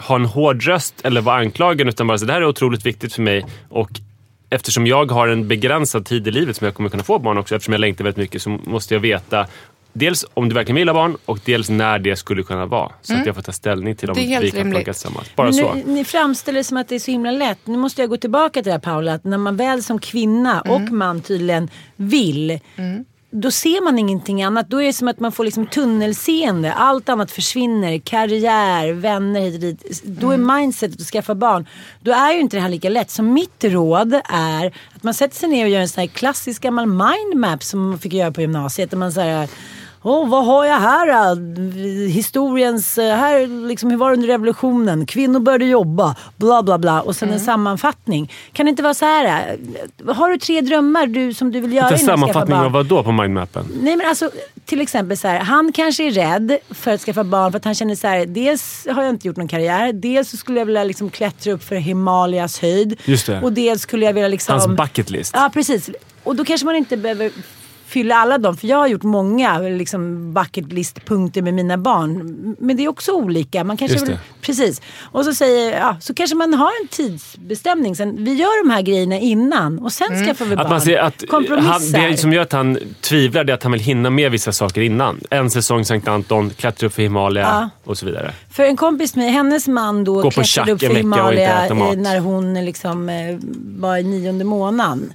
ha 0.00 0.16
en 0.16 0.24
hård 0.24 0.62
röst 0.62 0.94
eller 1.04 1.20
vara 1.20 1.36
anklagen, 1.36 1.88
utan 1.88 2.06
bara 2.06 2.18
så 2.18 2.24
det 2.24 2.32
här 2.32 2.40
är 2.40 2.46
otroligt 2.46 2.86
viktigt 2.86 3.12
för 3.14 3.22
mig. 3.22 3.46
Och 3.68 3.90
eftersom 4.50 4.86
jag 4.86 5.10
har 5.10 5.28
en 5.28 5.48
begränsad 5.48 6.06
tid 6.06 6.28
i 6.28 6.30
livet 6.30 6.56
som 6.56 6.64
jag 6.64 6.74
kommer 6.74 6.90
kunna 6.90 7.02
få 7.02 7.18
barn 7.18 7.38
också, 7.38 7.54
eftersom 7.54 7.72
jag 7.72 7.80
längtar 7.80 8.04
väldigt 8.04 8.16
mycket, 8.22 8.42
så 8.42 8.50
måste 8.50 8.94
jag 8.94 9.00
veta 9.00 9.46
Dels 9.92 10.24
om 10.34 10.48
du 10.48 10.54
verkligen 10.54 10.76
vill 10.76 10.88
ha 10.88 10.94
barn 10.94 11.16
och 11.24 11.38
dels 11.44 11.70
när 11.70 11.98
det 11.98 12.16
skulle 12.16 12.42
kunna 12.42 12.66
vara. 12.66 12.92
Så 13.02 13.14
att 13.14 13.26
jag 13.26 13.34
får 13.34 13.42
ta 13.42 13.52
ställning 13.52 13.96
till 13.96 14.10
om 14.10 14.14
Det 14.14 14.20
är 14.20 14.26
helt 14.26 14.44
vi 14.44 14.50
kan 14.50 14.58
rimligt. 14.58 14.76
funka 14.76 14.92
tillsammans. 14.92 15.36
Bara 15.36 15.44
Men 15.44 15.54
så. 15.54 15.74
nu, 15.74 15.82
ni 15.86 16.04
framställer 16.04 16.58
det 16.58 16.64
som 16.64 16.76
att 16.76 16.88
det 16.88 16.94
är 16.94 16.98
så 16.98 17.10
himla 17.10 17.30
lätt. 17.30 17.58
Nu 17.64 17.78
måste 17.78 18.00
jag 18.02 18.10
gå 18.10 18.16
tillbaka 18.16 18.52
till 18.52 18.64
det 18.64 18.70
här 18.70 18.78
Paula. 18.78 19.12
Att 19.14 19.24
när 19.24 19.38
man 19.38 19.56
väl 19.56 19.82
som 19.82 19.98
kvinna 19.98 20.60
och 20.60 20.80
man 20.80 21.20
tydligen 21.20 21.70
vill. 21.96 22.58
Då 23.30 23.50
ser 23.50 23.84
man 23.84 23.98
ingenting 23.98 24.42
annat. 24.42 24.70
Då 24.70 24.82
är 24.82 24.86
det 24.86 24.92
som 24.92 25.08
att 25.08 25.20
man 25.20 25.32
får 25.32 25.44
liksom 25.44 25.66
tunnelseende. 25.66 26.72
Allt 26.72 27.08
annat 27.08 27.30
försvinner. 27.30 27.98
Karriär, 27.98 28.92
vänner 28.92 29.40
hit 29.40 29.54
och 29.54 29.60
dit. 29.60 30.02
Då 30.04 30.30
är 30.30 30.36
mindsetet 30.36 31.00
att 31.00 31.06
skaffa 31.06 31.34
barn. 31.34 31.66
Då 32.00 32.12
är 32.12 32.32
ju 32.32 32.40
inte 32.40 32.56
det 32.56 32.60
här 32.60 32.68
lika 32.68 32.88
lätt. 32.88 33.10
Så 33.10 33.22
mitt 33.22 33.64
råd 33.64 34.14
är 34.24 34.66
att 34.94 35.02
man 35.02 35.14
sätter 35.14 35.36
sig 35.36 35.48
ner 35.48 35.64
och 35.64 35.70
gör 35.70 35.80
en 35.80 35.88
sån 35.88 36.00
här 36.00 36.08
klassisk 36.08 36.62
gammal 36.62 36.86
mindmap 36.86 37.62
som 37.62 37.88
man 37.88 37.98
fick 37.98 38.12
göra 38.12 38.32
på 38.32 38.40
gymnasiet. 38.40 38.90
Där 38.90 38.98
man 38.98 39.12
säger 39.12 39.48
Åh, 40.08 40.28
vad 40.28 40.44
har 40.46 40.64
jag 40.64 40.80
här? 40.80 41.34
då? 41.34 41.40
Historiens, 42.08 42.98
eh, 42.98 43.16
här 43.16 43.66
liksom, 43.68 43.90
hur 43.90 43.96
var 43.96 44.08
det 44.10 44.14
under 44.16 44.28
revolutionen? 44.28 45.06
Kvinnor 45.06 45.40
började 45.40 45.64
jobba, 45.64 46.16
bla 46.36 46.62
bla 46.62 46.78
bla. 46.78 47.00
Och 47.00 47.16
sen 47.16 47.30
en 47.30 47.40
sammanfattning. 47.40 48.32
Kan 48.52 48.66
det 48.66 48.70
inte 48.70 48.82
vara 48.82 48.94
så 48.94 49.04
här? 49.04 49.56
eh, 50.06 50.14
Har 50.14 50.30
du 50.30 50.38
tre 50.38 50.60
drömmar 50.60 51.06
du, 51.06 51.34
som 51.34 51.52
du 51.52 51.60
vill 51.60 51.72
göra 51.72 51.88
En 51.88 51.98
sammanfattning 51.98 52.56
av 52.58 52.72
vad 52.72 52.86
då 52.86 53.02
på 53.02 53.12
mindmappen? 53.12 53.66
Nej 53.82 53.96
men 53.96 54.06
alltså 54.06 54.30
till 54.64 54.80
exempel 54.80 55.16
så 55.16 55.28
här, 55.28 55.38
han 55.38 55.72
kanske 55.72 56.06
är 56.06 56.10
rädd 56.10 56.58
för 56.70 56.90
att 56.90 57.00
skaffa 57.00 57.24
barn 57.24 57.52
för 57.52 57.58
att 57.58 57.64
han 57.64 57.74
känner 57.74 57.94
så 57.94 58.06
här, 58.06 58.26
dels 58.26 58.86
har 58.90 59.02
jag 59.02 59.10
inte 59.10 59.26
gjort 59.28 59.36
någon 59.36 59.48
karriär, 59.48 59.92
dels 59.92 60.38
skulle 60.38 60.58
jag 60.58 60.66
vilja 60.66 60.84
liksom 60.84 61.10
klättra 61.10 61.52
upp 61.52 61.62
för 61.64 61.76
Himalayas 61.76 62.58
höjd. 62.58 63.00
Just 63.04 63.26
det. 63.26 63.40
Och 63.42 63.52
dels 63.52 63.82
skulle 63.82 64.06
jag 64.06 64.12
vilja 64.12 64.28
liksom... 64.28 64.52
Hans 64.52 64.66
bucket 64.78 65.10
list. 65.10 65.32
Ja 65.36 65.50
precis. 65.54 65.90
Och 66.24 66.36
då 66.36 66.44
kanske 66.44 66.66
man 66.66 66.76
inte 66.76 66.96
behöver 66.96 67.30
fylla 67.88 68.14
alla 68.16 68.38
dem. 68.38 68.56
För 68.56 68.68
jag 68.68 68.76
har 68.76 68.86
gjort 68.86 69.02
många 69.02 69.58
liksom, 69.58 70.32
bucket 70.34 70.72
list-punkter 70.72 71.42
med 71.42 71.54
mina 71.54 71.78
barn. 71.78 72.56
Men 72.58 72.76
det 72.76 72.84
är 72.84 72.88
också 72.88 73.12
olika. 73.12 73.64
Man 73.64 73.76
kanske 73.76 74.04
vill, 74.04 74.18
precis. 74.40 74.82
Och 75.12 75.24
så 75.24 75.34
säger 75.34 75.78
ja, 75.78 75.96
så 76.00 76.14
kanske 76.14 76.36
man 76.36 76.54
har 76.54 76.70
en 76.82 76.88
tidsbestämning. 76.88 77.96
Sen, 77.96 78.24
vi 78.24 78.34
gör 78.34 78.64
de 78.64 78.70
här 78.70 78.82
grejerna 78.82 79.18
innan 79.18 79.78
och 79.78 79.92
sen 79.92 80.26
skaffar 80.26 80.44
vi 80.44 80.56
barn. 80.56 80.64
Att 80.66 80.70
man 80.70 80.80
ser 80.80 80.98
att 80.98 81.24
han, 81.64 81.92
det 81.92 82.16
som 82.16 82.32
gör 82.32 82.42
att 82.42 82.52
han 82.52 82.78
tvivlar 83.00 83.44
det 83.44 83.52
är 83.52 83.54
att 83.54 83.62
han 83.62 83.72
vill 83.72 83.80
hinna 83.80 84.10
med 84.10 84.30
vissa 84.30 84.52
saker 84.52 84.80
innan. 84.80 85.20
En 85.30 85.50
säsong 85.50 85.84
Sankt 85.84 86.08
Anton, 86.08 86.50
klättra 86.50 86.86
upp 86.86 86.94
för 86.94 87.02
Himalaya 87.02 87.46
Ja. 87.46 87.70
och 87.84 87.98
så 87.98 88.06
vidare. 88.06 88.32
För 88.50 88.62
en 88.64 88.76
kompis 88.76 89.16
med 89.16 89.32
hennes 89.32 89.68
man 89.68 90.04
då 90.04 90.30
klättrade 90.30 90.72
upp 90.72 90.80
för 90.80 90.94
Himalaya 90.94 91.74
när 91.96 92.18
hon 92.18 92.64
liksom 92.64 93.08
eh, 93.08 93.38
var 93.78 93.96
i 93.96 94.02
nionde 94.02 94.44
månaden. 94.44 95.12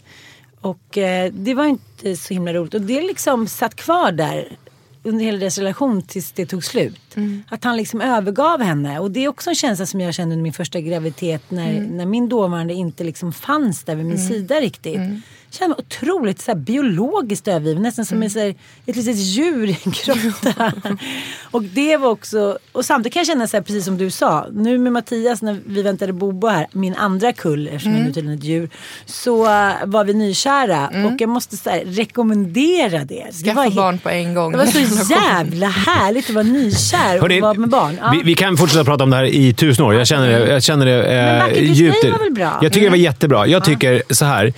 Och 0.64 0.98
eh, 0.98 1.32
det 1.34 1.54
var 1.54 1.66
inte 1.66 2.16
så 2.16 2.34
himla 2.34 2.54
roligt. 2.54 2.74
Och 2.74 2.82
det 2.82 3.02
liksom 3.02 3.48
satt 3.48 3.76
kvar 3.76 4.12
där 4.12 4.58
under 5.04 5.26
hela 5.26 5.38
deras 5.38 5.58
relation 5.58 6.02
tills 6.02 6.32
det 6.32 6.46
tog 6.46 6.64
slut. 6.64 7.00
Att 7.50 7.64
han 7.64 7.78
liksom 7.78 8.02
övergav 8.02 8.62
henne. 8.62 9.00
Och 9.00 9.12
det 9.12 9.24
är 9.24 9.28
också 9.28 9.50
en 9.50 9.56
känsla 9.56 9.86
som 9.86 10.02
jag 10.02 10.14
kände 10.14 10.34
under 10.34 10.44
min 10.44 10.54
första 10.54 10.82
graviditet 10.82 11.52
när, 11.52 11.82
när 11.82 12.06
min 12.06 12.30
dåvarande 12.30 12.74
inte 12.74 13.04
liksom 13.04 13.34
fanns 13.34 13.84
där 13.84 13.96
vid 13.96 14.06
min 14.06 14.18
sida 14.28 14.56
riktigt. 14.56 15.00
Känner 15.54 15.70
mig 15.70 15.78
otroligt 15.78 16.42
så 16.42 16.52
här, 16.52 16.56
biologiskt 16.58 17.48
övergiven. 17.48 17.84
Nästan 17.84 18.06
som 18.06 18.24
en, 18.24 18.30
så 18.30 18.40
här, 18.40 18.56
ett 18.86 18.96
litet 18.96 19.18
djur 19.18 19.70
i 19.70 19.78
en 19.84 19.92
grotta. 19.92 20.74
och 21.52 21.64
det 21.64 21.98
var 21.98 22.10
också, 22.10 22.58
och 22.72 22.86
samtidigt 22.86 23.14
kan 23.14 23.20
jag 23.20 23.28
känna 23.28 23.48
så 23.48 23.58
här, 23.58 23.64
precis 23.64 23.86
som 23.86 23.98
du 23.98 24.12
sa. 24.12 24.48
Nu 24.52 24.78
med 24.78 24.92
Mattias 24.92 25.42
när 25.42 25.60
vi 25.66 25.82
väntade 25.82 26.14
Bobo 26.14 26.48
här, 26.48 26.68
min 26.72 26.96
andra 26.96 27.34
kull 27.34 27.68
eftersom 27.68 27.92
jag 27.94 28.02
nu 28.02 28.14
tydligen 28.14 28.38
är 28.38 28.38
ett 28.38 28.44
djur. 28.44 28.70
Så 29.06 29.44
uh, 29.44 29.72
var 29.86 30.04
vi 30.04 30.14
nykära 30.14 30.88
och 30.88 31.22
jag 31.22 31.30
måste 31.30 31.58
så 31.58 31.70
här, 31.70 31.84
rekommendera 31.86 33.00
det. 33.00 33.06
det 33.06 33.34
Skaffa 33.46 33.70
barn 33.70 34.00
på 34.00 34.10
en 34.10 34.34
gång. 34.34 34.52
Det 34.52 34.58
var 34.58 34.66
så 34.66 35.14
jävla 35.14 35.68
härligt 35.68 36.30
att 36.30 36.36
vara 36.36 36.44
nykär 36.44 37.24
och 37.24 37.42
vara 37.42 37.54
med 37.54 37.70
barn. 37.70 37.98
Ja. 38.02 38.12
vi, 38.12 38.24
vi 38.24 38.36
kan 38.36 38.58
fortsätta 38.58 38.84
prata 38.84 39.04
om 39.04 39.10
det 39.10 39.16
här 39.16 39.24
i 39.24 39.54
tusen 39.54 39.86
år. 39.86 39.96
Jag 39.96 40.08
känner 40.08 40.28
det, 40.30 40.48
jag 40.48 40.64
känner 40.64 40.86
det 40.86 41.04
Men 41.08 41.42
eh, 41.42 41.48
Disney 41.48 41.74
djupt. 41.74 42.04
var 42.04 42.20
väl 42.20 42.32
bra? 42.32 42.60
Jag 42.62 42.74
tycker 42.74 42.86
det 42.86 42.90
var 42.90 43.04
Mm. 43.04 43.04
jättebra. 43.04 43.48
Jag 43.48 43.64
tycker 43.64 44.04
så 44.10 44.26
här. 44.26 44.54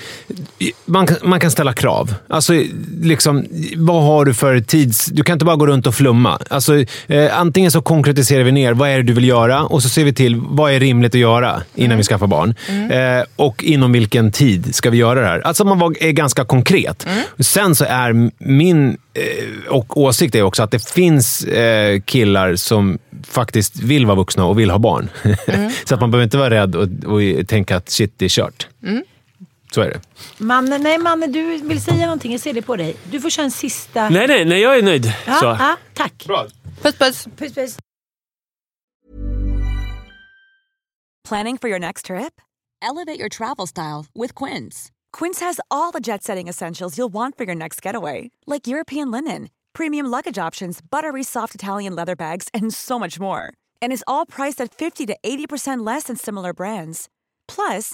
Man 0.87 1.07
kan, 1.07 1.17
man 1.23 1.39
kan 1.39 1.51
ställa 1.51 1.73
krav. 1.73 2.13
Alltså, 2.27 2.53
liksom, 3.01 3.45
vad 3.75 4.03
har 4.03 4.25
du 4.25 4.33
för 4.33 4.59
tids... 4.59 5.05
Du 5.05 5.23
kan 5.23 5.33
inte 5.33 5.45
bara 5.45 5.55
gå 5.55 5.67
runt 5.67 5.87
och 5.87 5.95
flumma. 5.95 6.39
Alltså, 6.49 6.83
eh, 7.07 7.39
antingen 7.39 7.71
så 7.71 7.81
konkretiserar 7.81 8.43
vi 8.43 8.51
ner 8.51 8.73
vad 8.73 8.89
är 8.89 8.97
det 8.97 9.03
du 9.03 9.13
vill 9.13 9.27
göra 9.27 9.63
och 9.63 9.83
så 9.83 9.89
ser 9.89 10.03
vi 10.03 10.13
till 10.13 10.35
vad 10.35 10.71
är 10.71 10.79
rimligt 10.79 11.15
att 11.15 11.19
göra 11.19 11.61
innan 11.75 11.85
Mm. 11.85 11.97
vi 11.97 12.03
skaffar 12.03 12.27
barn. 12.27 12.55
Eh, 12.91 13.23
och 13.35 13.63
inom 13.63 13.91
vilken 13.91 14.31
tid 14.31 14.75
ska 14.75 14.89
vi 14.89 14.97
göra 14.97 15.21
det 15.21 15.27
här? 15.27 15.39
Alltså 15.39 15.65
man 15.65 15.79
var, 15.79 16.03
är 16.03 16.11
ganska 16.11 16.45
konkret. 16.45 17.05
Mm. 17.05 17.23
Sen 17.39 17.75
så 17.75 17.85
är 17.89 18.31
min 18.37 18.89
eh, 19.13 19.69
och 19.69 19.97
åsikt 19.97 20.35
är 20.35 20.41
också 20.43 20.63
att 20.63 20.71
det 20.71 20.89
finns 20.89 21.43
eh, 21.43 22.01
killar 22.01 22.55
som 22.55 22.97
faktiskt 23.27 23.79
vill 23.79 24.05
vara 24.05 24.15
vuxna 24.15 24.45
och 24.45 24.59
vill 24.59 24.69
ha 24.71 24.77
barn. 24.79 25.09
så 25.85 25.95
att 25.95 26.01
man 26.01 26.11
behöver 26.11 26.23
inte 26.23 26.37
vara 26.37 26.49
rädd 26.49 26.75
och, 26.75 26.87
och 27.05 27.47
tänka 27.47 27.77
att 27.77 27.89
shit, 27.89 28.13
det 28.17 28.25
är 28.25 28.29
kört. 28.29 28.67
Så 29.75 29.81
är 29.81 29.89
det. 29.89 30.01
Manne, 30.37 30.77
nej 30.77 30.97
Manne, 30.97 31.27
du 31.27 31.57
vill 31.57 31.81
säga 31.81 32.05
någonting. 32.05 32.31
Jag 32.31 32.41
ser 32.41 32.53
det 32.53 32.61
på 32.61 32.75
dig. 32.75 32.95
Du 33.11 33.21
får 33.21 33.29
köra 33.29 33.43
en 33.45 33.51
sista. 33.51 34.09
Nej, 34.09 34.27
nej, 34.27 34.45
nej, 34.45 34.61
jag 34.61 34.77
är 34.77 34.83
nöjd. 34.83 35.13
Ja, 35.27 35.33
Så. 35.33 35.45
ja, 35.45 35.77
tack. 35.93 36.25
Puss 36.81 36.95
puss. 36.97 37.27
Puss, 37.37 37.53
puss. 37.53 37.77
Planning 41.29 41.57
for 41.57 41.69
your 41.69 41.79
next 41.79 42.05
trip? 42.05 42.41
Elevate 42.81 43.19
your 43.19 43.29
travel 43.29 43.67
style 43.67 44.05
with 44.21 44.43
Quince. 44.45 44.91
Quince 45.19 45.45
has 45.45 45.59
all 45.71 45.91
the 45.91 45.99
jet 45.99 46.23
setting 46.23 46.47
essentials 46.49 46.97
you'll 46.97 47.13
want 47.13 47.37
for 47.37 47.45
your 47.45 47.55
next 47.55 47.81
getaway, 47.85 48.31
like 48.45 48.67
European 48.67 49.11
linen, 49.11 49.49
premium 49.73 50.05
luggage 50.05 50.47
options, 50.47 50.79
buttery 50.91 51.23
soft 51.23 51.55
Italian 51.55 51.95
leather 51.95 52.15
bags, 52.15 52.47
and 52.53 52.73
so 52.73 52.99
much 52.99 53.19
more. 53.19 53.41
And 53.81 53.93
is 53.93 54.03
all 54.07 54.25
priced 54.25 54.61
at 54.63 54.73
50 54.73 55.05
to 55.07 55.17
80% 55.25 55.85
less 55.85 56.03
than 56.03 56.15
similar 56.15 56.53
brands. 56.53 57.09
Plus, 57.47 57.93